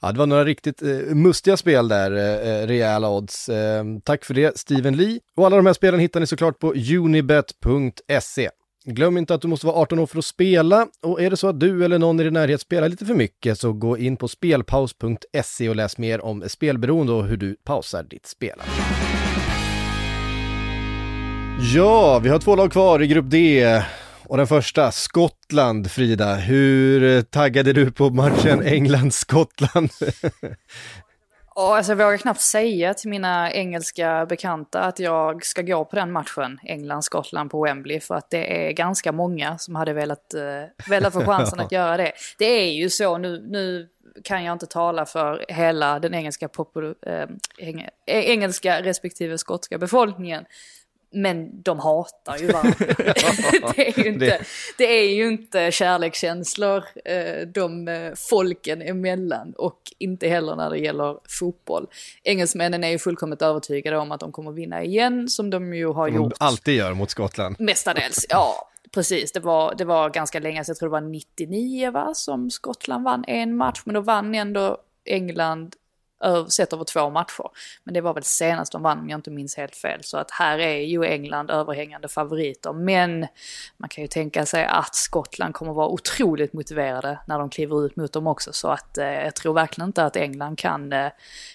Ja, 0.01 0.12
det 0.12 0.18
var 0.18 0.27
några 0.27 0.44
riktigt 0.44 0.83
eh, 0.83 1.14
mustiga 1.14 1.57
spel 1.57 1.88
där, 1.88 2.12
eh, 2.12 2.49
eh 2.49 2.66
rejäla 2.66 3.11
odds. 3.11 3.49
Eh, 3.49 3.85
tack 4.05 4.25
för 4.25 4.35
det, 4.35 4.59
Steven 4.59 4.97
Lee. 4.97 5.21
Och 5.37 5.47
alla 5.47 5.57
de 5.57 5.66
här 5.66 5.73
spelen 5.73 6.01
hittar 6.01 6.21
ni 6.21 6.27
såklart 6.27 6.59
på 6.59 6.73
unibet.se. 6.73 8.51
Glöm 8.90 9.18
inte 9.18 9.35
att 9.35 9.42
du 9.42 9.48
måste 9.48 9.66
vara 9.66 9.77
18 9.77 9.98
år 9.98 10.07
för 10.07 10.18
att 10.18 10.24
spela 10.24 10.87
och 11.03 11.22
är 11.22 11.31
det 11.31 11.37
så 11.37 11.48
att 11.48 11.61
du 11.61 11.85
eller 11.85 11.98
någon 11.98 12.20
i 12.20 12.24
din 12.24 12.33
närhet 12.33 12.61
spelar 12.61 12.88
lite 12.88 13.07
för 13.07 13.14
mycket 13.14 13.59
så 13.59 13.72
gå 13.72 13.98
in 13.98 14.16
på 14.16 14.29
spelpaus.se 14.29 15.68
och 15.68 15.77
läs 15.77 15.98
mer 15.98 16.20
om 16.24 16.44
spelberoende 16.46 17.12
och 17.12 17.24
hur 17.24 17.37
du 17.37 17.57
pausar 17.64 18.03
ditt 18.03 18.27
spelande. 18.27 18.72
Ja, 21.74 22.18
vi 22.18 22.29
har 22.29 22.38
två 22.38 22.57
lag 22.57 22.72
kvar 22.72 23.03
i 23.03 23.07
grupp 23.07 23.31
D. 23.31 23.83
Och 24.27 24.37
den 24.37 24.46
första, 24.46 24.92
Skottland, 24.92 25.90
Frida. 25.90 26.35
Hur 26.35 27.22
taggade 27.22 27.72
du 27.72 27.90
på 27.90 28.11
matchen 28.11 28.62
England-Skottland? 28.62 29.90
Och 31.59 31.77
alltså, 31.77 31.92
jag 31.92 31.97
vågar 31.97 32.16
knappt 32.16 32.40
säga 32.40 32.94
till 32.94 33.11
mina 33.11 33.53
engelska 33.53 34.27
bekanta 34.27 34.81
att 34.81 34.99
jag 34.99 35.44
ska 35.44 35.62
gå 35.62 35.85
på 35.85 35.97
den 35.97 36.12
matchen, 36.12 36.61
England-Skottland 36.62 37.51
på 37.51 37.64
Wembley, 37.64 38.01
för 38.01 38.14
att 38.14 38.31
det 38.31 38.68
är 38.68 38.73
ganska 38.73 39.12
många 39.12 39.59
som 39.59 39.75
hade 39.75 39.92
velat, 39.92 40.35
uh, 40.35 40.90
velat 40.90 41.12
få 41.12 41.25
chansen 41.25 41.61
att 41.61 41.73
göra 41.81 41.97
det. 41.97 42.12
Det 42.38 42.44
är 42.44 42.73
ju 42.73 42.90
så, 42.90 43.18
nu, 43.18 43.47
nu 43.49 43.88
kan 44.25 44.44
jag 44.44 44.53
inte 44.53 44.66
tala 44.66 45.07
för 45.07 45.44
hela 45.49 45.99
den 45.99 46.14
engelska, 46.14 46.47
popul- 46.47 46.94
äh, 47.07 47.29
engelska 48.07 48.83
respektive 48.83 49.38
skotska 49.38 49.79
befolkningen. 49.79 50.44
Men 51.11 51.62
de 51.62 51.79
hatar 51.79 52.38
ju 52.38 52.47
varandra. 52.47 52.75
det, 53.77 53.88
är 53.88 53.99
ju 53.99 54.09
inte, 54.09 54.40
det 54.79 54.85
är 54.85 55.14
ju 55.14 55.29
inte 55.29 55.71
kärlekskänslor 55.71 56.85
eh, 57.05 57.47
de 57.55 57.88
eh, 57.88 58.12
folken 58.31 58.83
emellan 58.83 59.53
och 59.57 59.81
inte 59.99 60.29
heller 60.29 60.57
när 60.57 60.71
det 60.71 60.79
gäller 60.79 61.16
fotboll. 61.40 61.87
Engelsmännen 62.23 62.85
är 62.85 62.88
ju 62.88 62.99
fullkomligt 62.99 63.42
övertygade 63.42 63.99
om 63.99 64.12
att 64.12 64.21
de 64.21 64.33
kommer 64.33 64.53
vinna 64.53 64.83
igen 64.85 65.29
som 65.29 65.51
de 65.51 65.75
ju 65.75 65.87
har 65.87 66.09
gjort. 66.09 66.33
Alltid 66.38 66.75
gör 66.75 66.94
mot 66.94 67.11
Skottland. 67.11 67.57
Mestadels, 67.59 68.27
ja. 68.29 68.68
Precis, 68.92 69.33
det 69.33 69.40
var, 69.40 69.75
det 69.75 69.85
var 69.85 70.11
ganska 70.11 70.40
länge 70.40 70.64
sedan, 70.64 70.73
jag 70.73 70.79
tror 70.79 70.88
det 70.88 70.92
var 70.92 71.01
99 71.01 71.90
va, 71.90 72.14
som 72.14 72.51
Skottland 72.51 73.05
vann 73.05 73.25
en 73.27 73.57
match, 73.57 73.83
men 73.85 73.94
då 73.94 74.01
vann 74.01 74.35
ändå 74.35 74.77
England 75.05 75.75
sett 76.48 76.72
över 76.72 76.85
två 76.85 77.11
matcher. 77.11 77.44
Men 77.85 77.94
det 77.94 78.00
var 78.00 78.14
väl 78.14 78.24
senast 78.24 78.72
de 78.72 78.83
vann 78.83 78.98
om 78.98 79.09
jag 79.09 79.18
inte 79.18 79.31
minns 79.31 79.57
helt 79.57 79.76
fel. 79.76 80.00
Så 80.04 80.18
att 80.18 80.31
här 80.31 80.59
är 80.59 80.81
ju 80.81 81.04
England 81.04 81.50
överhängande 81.50 82.09
favoriter. 82.09 82.72
Men 82.72 83.26
man 83.76 83.88
kan 83.88 84.02
ju 84.04 84.09
tänka 84.09 84.46
sig 84.46 84.64
att 84.64 84.94
Skottland 84.94 85.54
kommer 85.54 85.72
vara 85.72 85.88
otroligt 85.88 86.52
motiverade 86.52 87.18
när 87.26 87.38
de 87.38 87.50
kliver 87.50 87.87
ut 87.87 87.96
mot 87.96 88.12
dem 88.12 88.26
också. 88.26 88.52
Så 88.52 88.68
att 88.68 88.98
eh, 88.98 89.07
jag 89.07 89.35
tror 89.35 89.54
verkligen 89.54 89.88
inte 89.88 90.04
att 90.04 90.16
England 90.16 90.59
kan, 90.59 90.92
eh, 90.92 91.11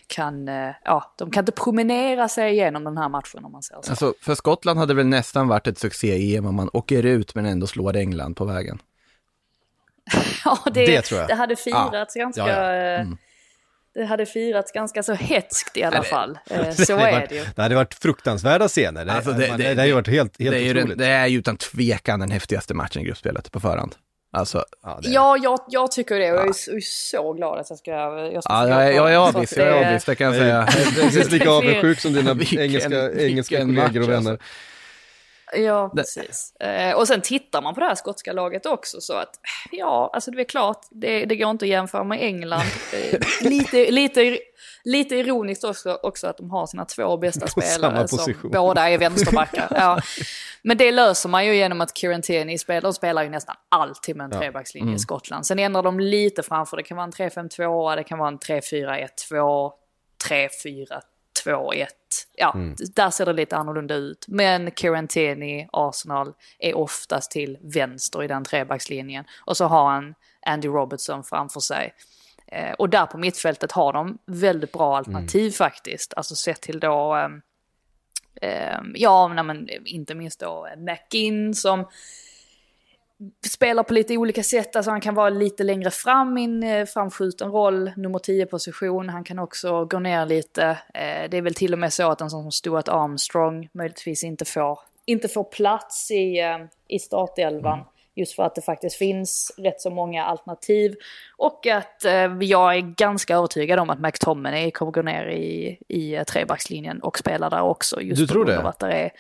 kan, 0.08 0.48
eh, 0.48 0.76
ja, 0.84 1.14
de 1.18 1.32
kan 1.32 1.42
inte 1.42 1.52
promenera 1.52 2.30
sig 2.30 2.52
igenom 2.52 2.84
den 2.84 2.98
här 2.98 3.10
matchen 3.10 3.46
om 3.46 3.52
man 3.52 3.64
säger 3.64 3.82
så. 3.82 3.92
Alltså, 3.92 4.14
för 4.22 4.36
Skottland 4.36 4.80
hade 4.80 4.94
väl 4.94 5.08
nästan 5.08 5.48
varit 5.48 5.68
ett 5.68 5.80
succé-EM 5.80 6.46
om 6.46 6.56
man 6.56 6.70
åker 6.74 7.06
ut 7.06 7.36
men 7.36 7.46
ändå 7.46 7.68
slår 7.68 7.96
England 7.96 8.36
på 8.36 8.46
vägen. 8.46 8.80
ja, 10.46 10.60
det, 10.66 10.86
det, 10.86 11.02
tror 11.02 11.20
jag. 11.20 11.30
det 11.30 11.36
hade 11.36 11.56
firats 11.56 12.16
ja. 12.16 12.22
ganska... 12.24 12.48
Ja, 12.48 12.74
ja. 12.74 13.00
Mm 13.00 13.18
det 13.96 14.06
hade 14.06 14.26
firats 14.26 14.72
ganska 14.72 15.04
så 15.04 15.14
hetskt 15.14 15.78
i 15.78 15.84
alla 15.84 16.00
Nej, 16.00 16.10
fall. 16.10 16.40
Eh, 16.50 16.72
så 16.72 16.96
det 16.96 17.02
är 17.04 17.12
varit, 17.12 17.30
det 17.30 17.36
ju. 17.36 17.46
Det 17.56 17.62
hade 17.62 17.76
varit 17.76 17.94
fruktansvärda 17.94 18.68
scener. 18.68 19.06
Det, 19.06 19.12
alltså 19.12 19.32
det, 19.32 19.50
man, 19.50 19.60
det, 19.60 19.74
det, 19.74 19.84
det 19.84 19.94
varit 19.94 20.08
helt, 20.08 20.40
helt 20.40 20.56
det 20.56 20.62
är 20.62 20.72
otroligt. 20.72 20.88
Den, 20.88 20.98
det 20.98 21.08
är 21.08 21.28
ju 21.28 21.40
utan 21.40 21.58
tvekan 21.58 22.20
den 22.20 22.32
häftigaste 22.32 22.74
matchen 22.74 23.02
i 23.02 23.06
gruppspelet 23.06 23.52
på 23.52 23.60
förhand. 23.60 23.96
Alltså, 24.36 24.66
ja, 24.84 25.00
ja 25.02 25.38
jag, 25.44 25.60
jag, 25.70 25.92
tycker 25.92 26.20
det 26.20 26.32
och 26.32 26.38
jag 26.38 26.48
är, 26.48 26.82
så 26.82 27.34
glad 27.34 27.60
att 27.60 27.70
jag 27.70 27.80
ska... 27.80 27.92
Jag, 27.92 28.44
ska 28.44 28.54
ja, 28.54 28.68
jag, 28.68 28.94
jag 28.96 29.14
är 29.14 29.18
avis, 29.18 29.58
jag 29.58 29.68
är 29.68 29.90
avis, 29.90 30.06
det 30.06 30.16
kan 30.16 30.28
jag 30.28 30.36
säga. 30.36 30.68
Jag 30.68 30.80
är 30.80 31.04
precis 31.04 31.32
lika 31.32 31.52
avundsjuk 31.52 32.00
som 32.00 32.14
dina 32.14 32.32
engelska, 32.32 33.12
engelska 33.12 33.60
kollegor 33.60 34.02
och 34.02 34.10
vänner. 34.10 34.40
Ja, 35.56 35.92
precis. 35.96 36.56
Eh, 36.56 36.96
och 36.96 37.08
sen 37.08 37.22
tittar 37.22 37.62
man 37.62 37.74
på 37.74 37.80
det 37.80 37.86
här 37.86 37.96
skotska 37.96 38.34
laget 38.34 38.66
också 38.66 39.02
så 39.02 39.14
att 39.14 39.40
ja, 39.72 40.10
alltså 40.14 40.32
det 40.32 40.42
är 40.42 40.46
klart, 40.46 40.82
det, 40.90 41.26
det 41.26 41.36
går 41.36 41.50
inte 41.50 41.66
att 41.66 41.70
jämföra 41.70 42.04
med 42.04 42.22
England. 42.22 42.64
Eh, 42.94 43.20
lite, 43.42 43.92
lite, 43.92 44.38
lite 44.84 45.16
ironiskt 45.16 45.64
också, 45.64 46.00
också 46.04 46.28
att 46.28 46.38
de 46.38 46.52
har 46.52 46.66
sina 46.66 46.86
två 46.86 47.18
bästa 47.18 47.48
spelare 47.48 48.08
som 48.08 48.34
båda 48.44 48.90
är 48.90 48.98
vänsterbackar. 48.98 49.68
ja. 49.76 50.02
Men 50.62 50.78
det 50.78 50.92
löser 50.92 51.30
man 51.30 51.46
ju 51.46 51.56
genom 51.56 51.82
att 51.82 51.98
Kieran 51.98 52.22
Tierney 52.22 52.58
spelar, 52.58 52.82
de 52.82 52.94
spelar 52.94 53.24
ju 53.24 53.30
nästan 53.30 53.56
alltid 53.70 54.16
med 54.16 54.26
en 54.26 54.32
ja. 54.34 54.40
trebackslinje 54.40 54.88
mm. 54.88 54.96
i 54.96 55.00
Skottland. 55.00 55.46
Sen 55.46 55.60
ändrar 55.60 55.84
de 55.84 56.00
lite 56.00 56.44
framför, 56.44 56.78
det 56.78 56.84
kan 56.84 56.98
vara 56.98 57.06
en 57.06 57.12
3-5-2, 57.12 57.96
det 57.96 58.04
kan 58.04 58.20
vara 58.20 58.28
en 58.28 58.40
3-4-1-2, 58.40 59.72
3-4 60.30 61.02
2-1. 61.46 61.88
Ja, 62.34 62.52
mm. 62.56 62.76
där 62.96 63.10
ser 63.10 63.26
det 63.26 63.34
lite 63.34 63.58
annorlunda 63.58 63.96
ut. 63.96 64.26
Men 64.28 64.72
Kieran 64.72 65.08
Tierney, 65.08 65.68
Arsenal, 65.72 66.34
är 66.60 66.78
oftast 66.78 67.32
till 67.32 67.58
vänster 67.62 68.24
i 68.24 68.28
den 68.28 68.44
trebackslinjen. 68.44 69.26
Och 69.46 69.58
så 69.58 69.66
har 69.66 69.92
han 69.92 70.16
Andy 70.46 70.68
Robertson 70.68 71.24
framför 71.24 71.60
sig. 71.60 71.94
Eh, 72.48 72.74
och 72.74 72.90
där 72.90 73.06
på 73.06 73.18
mittfältet 73.18 73.72
har 73.72 73.94
de 73.94 74.18
väldigt 74.26 74.72
bra 74.72 74.98
alternativ 74.98 75.42
mm. 75.42 75.52
faktiskt. 75.52 76.14
Alltså 76.14 76.36
sett 76.36 76.62
till 76.62 76.80
då, 76.80 77.30
eh, 78.42 78.80
ja, 78.96 79.44
men, 79.44 79.70
inte 79.86 80.16
minst 80.16 80.40
då 80.40 80.68
McInn 80.78 81.54
som 81.56 81.86
spelar 83.50 83.84
på 83.84 83.94
lite 83.94 84.18
olika 84.18 84.44
sätt. 84.44 84.76
Alltså 84.76 84.92
han 84.92 85.02
kan 85.02 85.16
vara 85.16 85.30
lite 85.30 85.64
längre 85.64 85.92
fram 85.92 86.38
i 86.38 86.44
en 86.44 86.64
eh, 86.64 86.86
framskjuten 86.86 87.52
roll, 87.52 87.92
nummer 87.96 88.20
10-position. 88.20 89.10
Han 89.10 89.24
kan 89.24 89.40
också 89.40 89.86
gå 89.86 90.00
ner 90.00 90.26
lite. 90.26 90.64
Eh, 90.94 91.30
det 91.30 91.38
är 91.38 91.42
väl 91.42 91.54
till 91.54 91.74
och 91.74 91.80
med 91.80 91.94
så 91.94 92.12
att 92.12 92.22
en 92.22 92.30
sån 92.30 92.42
som 92.42 92.52
Stuart 92.52 92.88
Armstrong 92.88 93.70
möjligtvis 93.74 94.24
inte 94.24 94.46
får, 94.46 94.80
inte 95.06 95.28
får 95.28 95.44
plats 95.44 96.12
i, 96.12 96.40
eh, 96.40 96.58
i 96.88 97.00
startelvan. 97.00 97.74
Mm. 97.74 97.86
Just 98.16 98.36
för 98.36 98.44
att 98.44 98.56
det 98.56 98.62
faktiskt 98.62 98.96
finns 98.96 99.52
rätt 99.58 99.82
så 99.82 99.90
många 99.90 100.26
alternativ. 100.26 100.96
Och 101.38 101.68
att 101.68 102.06
eh, 102.06 102.38
jag 102.42 102.76
är 102.76 102.82
ganska 102.82 103.36
övertygad 103.36 103.80
om 103.80 103.90
att 103.90 104.00
McTominay 104.00 104.72
kommer 104.72 104.92
gå 104.92 105.02
ner 105.02 105.28
i, 105.28 105.78
i 105.88 106.24
trebackslinjen 106.28 107.00
och 107.00 107.20
spela 107.20 107.50
där 107.50 107.62
också. 107.62 108.02
Just 108.02 108.22
du 108.22 108.28
tror 108.28 108.46
det? 108.46 108.60
Att 108.60 108.80
det 108.80 108.92
är, 108.92 109.12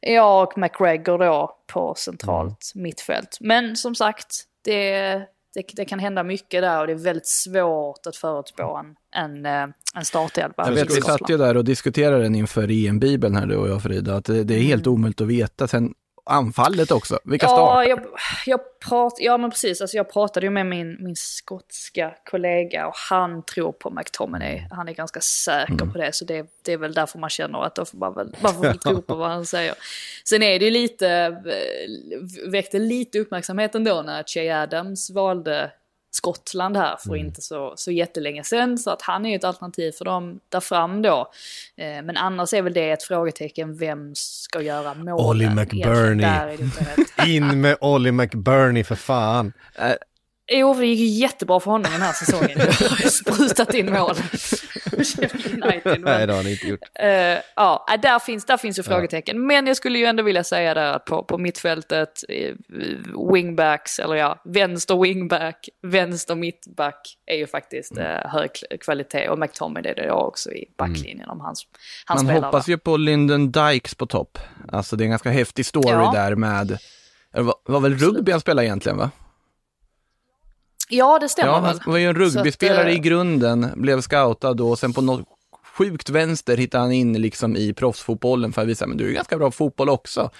Ja, 0.00 0.42
och 0.42 0.58
McGregor 0.58 1.18
då 1.18 1.56
på 1.72 1.94
centralt 1.94 2.72
mm. 2.74 2.82
mittfält. 2.82 3.38
Men 3.40 3.76
som 3.76 3.94
sagt, 3.94 4.44
det, 4.64 5.10
det, 5.54 5.64
det, 5.76 5.84
kan 5.84 5.98
hända 5.98 6.22
mycket 6.22 6.62
där 6.62 6.80
och 6.80 6.86
det 6.86 6.92
är 6.92 7.04
väldigt 7.04 7.26
svårt 7.26 8.06
att 8.06 8.16
förutspå 8.16 8.76
en, 8.76 8.96
en, 9.24 9.46
eh, 9.46 9.74
en 9.94 10.04
startelva. 10.04 10.54
Jag 10.56 10.72
vet, 10.72 10.96
vi 10.96 11.00
satt 11.00 11.30
ju 11.30 11.36
där 11.36 11.56
och 11.56 11.64
diskuterade 11.64 12.22
den 12.22 12.34
inför 12.34 12.70
EM-bibeln 12.70 13.36
här 13.36 13.46
du 13.46 13.56
och 13.56 13.68
jag 13.68 13.82
Frida, 13.82 14.16
att 14.16 14.24
det, 14.24 14.44
det 14.44 14.54
är 14.54 14.62
helt 14.62 14.86
mm. 14.86 14.94
omöjligt 14.94 15.20
att 15.20 15.26
veta. 15.26 15.68
Sen 15.68 15.94
anfallet 16.28 16.90
också. 16.90 17.18
Vilka 17.24 17.46
ja, 17.46 17.50
startar? 17.50 17.82
Jag, 17.82 18.00
jag 18.46 18.60
prat, 18.88 19.16
ja, 19.18 19.38
men 19.38 19.50
precis. 19.50 19.80
Alltså 19.80 19.96
jag 19.96 20.12
pratade 20.12 20.46
ju 20.46 20.50
med 20.50 20.66
min, 20.66 20.96
min 21.00 21.16
skotska 21.16 22.14
kollega 22.30 22.86
och 22.86 22.96
han 23.10 23.42
tror 23.42 23.72
på 23.72 23.90
McTominay. 23.90 24.62
Han 24.70 24.88
är 24.88 24.92
ganska 24.92 25.20
säker 25.20 25.72
mm. 25.72 25.92
på 25.92 25.98
det, 25.98 26.12
så 26.12 26.24
det, 26.24 26.46
det 26.62 26.72
är 26.72 26.78
väl 26.78 26.94
därför 26.94 27.18
man 27.18 27.30
känner 27.30 27.62
att 27.62 27.74
då 27.74 27.84
får 27.84 27.98
man 27.98 28.14
väl, 28.14 28.36
man 28.40 28.54
får 28.54 28.62
väl 28.62 28.78
tro 28.78 29.02
på 29.02 29.14
vad 29.14 29.30
han 29.30 29.46
säger. 29.46 29.74
Sen 30.24 30.42
är 30.42 30.58
det 30.58 30.64
ju 30.64 30.70
lite, 30.70 31.08
eh, 31.08 32.50
väckte 32.50 32.78
lite 32.78 33.18
uppmärksamhet 33.18 33.74
ändå 33.74 34.02
när 34.02 34.22
Che 34.22 34.50
Adams 34.50 35.10
valde 35.10 35.70
Skottland 36.10 36.76
här 36.76 36.96
för 36.96 37.14
mm. 37.14 37.26
inte 37.26 37.42
så, 37.42 37.72
så 37.76 37.90
jättelänge 37.90 38.44
sedan. 38.44 38.78
Så 38.78 38.90
att 38.90 39.02
han 39.02 39.26
är 39.26 39.30
ju 39.30 39.36
ett 39.36 39.44
alternativ 39.44 39.92
för 39.92 40.04
dem 40.04 40.40
där 40.48 40.60
fram 40.60 41.02
då. 41.02 41.30
Eh, 41.76 42.02
men 42.02 42.16
annars 42.16 42.52
är 42.52 42.62
väl 42.62 42.72
det 42.72 42.90
ett 42.90 43.02
frågetecken, 43.02 43.76
vem 43.76 44.14
ska 44.14 44.60
göra 44.60 44.94
målen? 44.94 45.26
Ollie 45.26 45.50
McBurney. 45.50 46.58
In 47.26 47.60
med 47.60 47.76
Ollie 47.80 48.12
McBurney 48.12 48.84
för 48.84 48.94
fan. 48.94 49.52
Jo, 50.52 50.74
det 50.74 50.86
gick 50.86 50.98
ju 50.98 51.06
jättebra 51.06 51.60
för 51.60 51.70
honom 51.70 51.92
den 51.92 52.02
här 52.02 52.12
säsongen. 52.12 52.58
Det 52.58 52.88
har 52.88 53.08
sprutat 53.08 53.74
in 53.74 53.92
mål. 53.92 54.14
Sheffield 55.04 55.64
United. 55.64 56.00
Nej, 56.00 56.26
det 56.26 56.32
har 56.32 56.42
han 56.42 56.50
inte 56.52 56.66
gjort. 56.68 56.80
eh, 57.00 57.08
ja, 57.56 57.86
äh, 57.94 58.00
där 58.00 58.18
finns, 58.18 58.44
där 58.46 58.56
finns 58.56 58.78
ju 58.78 58.82
frågetecken. 58.82 59.46
Men 59.46 59.66
jag 59.66 59.76
skulle 59.76 59.98
ju 59.98 60.04
ändå 60.04 60.22
vilja 60.22 60.44
säga 60.44 60.74
där 60.74 60.92
att 60.92 61.04
på, 61.04 61.24
på 61.24 61.38
mittfältet, 61.38 62.20
eh, 62.28 62.54
wingbacks, 63.32 63.98
eller 63.98 64.14
ja, 64.14 64.42
vänster 64.44 64.96
wingback, 65.02 65.68
vänster 65.82 66.34
mittback 66.34 67.16
är 67.26 67.36
ju 67.36 67.46
faktiskt 67.46 67.92
Mm. 67.92 68.04
eh, 68.04 68.30
hög 68.30 68.50
kvalitet. 68.80 69.28
Och 69.28 69.38
McTominay 69.38 69.94
det 69.94 70.02
är 70.02 70.06
jag 70.06 70.28
också 70.28 70.50
i 70.52 70.64
backlinjen 70.78 71.28
om 71.28 71.40
hans, 71.40 71.66
han 72.04 72.14
Man 72.16 72.24
spelar 72.24 72.46
hoppas 72.46 72.64
där. 72.66 72.72
ju 72.72 72.78
på 72.78 72.96
Lyndon 72.96 73.50
Dykes 73.52 73.94
på 73.94 74.06
topp. 74.06 74.38
Alltså 74.72 74.96
det 74.96 75.02
är 75.02 75.04
en 75.04 75.10
ganska 75.10 75.30
häftig 75.30 75.66
story 75.66 75.90
Ja. 75.90 76.10
där 76.14 76.34
med, 76.34 76.78
det 77.34 77.42
var, 77.42 77.54
var 77.64 77.80
väl 77.80 77.94
rugby 77.98 78.32
han 78.32 78.40
spelade 78.40 78.66
egentligen 78.66 78.98
va? 78.98 79.10
Ja, 80.88 81.18
det 81.18 81.28
stämmer 81.28 81.52
Ja, 81.52 81.58
han 81.58 81.80
var 81.86 81.98
ju 81.98 82.06
en 82.08 82.14
Så 82.14 82.22
att, 82.22 82.34
rugbyspelare 82.34 82.90
eh, 82.90 82.96
i 82.96 82.98
grunden, 82.98 83.66
blev 83.74 84.00
scoutad 84.00 84.54
då 84.54 84.70
och 84.70 84.78
sen 84.78 84.92
på 84.92 85.00
något 85.00 85.24
sjukt 85.78 86.10
vänster 86.10 86.56
hittade 86.56 86.84
han 86.84 86.92
in 86.92 87.20
liksom 87.20 87.56
i 87.56 87.72
proffsfotbollen 87.72 88.52
för 88.52 88.62
att 88.62 88.68
visa, 88.68 88.86
men 88.86 88.96
du 88.96 89.08
är 89.08 89.12
ganska 89.12 89.38
bra 89.38 89.46
på 89.46 89.52
fotboll 89.52 89.88
också. 89.88 90.30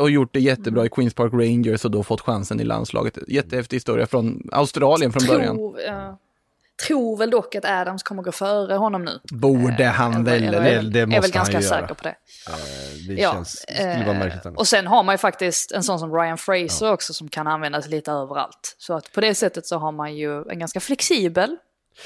Och 0.00 0.10
gjort 0.10 0.32
det 0.32 0.40
jättebra 0.40 0.86
i 0.86 0.88
Queens 0.88 1.14
Park 1.14 1.32
Rangers 1.32 1.84
och 1.84 1.90
då 1.90 2.02
fått 2.02 2.20
chansen 2.20 2.60
i 2.60 2.64
landslaget. 2.64 3.18
Jättehäftig 3.28 3.76
historia 3.76 4.06
från 4.06 4.48
Australien 4.52 5.12
från 5.12 5.26
början. 5.26 5.56
Tror, 5.56 5.86
eh, 5.88 6.12
tror 6.86 7.16
väl 7.16 7.30
dock 7.30 7.54
att 7.54 7.64
Adams 7.64 8.02
kommer 8.02 8.22
gå 8.22 8.32
före 8.32 8.74
honom 8.74 9.04
nu. 9.04 9.18
Borde 9.32 9.84
han 9.84 10.12
Jag 10.12 10.20
väl, 10.22 10.42
är, 10.42 10.48
eller? 10.48 10.60
väl- 10.62 10.92
det 10.92 11.00
är 11.00 11.06
måste 11.06 11.20
väl 11.20 11.30
ganska 11.30 11.54
han 11.56 11.62
göra. 11.62 11.80
säker 11.80 11.94
på 11.94 12.02
det. 12.02 12.08
Eh, 12.48 12.54
Det 13.08 13.14
Ja, 13.22 13.32
känns, 13.32 13.64
det 13.68 13.82
eh, 14.44 14.52
och 14.52 14.68
sen 14.68 14.86
har 14.86 15.02
man 15.02 15.12
ju 15.14 15.18
faktiskt 15.18 15.72
en 15.72 15.82
sån 15.82 15.98
som 15.98 16.14
Ryan 16.14 16.38
Fraser 16.38 16.92
också 16.92 17.12
som 17.14 17.28
kan 17.28 17.46
användas 17.46 17.88
lite 17.88 18.12
överallt. 18.12 18.74
Så 18.78 18.94
att 18.94 19.12
på 19.12 19.20
det 19.20 19.34
sättet 19.34 19.66
så 19.66 19.78
har 19.78 19.92
man 19.92 20.16
ju 20.16 20.42
en 20.50 20.58
ganska 20.58 20.80
flexibel. 20.80 21.56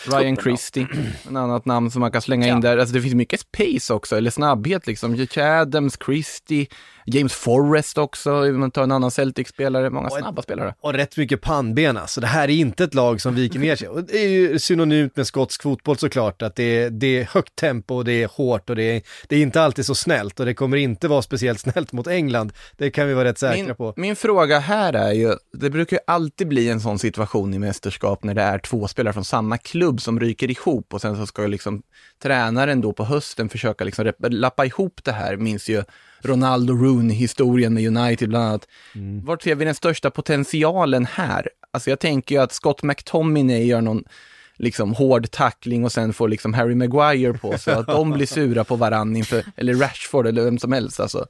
Ryan. 0.07 0.37
Christie, 0.37 0.87
en 1.29 1.37
annat 1.37 1.65
namn 1.67 1.91
som 1.91 2.01
man 2.01 2.11
kan 2.11 2.23
slänga 2.23 2.47
Ja. 2.49 2.55
in 2.55 2.61
där. 2.61 2.79
Alltså 2.79 2.95
det 2.95 3.01
finns 3.01 3.15
mycket 3.15 3.53
pace 3.53 3.95
också, 3.95 4.17
eller 4.17 4.31
snabbhet 4.31 4.87
liksom. 4.87 5.15
J.K. 5.15 5.41
Adams, 5.43 5.99
Christie, 6.07 6.67
James 7.07 7.33
Forrest 7.33 7.99
också, 7.99 8.33
om 8.33 8.61
man 8.61 8.71
tar 8.71 8.83
en 8.83 8.93
annan 8.93 9.11
Celtic-spelare, 9.11 9.91
många 9.91 10.09
Och 10.09 10.17
ett- 10.17 10.23
snabba 10.23 10.43
spelare. 10.43 10.75
Och 10.81 10.93
rätt 10.93 11.17
mycket 11.17 11.41
pannben 11.41 11.97
alltså. 11.97 12.21
Det 12.21 12.27
här 12.27 12.45
är 12.49 12.53
inte 12.55 12.85
ett 12.85 12.95
lag 12.95 13.21
som 13.21 13.35
viker 13.35 13.59
ner 13.59 13.77
sig. 13.77 13.89
Och 13.89 14.05
det 14.05 14.19
är 14.25 14.29
ju 14.29 14.59
synonymt 14.59 15.17
med 15.17 15.27
skotsk 15.27 15.63
fotboll 15.63 15.97
såklart, 15.99 16.43
att 16.43 16.57
det 16.57 16.63
är, 16.83 16.91
det 16.91 17.07
är 17.21 17.25
högt 17.25 17.57
tempo 17.57 17.95
och 17.95 18.05
det 18.05 18.23
är 18.23 18.29
hårt 18.29 18.71
och 18.71 18.77
det 18.77 18.83
är, 18.83 19.03
det 19.29 19.37
är 19.37 19.43
inte 19.43 19.63
alltid 19.63 19.87
så 19.87 19.95
snällt 19.95 20.41
och 20.41 20.47
det 20.47 20.55
kommer 20.55 20.77
inte 20.77 21.09
vara 21.09 21.23
speciellt 21.23 21.61
snällt 21.61 21.93
mot 21.93 22.07
England. 22.07 22.53
Det 22.77 22.91
kan 22.91 23.09
vi 23.09 23.15
vara 23.15 23.25
rätt 23.29 23.39
säkra 23.39 23.65
Min, 23.67 23.75
på. 23.77 23.95
min 23.97 24.17
fråga 24.17 24.59
här 24.59 24.93
är 24.93 25.13
ju, 25.13 25.35
det 25.53 25.71
brukar 25.71 25.97
ju 25.97 26.01
alltid 26.07 26.49
bli 26.49 26.69
en 26.71 26.81
sån 26.81 26.99
situation 26.99 27.55
i 27.55 27.59
mästerskap 27.59 28.25
när 28.25 28.35
det 28.35 28.43
är 28.43 28.59
två 28.59 28.89
spelare 28.89 29.13
från 29.13 29.25
samma 29.25 29.59
klubb 29.59 30.01
som 30.01 30.21
ryker 30.21 30.51
ihop 30.51 30.95
och 30.95 31.01
sen 31.01 31.17
så 31.17 31.27
ska 31.27 31.43
ju 31.43 31.49
liksom 31.49 31.83
tränaren 32.23 32.81
då 32.81 32.93
på 32.93 33.05
hösten 33.05 33.49
försöka 33.49 33.85
liksom 33.85 34.13
lappa 34.29 34.65
ihop 34.67 35.01
det 35.05 35.13
här, 35.13 35.37
minns 35.37 35.69
ju 35.69 35.83
Ronaldo 36.25 36.75
Rooney-historien 36.75 37.75
med 37.75 37.97
United 37.97 38.29
bland 38.29 38.45
annat. 38.45 38.69
Vart 39.25 39.43
ser 39.43 39.55
vi 39.55 39.65
den 39.65 39.75
största 39.75 40.11
potentialen 40.11 41.07
här? 41.07 41.49
Alltså 41.71 41.91
jag 41.91 42.01
tänker 42.01 42.35
ju 42.35 42.41
att 42.41 42.53
Scott 42.53 42.83
McTominay 42.83 43.65
gör 43.67 43.81
någon 43.81 44.05
liksom 44.57 44.95
hård 44.95 45.31
tackling 45.31 45.85
och 45.85 45.93
sen 45.93 46.13
får 46.13 46.29
liksom 46.29 46.55
Harry 46.55 46.75
Maguire 46.75 47.33
på 47.39 47.59
sig, 47.59 47.75
att 47.75 47.87
de 47.87 48.11
blir 48.11 48.27
sura 48.27 48.65
på 48.65 48.77
varann 48.77 49.17
inför, 49.17 49.45
eller 49.57 49.75
Rashford 49.75 50.27
eller 50.27 50.45
vem 50.45 50.59
som 50.59 50.73
helst 50.73 51.01
alltså. 51.01 51.27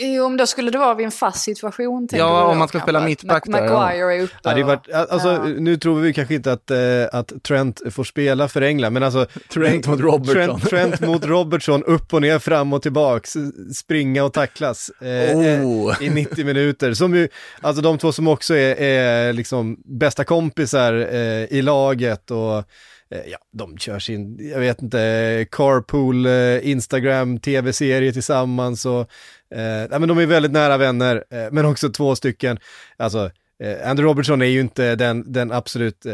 Jo, 0.00 0.28
men 0.28 0.36
då 0.36 0.46
skulle 0.46 0.70
det 0.70 0.78
vara 0.78 0.94
vid 0.94 1.06
en 1.06 1.12
fast 1.12 1.44
situation. 1.44 2.08
Ja, 2.12 2.44
om 2.44 2.58
man 2.58 2.68
ska 2.68 2.80
spela 2.80 3.00
mittback 3.00 3.44
där, 3.46 3.64
ja. 3.64 3.72
Maguire 3.72 4.14
är 4.14 4.22
uppe. 4.22 4.34
Ja, 4.42 4.54
det 4.54 4.62
har 4.62 4.68
varit, 4.68 4.92
alltså, 5.10 5.28
Ja. 5.28 5.44
Nu 5.44 5.76
tror 5.76 6.00
vi 6.00 6.12
kanske 6.12 6.34
inte 6.34 6.52
att, 6.52 6.70
eh, 6.70 6.78
att 7.12 7.32
Trent 7.42 7.80
får 7.90 8.04
spela 8.04 8.48
för 8.48 8.62
England, 8.62 8.92
men 8.92 9.02
alltså 9.02 9.26
Trent 9.54 9.86
mot 9.86 10.00
Robertson. 10.00 10.60
Trent, 10.60 10.64
Trent 10.70 11.00
mot 11.00 11.24
Robertson, 11.26 11.84
upp 11.84 12.14
och 12.14 12.22
ner, 12.22 12.38
fram 12.38 12.72
och 12.72 12.82
tillbaks, 12.82 13.34
springa 13.76 14.24
och 14.24 14.32
tacklas 14.32 14.90
eh, 15.00 15.36
Oh. 15.36 15.96
eh, 16.00 16.06
i 16.06 16.10
90 16.10 16.44
minuter. 16.44 16.94
Som 16.94 17.14
ju, 17.14 17.28
alltså 17.60 17.82
de 17.82 17.98
två 17.98 18.12
som 18.12 18.28
också 18.28 18.54
är, 18.54 18.76
är 18.76 19.32
liksom 19.32 19.76
bästa 19.84 20.24
kompisar 20.24 20.92
eh, 21.12 21.44
i 21.58 21.62
laget 21.62 22.30
och 22.30 22.56
eh, 22.58 23.20
ja, 23.26 23.38
de 23.52 23.78
kör 23.78 23.98
sin, 23.98 24.50
jag 24.52 24.60
vet 24.60 24.82
inte, 24.82 25.46
carpool, 25.50 26.26
Instagram, 26.62 27.38
tv-serie 27.38 28.12
tillsammans 28.12 28.86
och 28.86 29.10
eh, 29.54 29.62
ja, 29.90 29.98
men 29.98 30.08
de 30.08 30.18
är 30.18 30.26
väldigt 30.26 30.52
nära 30.52 30.76
vänner, 30.76 31.24
eh, 31.30 31.38
men 31.52 31.66
också 31.66 31.88
två 31.88 32.16
stycken, 32.16 32.58
alltså 32.96 33.30
eh, 33.62 33.90
Andrew 33.90 34.02
Robertson 34.10 34.42
är 34.42 34.46
ju 34.46 34.60
inte 34.60 34.94
den, 34.96 35.32
den 35.32 35.52
absolut, 35.52 36.06
eh, 36.06 36.12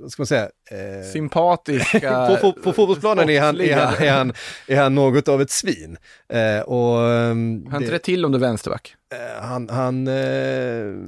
vad 0.00 0.10
ska 0.10 0.20
man 0.22 0.26
säga, 0.26 0.48
eh, 0.70 1.10
Sympatiska. 1.12 2.26
på, 2.40 2.52
på, 2.52 2.60
på 2.60 2.72
fotbollsplanen 2.72 3.30
är 3.30 3.40
han, 3.40 3.60
är, 3.60 3.76
han, 3.76 3.94
är, 3.94 4.12
han, 4.12 4.32
är 4.66 4.76
han 4.76 4.94
något 4.94 5.28
av 5.28 5.42
ett 5.42 5.50
svin. 5.50 5.96
Eh, 6.32 6.60
och, 6.62 7.10
ehm, 7.10 7.66
Han 7.70 7.86
trätt 7.86 8.02
till 8.02 8.24
om 8.24 8.32
du 8.32 8.36
är 8.38 8.40
vänsterback. 8.40 8.94
han, 9.40 9.68
han, 9.68 10.08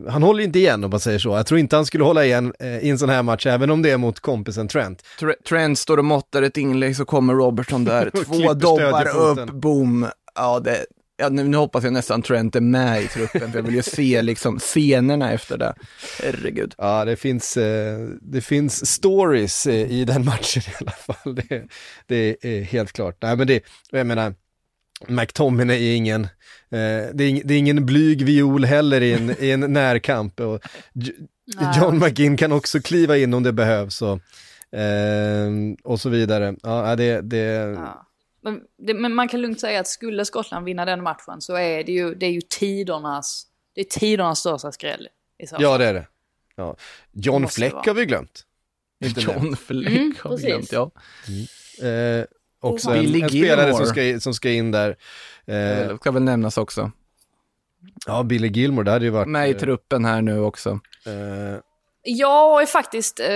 han 0.08 0.22
håller 0.22 0.42
inte 0.44 0.58
igen 0.58 0.84
om 0.84 0.90
man 0.90 1.00
säger 1.00 1.18
så. 1.18 1.28
Jag 1.28 1.46
tror 1.46 1.60
inte 1.60 1.76
han 1.76 1.86
skulle 1.86 2.04
hålla 2.04 2.24
igen 2.24 2.54
i 2.82 2.90
en 2.90 2.98
sån 2.98 3.08
här 3.08 3.22
match, 3.22 3.46
även 3.46 3.70
om 3.70 3.82
det 3.82 3.90
är 3.90 3.96
mot 3.96 4.20
kompisen 4.20 4.68
Trent. 4.68 5.02
Tre- 5.20 5.34
Trent 5.48 5.78
står 5.78 5.96
och 5.96 6.04
måttar 6.04 6.42
ett 6.42 6.56
inlägg 6.56 6.96
så 6.96 7.04
kommer 7.04 7.34
Robertson 7.34 7.84
där, 7.84 8.10
två 8.24 8.54
dobbar 8.54 9.16
upp, 9.16 9.50
boom. 9.50 10.06
Ja, 10.34 10.60
det, 10.60 10.86
ja 11.16 11.28
nu, 11.28 11.44
nu 11.44 11.56
hoppas 11.56 11.84
jag 11.84 11.92
nästan 11.92 12.22
Trent 12.22 12.56
är 12.56 12.60
med 12.60 13.02
i 13.02 13.08
truppen, 13.08 13.52
för 13.52 13.58
jag 13.58 13.62
vill 13.62 13.74
ju 13.74 13.82
se 13.82 14.22
liksom 14.22 14.58
scenerna 14.58 15.32
efter 15.32 15.58
det. 15.58 15.74
Herregud. 16.22 16.74
Ja, 16.78 17.04
det 17.04 17.16
finns, 17.16 17.56
eh, 17.56 17.98
det 18.20 18.40
finns 18.40 18.86
stories 18.86 19.66
eh, 19.66 19.90
i 19.92 20.04
den 20.04 20.24
matchen 20.24 20.62
i 20.72 20.74
alla 20.80 20.90
fall. 20.90 21.34
Det, 21.34 21.62
det 22.06 22.36
är 22.40 22.62
helt 22.62 22.92
klart. 22.92 23.16
Nej, 23.22 23.36
men 23.36 23.46
det, 23.46 23.64
jag 23.90 24.06
menar, 24.06 24.34
McTominay 25.08 25.92
är 25.92 25.96
ingen, 25.96 26.22
eh, 26.24 26.28
det, 27.14 27.24
är 27.24 27.44
det 27.44 27.54
är 27.54 27.58
ingen 27.58 27.86
blyg 27.86 28.24
viol 28.24 28.64
heller 28.64 29.00
i 29.00 29.12
en, 29.12 29.34
i 29.38 29.50
en 29.50 29.60
närkamp. 29.72 30.40
Och. 30.40 30.60
John 31.76 31.98
McGinn 31.98 32.36
kan 32.36 32.52
också 32.52 32.80
kliva 32.80 33.16
in 33.16 33.34
om 33.34 33.42
det 33.42 33.52
behövs 33.52 34.02
och, 34.02 34.20
eh, 34.78 35.50
och 35.84 36.00
så 36.00 36.08
vidare. 36.08 36.54
Ja, 36.62 36.96
det, 36.96 37.20
det, 37.20 37.36
Ja. 37.36 38.06
Men, 38.44 38.60
det, 38.78 38.94
men 38.94 39.14
man 39.14 39.28
kan 39.28 39.40
lugnt 39.40 39.60
säga 39.60 39.80
att 39.80 39.88
skulle 39.88 40.24
Skottland 40.24 40.64
vinna 40.64 40.84
den 40.84 41.02
matchen 41.02 41.40
så 41.40 41.54
är 41.56 41.84
det 41.84 41.92
ju, 41.92 42.14
det 42.14 42.26
är 42.26 42.30
ju 42.30 42.40
tidernas, 42.40 43.46
det 43.74 43.80
är 43.80 43.84
tidernas 43.84 44.38
största 44.38 44.72
skräll. 44.72 45.08
I 45.38 45.46
så 45.46 45.56
ja 45.58 45.78
det 45.78 45.84
är 45.86 45.94
det. 45.94 46.06
Ja. 46.56 46.76
John 47.12 47.48
Fleck 47.48 47.72
vara. 47.72 47.82
har 47.86 47.94
vi 47.94 48.04
glömt. 48.06 48.42
Inte. 49.04 49.20
John 49.20 49.56
Fleck 49.56 49.88
Mm, 49.88 50.14
har 50.20 50.36
vi 50.36 50.42
glömt, 50.42 50.72
ja. 50.72 50.90
Eh, 51.82 52.24
också 52.60 52.88
Och 52.90 52.96
en, 52.96 53.02
Billy 53.02 53.22
en 53.22 53.28
spelare 53.28 53.74
som 53.74 53.86
ska, 53.86 54.20
som 54.20 54.34
ska 54.34 54.50
in 54.50 54.70
där. 54.70 54.88
Eh, 54.90 55.54
Det 55.54 55.96
ska 56.00 56.10
väl 56.10 56.22
nämnas 56.22 56.58
också. 56.58 56.92
ja, 58.06 58.22
Billy 58.22 58.48
Gilmore, 58.48 58.84
det 58.84 58.90
hade 58.90 59.04
ju 59.04 59.10
varit... 59.10 59.28
Med 59.28 59.48
i 59.48 59.52
eh, 59.52 59.58
truppen 59.58 60.04
här 60.04 60.22
nu 60.22 60.40
också. 60.40 60.70
eh, 61.06 61.60
Jag 62.06 62.62
är 62.62 62.66
faktiskt, 62.66 63.20
eh, 63.20 63.26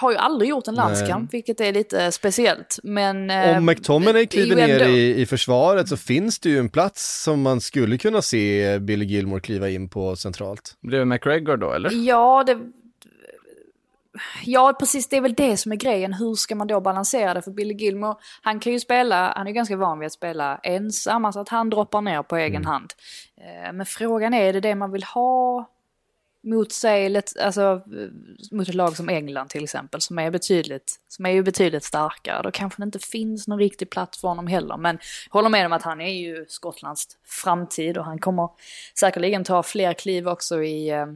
har 0.00 0.10
ju 0.10 0.16
aldrig 0.16 0.50
gjort 0.50 0.68
en 0.68 0.74
landskamp, 0.74 1.34
vilket 1.34 1.60
är 1.60 1.72
lite 1.72 2.12
speciellt. 2.12 2.78
Men... 2.82 3.30
eh, 3.30 3.56
Om 3.56 3.66
McTominay 3.66 4.22
är 4.22 4.26
kliver 4.26 4.56
ner 4.56 4.80
ändå- 4.80 4.96
i, 4.96 5.20
i 5.20 5.26
försvaret 5.26 5.88
så 5.88 5.96
finns 5.96 6.38
det 6.38 6.48
ju 6.48 6.58
en 6.58 6.68
plats 6.68 7.22
som 7.22 7.42
man 7.42 7.60
skulle 7.60 7.98
kunna 7.98 8.22
se 8.22 8.78
Billy 8.78 9.04
Gilmore 9.04 9.40
kliva 9.40 9.68
in 9.68 9.88
på 9.88 10.16
centralt. 10.16 10.76
Blir 10.80 10.98
det 10.98 11.04
McGregor 11.04 11.56
då, 11.56 11.72
eller? 11.72 11.90
Ja, 11.92 12.44
det... 12.46 12.58
Ja, 14.44 14.76
precis. 14.78 15.08
Det 15.08 15.16
är 15.16 15.20
väl 15.20 15.34
det 15.34 15.56
som 15.56 15.72
är 15.72 15.76
grejen. 15.76 16.12
Hur 16.12 16.34
ska 16.34 16.54
man 16.54 16.66
då 16.66 16.80
balansera 16.80 17.34
det? 17.34 17.42
För 17.42 17.50
Billy 17.50 17.74
Gilmore, 17.74 18.14
han 18.42 18.60
kan 18.60 18.72
ju 18.72 18.80
spela, 18.80 19.32
han 19.36 19.46
är 19.46 19.50
ganska 19.52 19.76
van 19.76 19.98
vid 19.98 20.06
att 20.06 20.12
spela 20.12 20.60
ensam, 20.62 21.24
alltså 21.24 21.40
att 21.40 21.48
han 21.48 21.70
droppar 21.70 22.00
ner 22.00 22.22
på 22.22 22.36
egen 22.36 22.64
hand. 22.64 22.92
Eh, 23.36 23.72
Men 23.72 23.86
frågan 23.86 24.34
är, 24.34 24.42
är 24.44 24.52
det 24.52 24.60
det 24.60 24.74
man 24.74 24.92
vill 24.92 25.04
ha 25.04 25.68
mot 26.42 26.72
sig, 26.72 27.22
alltså 27.40 27.82
mot 28.50 28.68
ett 28.68 28.74
lag 28.74 28.96
som 28.96 29.08
England 29.08 29.48
till 29.48 29.64
exempel, 29.64 30.00
som 30.00 30.18
är 30.18 30.30
betydligt, 30.30 31.00
som 31.08 31.26
är 31.26 31.30
ju 31.30 31.42
betydligt 31.42 31.84
starkare. 31.84 32.42
Då 32.42 32.50
kanske 32.50 32.82
det 32.82 32.84
inte 32.84 32.98
finns 32.98 33.48
någon 33.48 33.58
riktig 33.58 33.90
plats 33.90 34.20
för 34.20 34.28
honom 34.28 34.46
heller. 34.46 34.76
Men 34.76 34.98
jag 35.26 35.32
håller 35.32 35.48
med 35.48 35.66
om 35.66 35.72
att 35.72 35.82
han 35.82 36.00
är 36.00 36.12
ju 36.12 36.44
Skottlands 36.48 37.06
framtid 37.24 37.98
och 37.98 38.04
han 38.04 38.18
kommer 38.18 38.48
säkerligen 38.98 39.44
ta 39.44 39.62
fler 39.62 39.92
kliv 39.92 40.28
också 40.28 40.62
i, 40.62 40.90
eh, 40.90 41.06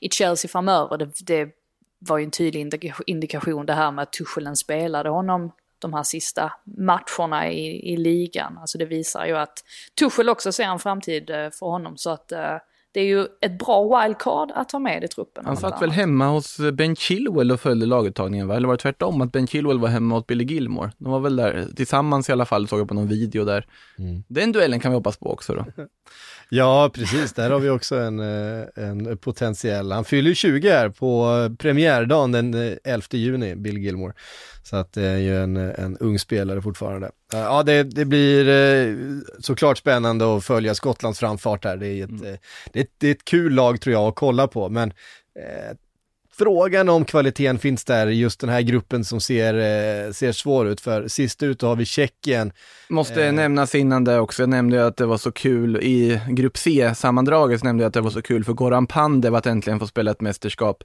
i 0.00 0.10
Chelsea 0.10 0.48
framöver. 0.48 0.98
Det, 0.98 1.26
det 1.26 1.50
var 1.98 2.18
ju 2.18 2.24
en 2.24 2.30
tydlig 2.30 2.72
indikation 3.06 3.66
det 3.66 3.72
här 3.72 3.90
med 3.90 4.02
att 4.02 4.12
Tuchelen 4.12 4.56
spelade 4.56 5.08
honom 5.08 5.52
de 5.78 5.94
här 5.94 6.02
sista 6.02 6.52
matcherna 6.64 7.50
i, 7.50 7.92
i 7.92 7.96
ligan. 7.96 8.58
Alltså 8.58 8.78
det 8.78 8.84
visar 8.84 9.26
ju 9.26 9.36
att 9.36 9.64
Tuchel 9.98 10.28
också 10.28 10.52
ser 10.52 10.64
en 10.64 10.78
framtid 10.78 11.30
eh, 11.30 11.50
för 11.50 11.66
honom. 11.66 11.96
Så 11.96 12.10
att 12.10 12.32
eh, 12.32 12.56
det 12.94 13.00
är 13.00 13.04
ju 13.04 13.26
ett 13.40 13.58
bra 13.58 14.00
wildcard 14.00 14.50
att 14.54 14.72
ha 14.72 14.78
med 14.78 15.04
i 15.04 15.08
truppen. 15.08 15.46
Han 15.46 15.56
satt 15.56 15.82
väl 15.82 15.82
annat. 15.82 15.96
hemma 15.96 16.28
hos 16.28 16.58
Ben 16.72 16.96
Chilwell 16.96 17.52
och 17.52 17.60
följde 17.60 17.86
laguttagningen, 17.86 18.48
va? 18.48 18.56
Eller 18.56 18.68
var 18.68 18.74
det 18.74 18.82
tvärtom, 18.82 19.20
att 19.20 19.32
Ben 19.32 19.46
Chilwell 19.46 19.78
var 19.78 19.88
hemma 19.88 20.14
hos 20.14 20.26
Billy 20.26 20.44
Gilmore? 20.44 20.92
De 20.98 21.12
var 21.12 21.20
väl 21.20 21.36
där 21.36 21.66
tillsammans 21.76 22.28
i 22.28 22.32
alla 22.32 22.44
fall, 22.44 22.68
såg 22.68 22.80
jag 22.80 22.88
på 22.88 22.94
någon 22.94 23.08
video 23.08 23.44
där. 23.44 23.66
Den 24.28 24.52
duellen 24.52 24.80
kan 24.80 24.90
vi 24.90 24.96
hoppas 24.96 25.16
på 25.16 25.32
också 25.32 25.54
då. 25.54 25.66
Ja, 26.48 26.90
precis. 26.94 27.32
Där 27.32 27.50
har 27.50 27.58
vi 27.58 27.70
också 27.70 27.96
en, 27.96 28.20
eh, 28.20 28.66
en 28.74 29.18
potentiell. 29.18 29.92
Han 29.92 30.04
fyller 30.04 30.28
ju 30.28 30.34
20 30.34 30.70
här 30.70 30.88
på 30.88 31.30
premiärdagen 31.58 32.32
den 32.32 32.54
eh, 32.54 32.72
11 32.84 33.06
juni, 33.10 33.56
Bill 33.56 33.78
Gilmore. 33.78 34.12
Så 34.64 34.76
att 34.76 34.92
det 34.92 35.02
är 35.02 35.18
ju 35.18 35.42
en, 35.42 35.56
en 35.56 35.96
ung 35.96 36.18
spelare 36.18 36.62
fortfarande. 36.62 37.06
Eh, 37.34 37.38
ja, 37.38 37.62
det, 37.62 37.82
det 37.82 38.04
blir 38.04 38.48
eh, 38.48 38.96
såklart 39.38 39.78
spännande 39.78 40.36
att 40.36 40.44
följa 40.44 40.74
Skottlands 40.74 41.18
framfart 41.18 41.64
här. 41.64 41.76
Det 41.76 41.88
är 41.88 42.04
ett, 42.04 42.10
mm. 42.10 42.26
Eh, 42.26 42.38
det, 42.72 42.78
är 42.78 42.84
ett, 42.84 42.90
det 42.98 43.08
är 43.08 43.12
ett 43.12 43.24
kul 43.24 43.54
lag 43.54 43.80
tror 43.80 43.92
jag 43.92 44.08
att 44.08 44.14
kolla 44.14 44.46
på, 44.46 44.68
men 44.68 44.90
eh, 45.38 45.76
frågan 46.36 46.88
om 46.88 47.04
kvaliteten 47.04 47.58
finns 47.58 47.84
där 47.84 48.06
i 48.06 48.14
just 48.14 48.40
den 48.40 48.50
här 48.50 48.60
gruppen 48.60 49.04
som 49.04 49.20
ser, 49.20 49.54
eh, 49.54 50.12
ser 50.12 50.32
svår 50.32 50.68
ut. 50.68 50.80
För 50.80 51.08
sist 51.08 51.42
ut 51.42 51.62
har 51.62 51.76
vi 51.76 51.84
Tjeckien. 51.84 52.52
Måste 52.88 53.24
eh. 53.24 53.32
nämnas 53.32 53.74
innan 53.74 54.04
det 54.04 54.20
också, 54.20 54.42
jag 54.42 54.48
nämnde 54.48 54.86
att 54.86 54.96
det 54.96 55.06
var 55.06 55.18
så 55.18 55.32
kul 55.32 55.76
i 55.76 56.20
grupp 56.28 56.56
C-sammandraget, 56.56 57.62
nämnde 57.62 57.84
jag 57.84 57.88
att 57.88 57.94
det 57.94 58.00
var 58.00 58.10
så 58.10 58.22
kul 58.22 58.44
för 58.44 58.52
Goran 58.52 58.86
Pandev 58.86 59.34
att 59.34 59.46
äntligen 59.46 59.78
få 59.78 59.86
spela 59.86 60.10
ett 60.10 60.20
mästerskap. 60.20 60.84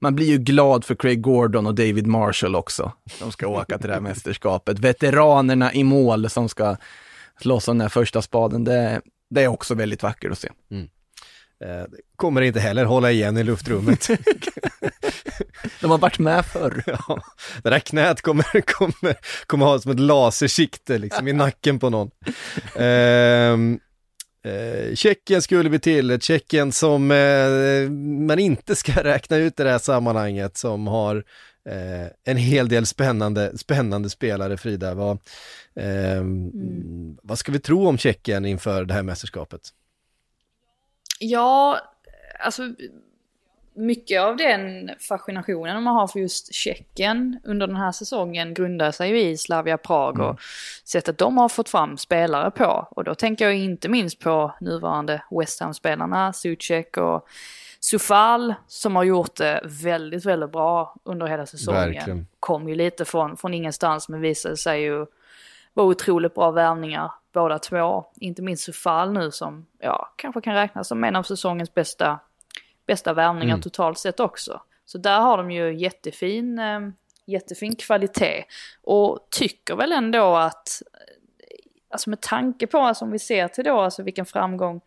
Man 0.00 0.14
blir 0.14 0.26
ju 0.26 0.38
glad 0.38 0.84
för 0.84 0.94
Craig 0.94 1.20
Gordon 1.20 1.66
och 1.66 1.74
David 1.74 2.06
Marshall 2.06 2.56
också. 2.56 2.92
De 3.18 3.32
ska 3.32 3.46
åka 3.46 3.78
till 3.78 3.88
det 3.88 3.94
här 3.94 4.00
mästerskapet. 4.10 4.78
Veteranerna 4.78 5.72
i 5.72 5.84
mål 5.84 6.30
som 6.30 6.48
ska 6.48 6.76
slåss 7.40 7.68
om 7.68 7.78
den 7.78 7.82
här 7.82 7.88
första 7.88 8.22
spaden, 8.22 8.64
det, 8.64 9.00
det 9.30 9.42
är 9.42 9.48
också 9.48 9.74
väldigt 9.74 10.02
vackert 10.02 10.32
att 10.32 10.38
se. 10.38 10.48
Mm. 10.70 10.88
Eh, 11.64 11.84
kommer 12.16 12.40
inte 12.42 12.60
heller 12.60 12.84
hålla 12.84 13.10
igen 13.10 13.36
i 13.36 13.44
luftrummet. 13.44 14.08
De 15.80 15.90
har 15.90 15.98
varit 15.98 16.18
med 16.18 16.46
förr. 16.46 16.82
Ja, 17.08 17.22
det 17.62 17.70
där 17.70 17.78
knät 17.78 18.22
kommer, 18.22 18.60
kommer, 18.60 19.16
kommer 19.46 19.66
ha 19.66 19.78
som 19.78 19.92
ett 19.92 20.00
lasersikte 20.00 20.98
liksom 20.98 21.28
i 21.28 21.32
nacken 21.32 21.78
på 21.78 21.90
någon. 21.90 22.10
Eh, 22.74 23.56
eh, 24.44 24.94
Tjeckien 24.94 25.42
skulle 25.42 25.68
vi 25.68 25.78
till, 25.78 26.10
ett 26.10 26.22
Tjeckien 26.22 26.72
som 26.72 27.10
eh, 27.10 27.90
man 28.26 28.38
inte 28.38 28.76
ska 28.76 28.92
räkna 29.02 29.36
ut 29.36 29.60
i 29.60 29.62
det 29.62 29.70
här 29.70 29.78
sammanhanget, 29.78 30.56
som 30.56 30.86
har 30.86 31.16
eh, 31.64 32.06
en 32.24 32.36
hel 32.36 32.68
del 32.68 32.86
spännande, 32.86 33.58
spännande 33.58 34.10
spelare, 34.10 34.56
Frida. 34.56 34.94
Vad, 34.94 35.18
ehm, 35.74 36.50
mm. 36.54 37.18
vad 37.22 37.38
ska 37.38 37.52
vi 37.52 37.60
tro 37.60 37.88
om 37.88 37.98
Tjeckien 37.98 38.44
inför 38.44 38.84
det 38.84 38.94
här 38.94 39.02
mästerskapet? 39.02 39.60
Ja, 41.18 41.80
alltså 42.38 42.62
mycket 43.74 44.20
av 44.20 44.36
den 44.36 44.90
fascinationen 45.08 45.82
man 45.82 45.94
har 45.94 46.06
för 46.06 46.20
just 46.20 46.54
Tjeckien 46.54 47.40
under 47.44 47.66
den 47.66 47.76
här 47.76 47.92
säsongen 47.92 48.54
grundar 48.54 48.90
sig 48.90 49.10
ju 49.10 49.20
i 49.20 49.36
Slavia 49.36 49.78
Prag 49.78 50.18
och 50.18 50.24
mm. 50.24 50.36
sättet 50.84 51.18
de 51.18 51.38
har 51.38 51.48
fått 51.48 51.68
fram 51.68 51.96
spelare 51.96 52.50
på. 52.50 52.88
Och 52.90 53.04
då 53.04 53.14
tänker 53.14 53.44
jag 53.44 53.54
inte 53.54 53.88
minst 53.88 54.18
på 54.18 54.54
nuvarande 54.60 55.22
West 55.30 55.60
Ham-spelarna, 55.60 56.32
Sucek 56.32 56.96
och 56.96 57.28
Sufal 57.80 58.54
som 58.66 58.96
har 58.96 59.04
gjort 59.04 59.36
det 59.36 59.60
väldigt, 59.64 60.24
väldigt 60.24 60.52
bra 60.52 60.96
under 61.04 61.26
hela 61.26 61.46
säsongen. 61.46 61.80
Verkligen. 61.80 62.26
Kom 62.40 62.68
ju 62.68 62.74
lite 62.74 63.04
från, 63.04 63.36
från 63.36 63.54
ingenstans 63.54 64.08
men 64.08 64.20
visade 64.20 64.56
sig 64.56 64.82
ju 64.82 65.06
vara 65.74 65.86
otroligt 65.86 66.34
bra 66.34 66.50
värvningar 66.50 67.12
båda 67.32 67.58
två. 67.58 68.04
Inte 68.16 68.42
minst 68.42 68.64
Sufal 68.64 69.12
nu 69.12 69.30
som 69.30 69.66
ja, 69.78 70.12
kanske 70.16 70.40
kan 70.40 70.54
räknas 70.54 70.88
som 70.88 71.04
en 71.04 71.16
av 71.16 71.22
säsongens 71.22 71.74
bästa, 71.74 72.18
bästa 72.90 73.12
värvningar 73.12 73.54
mm. 73.54 73.62
totalt 73.62 73.98
sett 73.98 74.20
också. 74.20 74.60
Så 74.84 74.98
där 74.98 75.20
har 75.20 75.36
de 75.36 75.50
ju 75.50 75.74
jättefin, 75.78 76.58
eh, 76.58 76.80
jättefin 77.26 77.76
kvalitet. 77.76 78.44
Och 78.82 79.18
tycker 79.30 79.76
väl 79.76 79.92
ändå 79.92 80.36
att, 80.36 80.82
alltså 81.90 82.10
med 82.10 82.20
tanke 82.20 82.66
på, 82.66 82.78
alltså 82.78 83.04
om 83.04 83.10
vi 83.10 83.18
ser 83.18 83.48
till 83.48 83.64
då, 83.64 83.80
alltså 83.80 84.02
vilken 84.02 84.26
framgång 84.26 84.80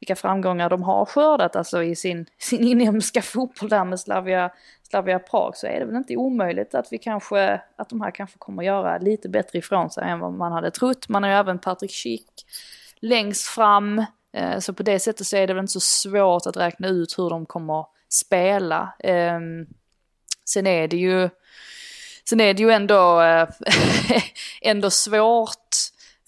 vilka 0.00 0.16
framgångar 0.16 0.70
de 0.70 0.82
har 0.82 1.04
skördat 1.04 1.56
alltså 1.56 1.82
i 1.82 1.96
sin, 1.96 2.26
sin 2.38 2.64
inhemska 2.64 3.22
fotboll 3.22 3.68
där 3.68 3.84
med 3.84 4.00
Slavia, 4.00 4.50
Slavia 4.82 5.18
Prag 5.18 5.56
så 5.56 5.66
är 5.66 5.80
det 5.80 5.86
väl 5.86 5.96
inte 5.96 6.16
omöjligt 6.16 6.74
att 6.74 6.92
vi 6.92 6.98
kanske, 6.98 7.60
att 7.76 7.88
de 7.88 8.00
här 8.00 8.10
kanske 8.10 8.38
kommer 8.38 8.62
göra 8.62 8.98
lite 8.98 9.28
bättre 9.28 9.58
ifrån 9.58 9.90
sig 9.90 10.08
än 10.08 10.20
vad 10.20 10.32
man 10.32 10.52
hade 10.52 10.70
trott. 10.70 11.08
Man 11.08 11.22
har 11.22 11.30
ju 11.30 11.36
även 11.36 11.58
Patrik 11.58 11.90
Schick 11.90 12.30
längst 12.96 13.46
fram, 13.46 13.98
eh, 13.98 14.04
Eh, 14.34 14.58
så 14.58 14.72
på 14.72 14.82
det 14.82 15.00
sättet 15.00 15.26
så 15.26 15.36
är 15.36 15.46
det 15.46 15.54
väl 15.54 15.60
inte 15.60 15.72
så 15.72 15.80
svårt 15.80 16.46
att 16.46 16.56
räkna 16.56 16.88
ut 16.88 17.18
hur 17.18 17.30
de 17.30 17.46
kommer 17.46 17.86
spela. 18.08 18.94
Ehm, 18.98 19.66
sen 20.44 20.66
är 20.66 20.88
det 20.88 20.96
ju, 20.96 21.30
sen 22.28 22.40
är 22.40 22.54
det 22.54 22.62
ju 22.62 22.70
ändå, 22.70 23.20
eh, 23.20 23.48
ändå 24.62 24.90
svårt 24.90 25.74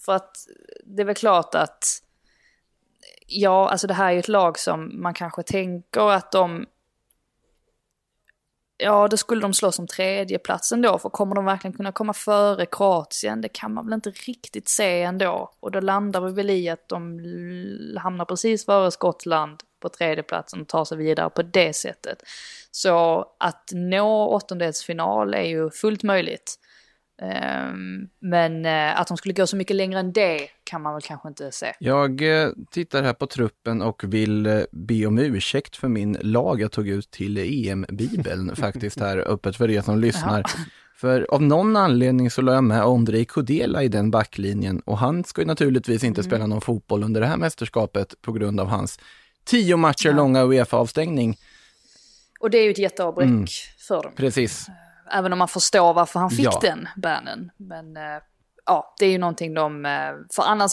för 0.05 0.15
att 0.15 0.35
det 0.85 1.01
är 1.01 1.05
väl 1.05 1.15
klart 1.15 1.55
att 1.55 1.83
ja, 3.27 3.69
alltså 3.69 3.87
det 3.87 3.93
här 3.93 4.07
är 4.07 4.11
ju 4.11 4.19
ett 4.19 4.27
lag 4.27 4.59
som 4.59 5.01
man 5.01 5.13
kanske 5.13 5.43
tänker 5.43 6.11
att 6.11 6.31
de... 6.31 6.65
Ja, 8.79 9.07
då 9.07 9.17
skulle 9.17 9.41
de 9.41 9.53
slåss 9.53 9.79
om 9.79 9.87
tredjeplatsen 9.87 10.81
då, 10.81 10.97
för 10.97 11.09
kommer 11.09 11.35
de 11.35 11.45
verkligen 11.45 11.73
kunna 11.73 11.91
komma 11.91 12.13
före 12.13 12.65
Kroatien? 12.65 13.41
Det 13.41 13.49
kan 13.49 13.73
man 13.73 13.85
väl 13.85 13.93
inte 13.93 14.09
riktigt 14.09 14.69
se 14.69 15.01
ändå. 15.01 15.51
Och 15.59 15.71
då 15.71 15.79
landar 15.79 16.21
vi 16.21 16.33
väl 16.33 16.49
i 16.49 16.69
att 16.69 16.89
de 16.89 17.19
hamnar 17.97 18.25
precis 18.25 18.65
före 18.65 18.91
Skottland 18.91 19.63
på 19.79 19.89
tredjeplatsen 19.89 20.61
och 20.61 20.67
tar 20.67 20.85
sig 20.85 20.97
vidare 20.97 21.29
på 21.29 21.41
det 21.41 21.73
sättet. 21.73 22.23
Så 22.71 23.25
att 23.39 23.69
nå 23.73 24.27
åttondelsfinal 24.27 25.33
är 25.33 25.47
ju 25.47 25.69
fullt 25.69 26.03
möjligt. 26.03 26.59
Ehm, 27.21 28.07
men 28.19 28.65
eh, 28.65 28.99
att 28.99 29.07
de 29.07 29.17
skulle 29.17 29.33
gå 29.33 29.47
så 29.47 29.55
mycket 29.55 29.75
längre 29.75 29.99
än 29.99 30.13
det 30.13 30.39
kan 30.63 30.81
man 30.81 30.93
väl 30.93 31.01
kanske 31.01 31.27
inte 31.27 31.51
se. 31.51 31.73
Jag 31.79 32.41
eh, 32.41 32.49
tittar 32.71 33.03
här 33.03 33.13
på 33.13 33.27
truppen 33.27 33.81
och 33.81 34.03
vill 34.03 34.45
eh, 34.45 34.59
be 34.71 35.05
om 35.05 35.17
ursäkt 35.17 35.75
för 35.75 35.87
min 35.87 36.17
lag 36.21 36.61
jag 36.61 36.71
tog 36.71 36.87
ut 36.87 37.11
till 37.11 37.37
EM-bibeln 37.37 38.55
faktiskt 38.55 38.99
här 38.99 39.17
öppet 39.17 39.55
för 39.55 39.69
er 39.69 39.81
som 39.81 39.99
lyssnar. 39.99 40.39
Ja. 40.39 40.63
För 40.95 41.27
av 41.29 41.41
någon 41.41 41.75
anledning 41.75 42.31
så 42.31 42.41
la 42.41 42.53
jag 42.53 42.63
med 42.63 42.85
Ondrej 42.85 43.25
Kodela 43.25 43.83
i 43.83 43.87
den 43.87 44.11
backlinjen 44.11 44.79
och 44.79 44.97
han 44.97 45.23
ska 45.23 45.41
ju 45.41 45.47
naturligtvis 45.47 46.03
inte 46.03 46.21
mm. 46.21 46.29
spela 46.29 46.47
någon 46.47 46.61
fotboll 46.61 47.03
under 47.03 47.21
det 47.21 47.27
här 47.27 47.37
mästerskapet 47.37 48.21
på 48.21 48.31
grund 48.31 48.59
av 48.59 48.67
hans 48.67 48.99
tio 49.43 49.77
matcher 49.77 50.09
ja. 50.09 50.15
långa 50.15 50.43
Uefa-avstängning. 50.43 51.37
Och 52.39 52.49
det 52.49 52.57
är 52.57 52.63
ju 52.63 52.71
ett 52.71 52.77
jätteavbräck 52.77 53.27
mm. 53.27 53.45
för 53.87 54.03
dem. 54.03 54.11
Precis. 54.15 54.67
Även 55.11 55.33
om 55.33 55.39
man 55.39 55.47
förstår 55.47 55.93
varför 55.93 56.19
han 56.19 56.29
fick 56.29 56.45
ja. 56.45 56.59
den 56.61 56.87
bannen. 56.95 57.51
Men 57.57 57.97
äh, 57.97 58.21
ja, 58.65 58.95
det 58.99 59.05
är 59.05 59.09
ju 59.09 59.17
någonting 59.17 59.53
de... 59.53 59.85
Äh, 59.85 59.91
för 60.35 60.43
annars, 60.43 60.71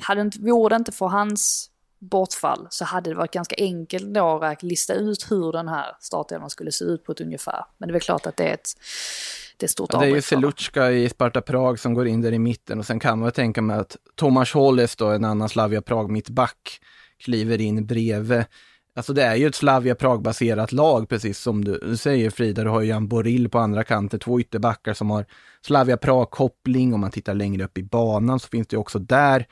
hade 0.00 0.20
inte, 0.20 0.38
vore 0.40 0.68
det 0.68 0.76
inte 0.76 0.92
för 0.92 1.06
hans 1.06 1.70
bortfall 2.00 2.66
så 2.70 2.84
hade 2.84 3.10
det 3.10 3.16
varit 3.16 3.32
ganska 3.32 3.54
enkelt 3.58 4.14
då 4.14 4.40
att 4.44 4.62
lista 4.62 4.94
ut 4.94 5.30
hur 5.30 5.52
den 5.52 5.68
här 5.68 5.96
startelvan 6.00 6.50
skulle 6.50 6.72
se 6.72 6.84
ut 6.84 7.04
på 7.04 7.12
ett 7.12 7.20
ungefär. 7.20 7.64
Men 7.78 7.88
det 7.88 7.90
är 7.90 7.92
väl 7.92 8.00
klart 8.00 8.26
att 8.26 8.36
det 8.36 8.44
är 8.44 8.54
ett, 8.54 8.70
det 9.56 9.64
är 9.64 9.66
ett 9.66 9.70
stort 9.70 9.92
ja, 9.92 9.98
Det 9.98 10.06
är 10.06 10.14
ju 10.14 10.22
Selutska 10.22 10.90
i 10.90 11.08
Sparta 11.08 11.40
Prag 11.40 11.80
som 11.80 11.94
går 11.94 12.06
in 12.06 12.20
där 12.20 12.32
i 12.32 12.38
mitten 12.38 12.78
och 12.78 12.86
sen 12.86 13.00
kan 13.00 13.18
man 13.18 13.32
tänka 13.32 13.62
mig 13.62 13.78
att 13.78 13.96
Tomas 14.14 14.52
Holles 14.52 14.96
då, 14.96 15.08
en 15.10 15.24
annan 15.24 15.48
Slavia 15.48 15.82
Prag 15.82 16.10
mittback, 16.10 16.80
kliver 17.18 17.60
in 17.60 17.86
bredvid. 17.86 18.44
Alltså 18.94 19.12
det 19.12 19.22
är 19.22 19.34
ju 19.34 19.46
ett 19.46 19.54
Slavia 19.54 19.94
Prag-baserat 19.94 20.72
lag, 20.72 21.08
precis 21.08 21.38
som 21.38 21.64
du, 21.64 21.96
säger 21.96 22.30
Frida. 22.30 22.64
Du 22.64 22.70
har 22.70 22.80
ju 22.80 22.88
Jan 22.88 23.08
Boril 23.08 23.48
på 23.48 23.58
andra 23.58 23.84
kanten, 23.84 24.20
två 24.20 24.40
ytterbackar 24.40 24.94
som 24.94 25.10
har 25.10 25.26
Slavia 25.66 25.96
Prag-koppling. 25.96 26.94
Om 26.94 27.00
man 27.00 27.10
tittar 27.10 27.34
längre 27.34 27.64
upp 27.64 27.78
i 27.78 27.82
banan 27.82 28.40
så 28.40 28.48
finns 28.48 28.66
det 28.66 28.74
ju 28.74 28.80
också 28.80 28.98
där 28.98 29.46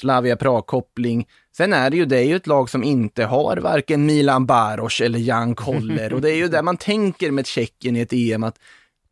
Slavia 0.00 0.36
Prag-koppling. 0.36 1.26
Sen 1.56 1.72
är 1.72 1.90
det 1.90 1.96
ju, 1.96 2.04
det 2.04 2.18
är 2.18 2.24
ju 2.24 2.36
ett 2.36 2.46
lag 2.46 2.70
som 2.70 2.84
inte 2.84 3.24
har 3.24 3.56
varken 3.56 4.06
Milan 4.06 4.46
Baros 4.46 5.00
eller 5.00 5.18
Jan 5.18 5.54
Koller. 5.54 6.12
Och 6.12 6.20
det 6.20 6.30
är 6.30 6.36
ju 6.36 6.48
där 6.48 6.62
man 6.62 6.76
tänker 6.76 7.30
med 7.30 7.46
Tjeckien 7.46 7.96
i 7.96 8.00
ett 8.00 8.12
EM 8.12 8.44
att 8.44 8.58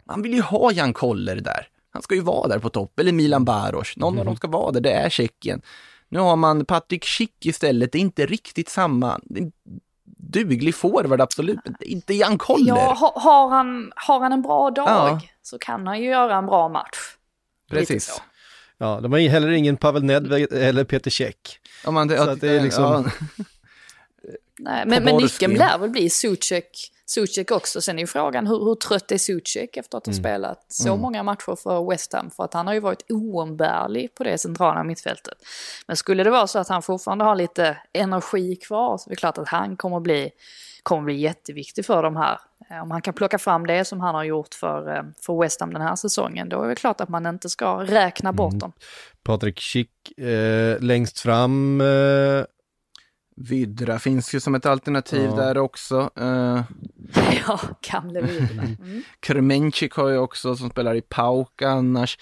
man 0.05 0.23
vill 0.23 0.35
ju 0.35 0.41
ha 0.41 0.73
Jan 0.73 0.93
Koller 0.93 1.37
där. 1.37 1.69
Han 1.93 2.03
ska 2.03 2.15
ju 2.15 2.21
vara 2.21 2.49
där 2.49 2.59
på 2.59 2.71
topp, 2.71 2.99
eller 2.99 3.13
Milan 3.13 3.45
Baros. 3.45 3.97
Någon 3.97 4.13
mm. 4.13 4.21
av 4.21 4.27
dem 4.27 4.37
ska 4.37 4.49
vara 4.49 4.73
där, 4.73 4.81
det 4.81 4.93
är 4.93 5.09
Tjeckien. 5.09 5.63
Nu 6.13 6.19
har 6.19 6.37
man 6.37 6.65
Patrik 6.65 7.05
Schick 7.05 7.47
istället, 7.47 7.93
det 7.93 7.99
är 7.99 8.01
inte 8.01 8.27
riktigt 8.27 8.69
samma. 8.69 9.21
Duglig 10.05 10.75
forward 10.75 11.21
absolut, 11.21 11.59
men 11.65 11.75
inte 11.81 12.15
Jan 12.15 12.39
Koller. 12.39 12.77
Ja, 12.77 13.13
har, 13.15 13.49
han, 13.49 13.93
har 13.97 14.21
han 14.21 14.33
en 14.33 14.43
bra 14.43 14.71
dag 14.71 14.89
ja. 14.89 15.21
så 15.43 15.59
kan 15.59 15.87
han 15.87 16.01
ju 16.01 16.09
göra 16.09 16.37
en 16.37 16.47
bra 16.47 16.69
match. 16.69 16.99
Precis. 17.71 18.23
Ja, 18.79 19.01
de 19.01 19.13
har 19.13 19.21
heller 19.21 19.51
ingen 19.51 19.77
Pavel 19.77 20.05
Nedved 20.05 20.53
eller 20.53 20.85
Peter 20.85 21.11
Käck. 21.11 21.59
Ja, 21.85 21.91
man, 21.91 22.09
det, 22.09 22.17
så 22.17 22.31
att 22.31 22.41
det 22.41 22.51
är 22.51 22.61
liksom... 22.61 22.85
Ja. 22.85 23.45
Nej, 24.59 24.87
men, 24.87 25.05
men 25.05 25.17
nyckeln 25.17 25.55
lär 25.55 25.79
väl 25.79 25.91
bli 25.91 26.11
Suchek 26.11 26.93
Suchek 27.13 27.51
också. 27.51 27.81
Sen 27.81 27.99
är 27.99 28.01
ju 28.01 28.07
frågan 28.07 28.47
hur, 28.47 28.59
hur 28.65 28.75
trött 28.75 29.13
är 29.13 29.19
Suchek 29.19 29.77
efter 29.77 29.99
att 29.99 30.07
ha 30.07 30.13
mm. 30.13 30.23
spelat 30.23 30.65
så 30.69 30.89
mm. 30.89 31.01
många 31.01 31.23
matcher 31.23 31.57
för 31.63 31.91
West 31.91 32.13
Ham? 32.13 32.31
För 32.31 32.45
att 32.45 32.55
han 32.55 32.67
har 32.67 32.75
ju 32.75 32.81
varit 32.81 33.11
oumbärlig 33.11 34.15
på 34.15 34.25
det 34.25 34.39
centrala 34.39 34.85
mittfältet. 34.85 35.35
Men 35.87 35.97
skulle 35.97 36.25
det 36.25 36.31
vara 36.31 36.47
så 36.47 36.59
att 36.59 36.69
han 36.69 36.83
fortfarande 36.83 37.25
har 37.25 37.35
lite 37.35 37.77
energi 37.93 38.57
kvar 38.57 38.99
så 38.99 39.09
är 39.09 39.11
det 39.11 39.17
klart 39.17 39.39
att 39.39 39.49
han 39.49 39.77
kommer 39.77 40.01
bli, 40.01 40.31
kommer 40.83 41.03
bli 41.03 41.15
jätteviktig 41.15 41.87
för 41.87 42.03
de 42.03 42.17
här. 42.17 42.39
Eh, 42.71 42.83
om 42.83 42.91
han 42.91 43.03
kan 43.03 43.15
plocka 43.15 43.39
fram 43.39 43.67
det 43.67 43.85
som 43.85 44.01
han 44.01 44.15
har 44.15 44.25
gjort 44.25 44.55
för, 44.55 44.97
eh, 44.97 45.03
för 45.27 45.43
West 45.43 45.61
Ham 45.61 45.73
den 45.73 45.83
här 45.83 45.97
säsongen, 45.97 46.49
då 46.49 46.63
är 46.63 46.69
det 46.69 46.75
klart 46.75 47.01
att 47.01 47.09
man 47.09 47.27
inte 47.27 47.49
ska 47.49 47.85
räkna 47.85 48.33
bort 48.33 48.53
mm. 48.53 48.59
dem. 48.59 48.73
Patrik 49.23 49.61
Schick 49.61 50.19
eh, 50.19 50.81
längst 50.81 51.21
fram 51.21 51.81
eh, 51.81 52.45
Vydra 53.37 53.99
finns 53.99 54.35
ju 54.35 54.41
som 54.41 54.55
ett 54.55 54.67
alternativ 54.67 55.25
Ja. 55.25 55.37
där 55.37 55.59
också. 55.59 56.11
Uh, 56.21 56.63
Ja, 57.47 57.61
gamle 57.91 58.21
Vidra. 58.21 58.63
Mm. 58.63 59.03
Kremencik 59.21 59.93
har 59.93 60.09
ju 60.09 60.19
också 60.19 60.57
som 60.57 60.71
spelar 60.71 60.95
i 60.95 61.01
Pauk 61.01 61.63
annars. 61.63 62.19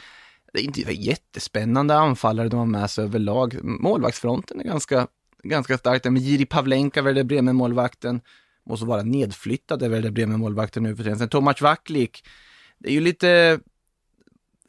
Det 0.53 0.59
är 0.59 0.65
inte 0.65 0.81
jättespännande 0.93 1.95
anfallare 1.97 2.49
de 2.49 2.57
har 2.59 2.67
med 2.67 2.91
sig 2.91 3.05
överlag. 3.05 3.59
Målvaktsfronten 3.63 4.61
är 4.61 4.65
ganska, 4.65 5.07
ganska 5.43 5.79
stark. 5.79 6.03
där 6.03 6.11
med 6.11 6.23
Jiri 6.23 6.47
Pavlenka, 6.47 7.03
Werder 7.03 7.25
Bremen-målvakten, 7.25 8.21
måste 8.67 8.87
vara 8.87 9.03
nedflyttad, 9.03 9.83
är 9.83 9.89
Werder 9.89 10.11
Bremen-målvakten 10.11 10.83
nu 10.83 10.97
för 10.97 11.03
tiden. 11.03 11.19
Sen 11.19 11.29
Tomac 11.29 11.61
Vaklik, 11.63 12.25
det 12.79 12.89
är 12.89 12.93
ju 12.93 13.01
lite 13.01 13.61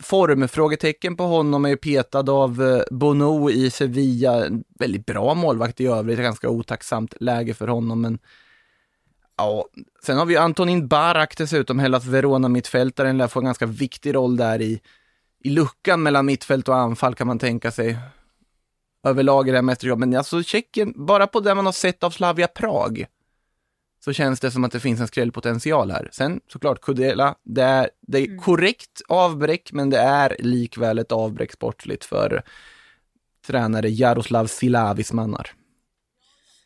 formfrågetecken 0.02 1.18
på 1.18 1.24
honom, 1.24 1.66
är 1.66 1.70
ju 1.70 1.78
petad 1.78 2.30
av 2.32 2.64
eh, 2.64 2.84
Bono 2.92 3.50
i 3.50 3.70
Sevilla. 3.70 4.46
En 4.46 4.64
väldigt 4.80 5.06
bra 5.06 5.34
målvakt 5.34 5.82
i 5.82 5.88
övrigt, 5.88 6.20
ganska 6.20 6.50
otacksamt 6.50 7.14
läge 7.20 7.54
för 7.54 7.68
honom, 7.68 8.02
men 8.02 8.20
Ja, 9.38 9.66
sen 10.04 10.18
har 10.18 10.26
vi 10.26 10.34
ju 10.34 10.40
Antonin 10.40 10.88
Barak 10.88 11.38
dessutom, 11.38 11.80
Hellas 11.80 12.06
Verona-mittfältaren, 12.06 13.18
lär 13.18 13.28
få 13.28 13.40
en 13.40 13.46
ganska 13.46 13.66
viktig 13.66 14.16
roll 14.16 14.38
där 14.38 14.62
i, 14.62 14.82
i 15.44 15.50
luckan 15.50 16.04
mellan 16.04 16.26
mittfält 16.26 16.68
och 16.68 16.76
anfall 16.76 17.16
kan 17.16 17.28
man 17.28 17.40
tänka 17.40 17.72
sig. 17.72 17.98
Överlag 19.04 19.48
i 19.48 19.52
det 19.52 19.58
här 19.58 19.62
mästerskapet, 19.62 20.00
men 20.00 20.18
alltså 20.18 20.44
Tjeckien, 20.44 20.94
bara 20.96 21.28
på 21.28 21.40
det 21.40 21.56
man 21.56 21.66
har 21.66 21.74
sett 21.74 22.04
av 22.04 22.10
Slavia 22.10 22.48
Prag, 22.48 23.06
så 24.04 24.14
känns 24.14 24.40
det 24.40 24.52
som 24.52 24.64
att 24.64 24.72
det 24.72 24.80
finns 24.80 25.00
en 25.00 25.08
skrällpotential 25.08 25.92
här. 25.92 26.10
Sen 26.12 26.42
såklart 26.48 26.82
Kudela, 26.82 27.36
det 27.44 27.62
är, 27.62 27.90
det 28.02 28.18
är 28.18 28.38
korrekt 28.38 29.02
avbräck, 29.08 29.72
men 29.72 29.90
det 29.90 29.98
är 30.00 30.36
likväl 30.40 31.00
ett 31.00 31.12
avbräck 31.12 31.52
sportsligt 31.52 32.06
för 32.06 32.44
tränare 33.48 33.90
Jaroslav 33.90 34.48
Silavis 34.48 35.14
mannar. 35.14 35.52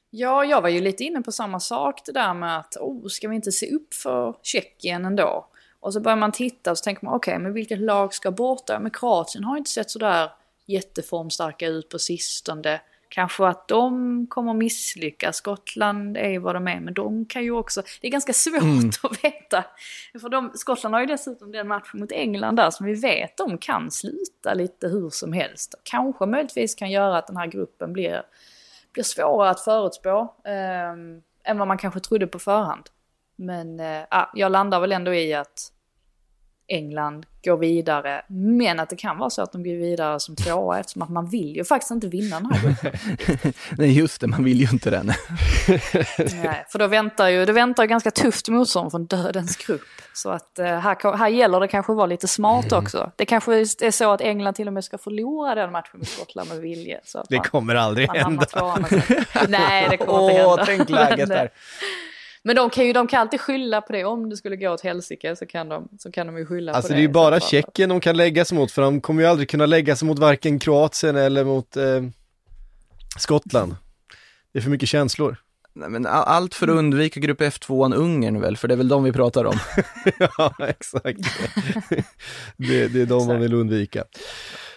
Ja, 0.10 0.46
jag 0.46 0.62
var 0.62 0.70
ju 0.70 0.82
lite 0.82 1.04
inne 1.04 1.22
på 1.22 1.32
samma 1.32 1.60
sak 1.60 2.02
det 2.06 2.12
där 2.12 2.34
med 2.34 2.58
att 2.58 2.78
oh, 2.78 3.08
ska 3.08 3.28
vi 3.28 3.36
inte 3.36 3.52
se 3.52 3.76
upp 3.76 3.94
för 3.94 4.36
Tjeckien 4.42 5.06
ändå? 5.06 5.48
Och 5.80 5.94
så 5.94 6.00
börjar 6.00 6.18
man 6.18 6.32
titta 6.32 6.72
och 6.72 6.78
så 6.78 6.84
tänker 6.84 7.06
man 7.06 7.14
okej, 7.14 7.32
okay, 7.32 7.44
men 7.44 7.54
vilket 7.54 7.80
lag 7.80 8.14
ska 8.14 8.32
borta? 8.32 8.80
Men 8.80 8.92
Kroatien 8.92 9.44
har 9.44 9.58
inte 9.58 9.70
sett 9.70 9.92
sådär 9.92 10.32
jätteformstarka 10.66 11.68
ut 11.68 11.90
på 11.90 12.00
sistone. 12.00 12.82
Kanske 13.10 13.48
att 13.48 13.68
de 13.68 14.28
kommer 14.30 14.54
misslyckas. 14.54 15.36
Skottland 15.36 16.18
är 16.18 16.40
vad 16.40 16.56
de 16.56 16.68
är, 16.68 16.80
men 16.80 16.94
de 16.94 17.26
kan 17.26 17.44
ju 17.44 17.52
också... 17.52 17.84
Det 18.02 18.08
är 18.08 18.12
ganska 18.12 18.34
svårt 18.34 18.62
Mm. 18.62 18.90
att 19.04 19.24
veta. 19.24 19.66
För 20.22 20.30
de, 20.30 20.52
Skottland 20.54 20.96
har 20.96 21.02
ju 21.02 21.08
dessutom 21.08 21.52
den 21.52 21.68
matchen 21.68 22.00
mot 22.00 22.12
England 22.12 22.56
där 22.56 22.72
som 22.72 22.86
vi 22.86 22.94
vet 22.94 23.38
de 23.38 23.58
kan 23.58 23.92
sluta 23.92 24.54
lite 24.54 24.88
hur 24.88 25.10
som 25.10 25.34
helst. 25.34 25.76
Kanske 25.84 26.26
möjligtvis 26.26 26.76
kan 26.76 26.92
göra 26.92 27.18
att 27.18 27.28
den 27.28 27.38
här 27.38 27.48
gruppen 27.48 27.94
blir, 27.94 28.22
blir 28.94 29.04
svårare 29.04 29.50
att 29.50 29.62
förutspå. 29.62 30.34
Eh, 30.46 30.92
än 31.48 31.58
vad 31.58 31.68
man 31.68 31.78
kanske 31.78 32.00
trodde 32.00 32.28
på 32.28 32.40
förhand. 32.40 32.90
Men 33.36 33.80
eh, 33.80 34.04
jag 34.34 34.52
landar 34.52 34.80
väl 34.80 34.92
ändå 34.92 35.14
i 35.14 35.34
att 35.34 35.72
England 36.68 37.26
går 37.46 37.58
vidare. 37.58 38.22
Men 38.28 38.80
att 38.80 38.90
det 38.90 38.96
kan 38.96 39.18
vara 39.18 39.30
så 39.30 39.42
att 39.42 39.52
de 39.52 39.64
går 39.64 39.72
vidare 39.76 40.20
som 40.20 40.36
tvåa 40.36 40.80
eftersom 40.80 41.02
att 41.02 41.10
man 41.10 41.30
vill 41.30 41.56
ju 41.56 41.64
faktiskt 41.64 41.92
inte 41.92 42.08
vinna 42.08 42.40
den 42.40 42.52
här 42.52 42.62
gruppen. 42.68 43.54
Nej, 43.78 43.98
just 43.98 44.22
det, 44.22 44.28
man 44.28 44.44
vill 44.44 44.60
ju 44.62 44.68
inte 44.72 44.90
den. 44.90 45.12
Nej, 46.18 46.66
för 46.70 46.80
då 46.80 46.88
väntar 46.88 47.30
ju, 47.30 47.46
det 47.46 47.54
väntar 47.54 47.84
ju 47.84 47.88
ganska 47.90 48.12
tufft 48.12 48.50
motstånd 48.50 48.92
från 48.92 49.06
dödens 49.06 49.58
grupp. 49.58 49.82
Så 50.14 50.30
att 50.30 50.60
eh, 50.60 50.66
här, 50.66 51.18
här 51.18 51.28
gäller 51.30 51.60
det 51.60 51.68
kanske 51.68 51.92
att 51.92 51.98
vara 51.98 52.08
lite 52.08 52.28
smart 52.28 52.72
också. 52.72 53.12
Det 53.16 53.26
kanske 53.26 53.56
är 53.60 53.92
så 53.92 54.12
att 54.12 54.22
England 54.22 54.54
till 54.54 54.68
och 54.68 54.74
med 54.74 54.84
ska 54.84 54.98
förlora 54.98 55.56
den 55.56 55.72
matchen 55.72 56.00
med 56.00 56.08
Skottland 56.08 56.50
med 56.50 56.58
vilje. 56.58 57.00
Så 57.04 57.24
Det 57.30 57.40
kommer 57.40 57.76
aldrig 57.76 58.10
hända. 58.10 58.46
Nej, 59.48 59.88
det 59.90 59.98
kommer 59.98 60.30
inte 60.32 60.46
Åh, 60.46 60.50
hända. 60.58 60.66
tänk 60.66 60.90
läget 60.90 61.30
Men, 61.30 61.38
eh, 61.38 61.42
där. 61.42 61.50
Men 62.48 62.56
de 62.56 62.70
kan 62.70 62.86
ju 62.86 62.94
de 62.94 63.08
kan 63.08 63.22
alltid 63.22 63.42
skylla 63.42 63.82
på 63.82 63.94
det. 63.94 64.04
Om 64.06 64.30
det 64.30 64.38
skulle 64.38 64.56
gå 64.56 64.70
åt 64.70 64.82
helsike 64.82 65.36
så 65.36 65.46
kan 65.46 65.70
de, 65.70 65.88
så 66.00 66.12
kan 66.12 66.28
de 66.28 66.38
ju 66.38 66.46
skylla 66.46 66.72
Alltså 66.74 66.88
på 66.88 66.94
det 66.94 66.98
det. 66.98 67.00
är 67.00 67.08
ju 67.08 67.14
bara. 67.14 67.40
Tjeckien 67.40 67.90
de 67.90 68.00
kan 68.00 68.18
lägga 68.18 68.46
sig 68.46 68.58
mot, 68.58 68.72
för 68.72 68.82
de 68.82 69.02
kommer 69.02 69.22
ju 69.22 69.28
aldrig 69.28 69.50
kunna 69.50 69.66
lägga 69.66 69.96
sig 69.96 70.08
mot 70.08 70.20
varken 70.20 70.60
Kroatien 70.60 71.16
eller 71.16 71.44
mot 71.44 71.78
eh, 71.78 72.04
Skottland. 73.18 73.76
Det 74.54 74.60
är 74.60 74.64
för 74.64 74.70
mycket 74.70 74.90
känslor. 74.90 75.38
Nej, 75.74 75.90
men 75.90 76.06
allt 76.06 76.56
för 76.56 76.68
att 76.68 76.76
undvika 76.76 77.20
grupp 77.20 77.42
F2 77.42 77.96
Ungern 77.96 78.42
väl, 78.42 78.58
för 78.58 78.68
det 78.68 78.74
är 78.74 78.78
väl 78.78 78.88
de 78.88 79.04
vi 79.04 79.12
pratar 79.12 79.46
om. 79.46 79.60
ja, 80.38 80.54
exakt. 80.68 81.20
det, 82.58 82.88
det 82.88 83.02
är 83.02 83.06
de 83.06 83.28
man 83.28 83.40
vill 83.40 83.54
undvika. 83.54 84.04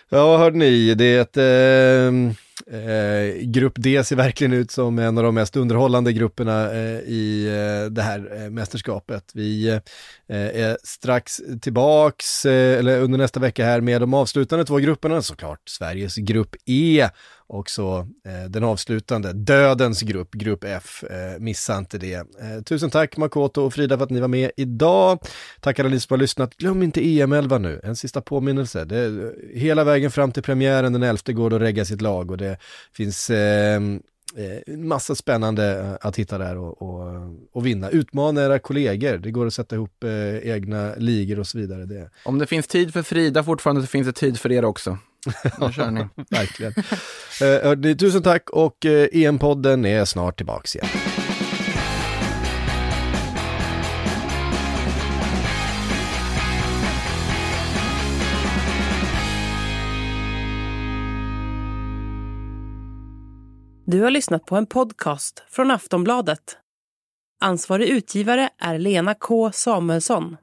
Ja, 0.08 0.36
hörde 0.38 0.56
ni, 0.58 0.94
det 0.94 1.04
är 1.04 1.20
ett 1.20 1.36
eh, 1.36 2.34
eh, 2.72 3.42
Grupp 3.42 3.72
D 3.76 4.04
ser 4.04 4.16
verkligen 4.16 4.52
ut 4.52 4.70
som 4.70 4.98
en 4.98 5.18
av 5.18 5.24
de 5.24 5.34
mest 5.34 5.56
underhållande 5.56 6.12
grupperna 6.12 6.72
eh, 6.72 6.98
i 7.00 7.46
eh, 7.46 7.90
det 7.90 8.02
här 8.02 8.42
eh, 8.42 8.50
mästerskapet. 8.50 9.24
Vi 9.34 9.68
eh, 9.68 9.80
är 10.28 10.78
strax 10.84 11.40
tillbaks, 11.60 12.46
eh, 12.46 12.78
eller 12.78 13.00
under 13.00 13.18
nästa 13.18 13.40
vecka 13.40 13.64
här 13.64 13.80
med 13.80 14.00
de 14.00 14.14
avslutande 14.14 14.64
två 14.64 14.76
grupperna, 14.76 15.22
såklart 15.22 15.60
Sveriges 15.68 16.16
grupp 16.16 16.56
E 16.66 17.08
och 17.48 17.70
så 17.70 17.98
eh, 17.98 18.50
den 18.50 18.64
avslutande, 18.64 19.32
dödens 19.32 20.02
grupp, 20.02 20.34
grupp 20.34 20.64
F. 20.64 21.04
Eh, 21.04 21.40
missa 21.40 21.78
inte 21.78 21.98
det. 21.98 22.14
Eh, 22.14 22.62
tusen 22.64 22.90
tack 22.90 23.16
Makoto 23.16 23.62
och 23.62 23.74
Frida 23.74 23.96
för 23.96 24.04
att 24.04 24.10
ni 24.10 24.20
var 24.20 24.28
med 24.28 24.50
idag. 24.56 25.18
Tack 25.60 25.78
alla 25.78 25.88
ni 25.88 26.00
som 26.00 26.14
har 26.14 26.18
lyssnat. 26.18 26.56
Glöm 26.56 26.82
inte 26.82 27.00
EM11 27.00 27.58
nu, 27.58 27.80
en 27.84 27.96
sista 27.96 28.20
påminnelse. 28.20 28.84
Det, 28.84 29.04
eh, 29.06 29.60
hela 29.60 29.84
vägen 29.84 30.10
fram 30.10 30.32
till 30.32 30.42
premiären 30.42 30.92
den 30.92 31.02
11 31.02 31.32
går 31.32 31.50
det 31.50 31.56
att 31.56 31.62
regga 31.62 31.84
sitt 31.84 32.00
lag 32.00 32.30
och 32.30 32.36
det 32.36 32.58
finns 32.92 33.30
ehm, 33.30 34.02
eh, 34.36 34.76
massa 34.76 35.14
spännande 35.14 35.80
eh, 35.80 36.08
att 36.08 36.16
hitta 36.16 36.38
där 36.38 36.56
och, 36.56 36.82
och, 36.82 37.14
eh, 37.14 37.30
och 37.52 37.66
vinna. 37.66 37.90
Utmana 37.90 38.42
era 38.44 38.58
kollegor, 38.58 39.18
det 39.18 39.30
går 39.30 39.46
att 39.46 39.54
sätta 39.54 39.76
ihop 39.76 40.04
eh, 40.04 40.50
egna 40.50 40.94
ligor 40.96 41.38
och 41.38 41.46
så 41.46 41.58
vidare. 41.58 41.84
Det, 41.84 42.10
Om 42.24 42.38
det 42.38 42.46
finns 42.46 42.66
tid 42.66 42.92
för 42.92 43.02
Frida 43.02 43.44
fortfarande 43.44 43.82
så 43.82 43.88
finns 43.88 44.06
det 44.06 44.12
tid 44.12 44.40
för 44.40 44.52
er 44.52 44.64
också. 44.64 44.98
Nu 45.60 45.72
kör 45.72 45.90
ni. 45.90 46.00
verkligen. 46.30 46.72
Eh, 47.90 47.96
tusen 47.96 48.22
tack 48.22 48.50
och 48.50 48.86
eh, 48.86 49.08
EM-podden 49.12 49.86
är 49.86 50.04
snart 50.04 50.36
tillbaks 50.36 50.76
igen. 50.76 50.88
Du 63.90 64.02
har 64.02 64.10
lyssnat 64.10 64.44
på 64.46 64.56
en 64.56 64.66
podcast 64.66 65.42
från 65.50 65.70
Aftonbladet. 65.70 66.56
Ansvarig 67.40 67.88
utgivare 67.88 68.50
är 68.58 68.78
Lena 68.78 69.14
K 69.14 69.52
Samuelsson. 69.52 70.36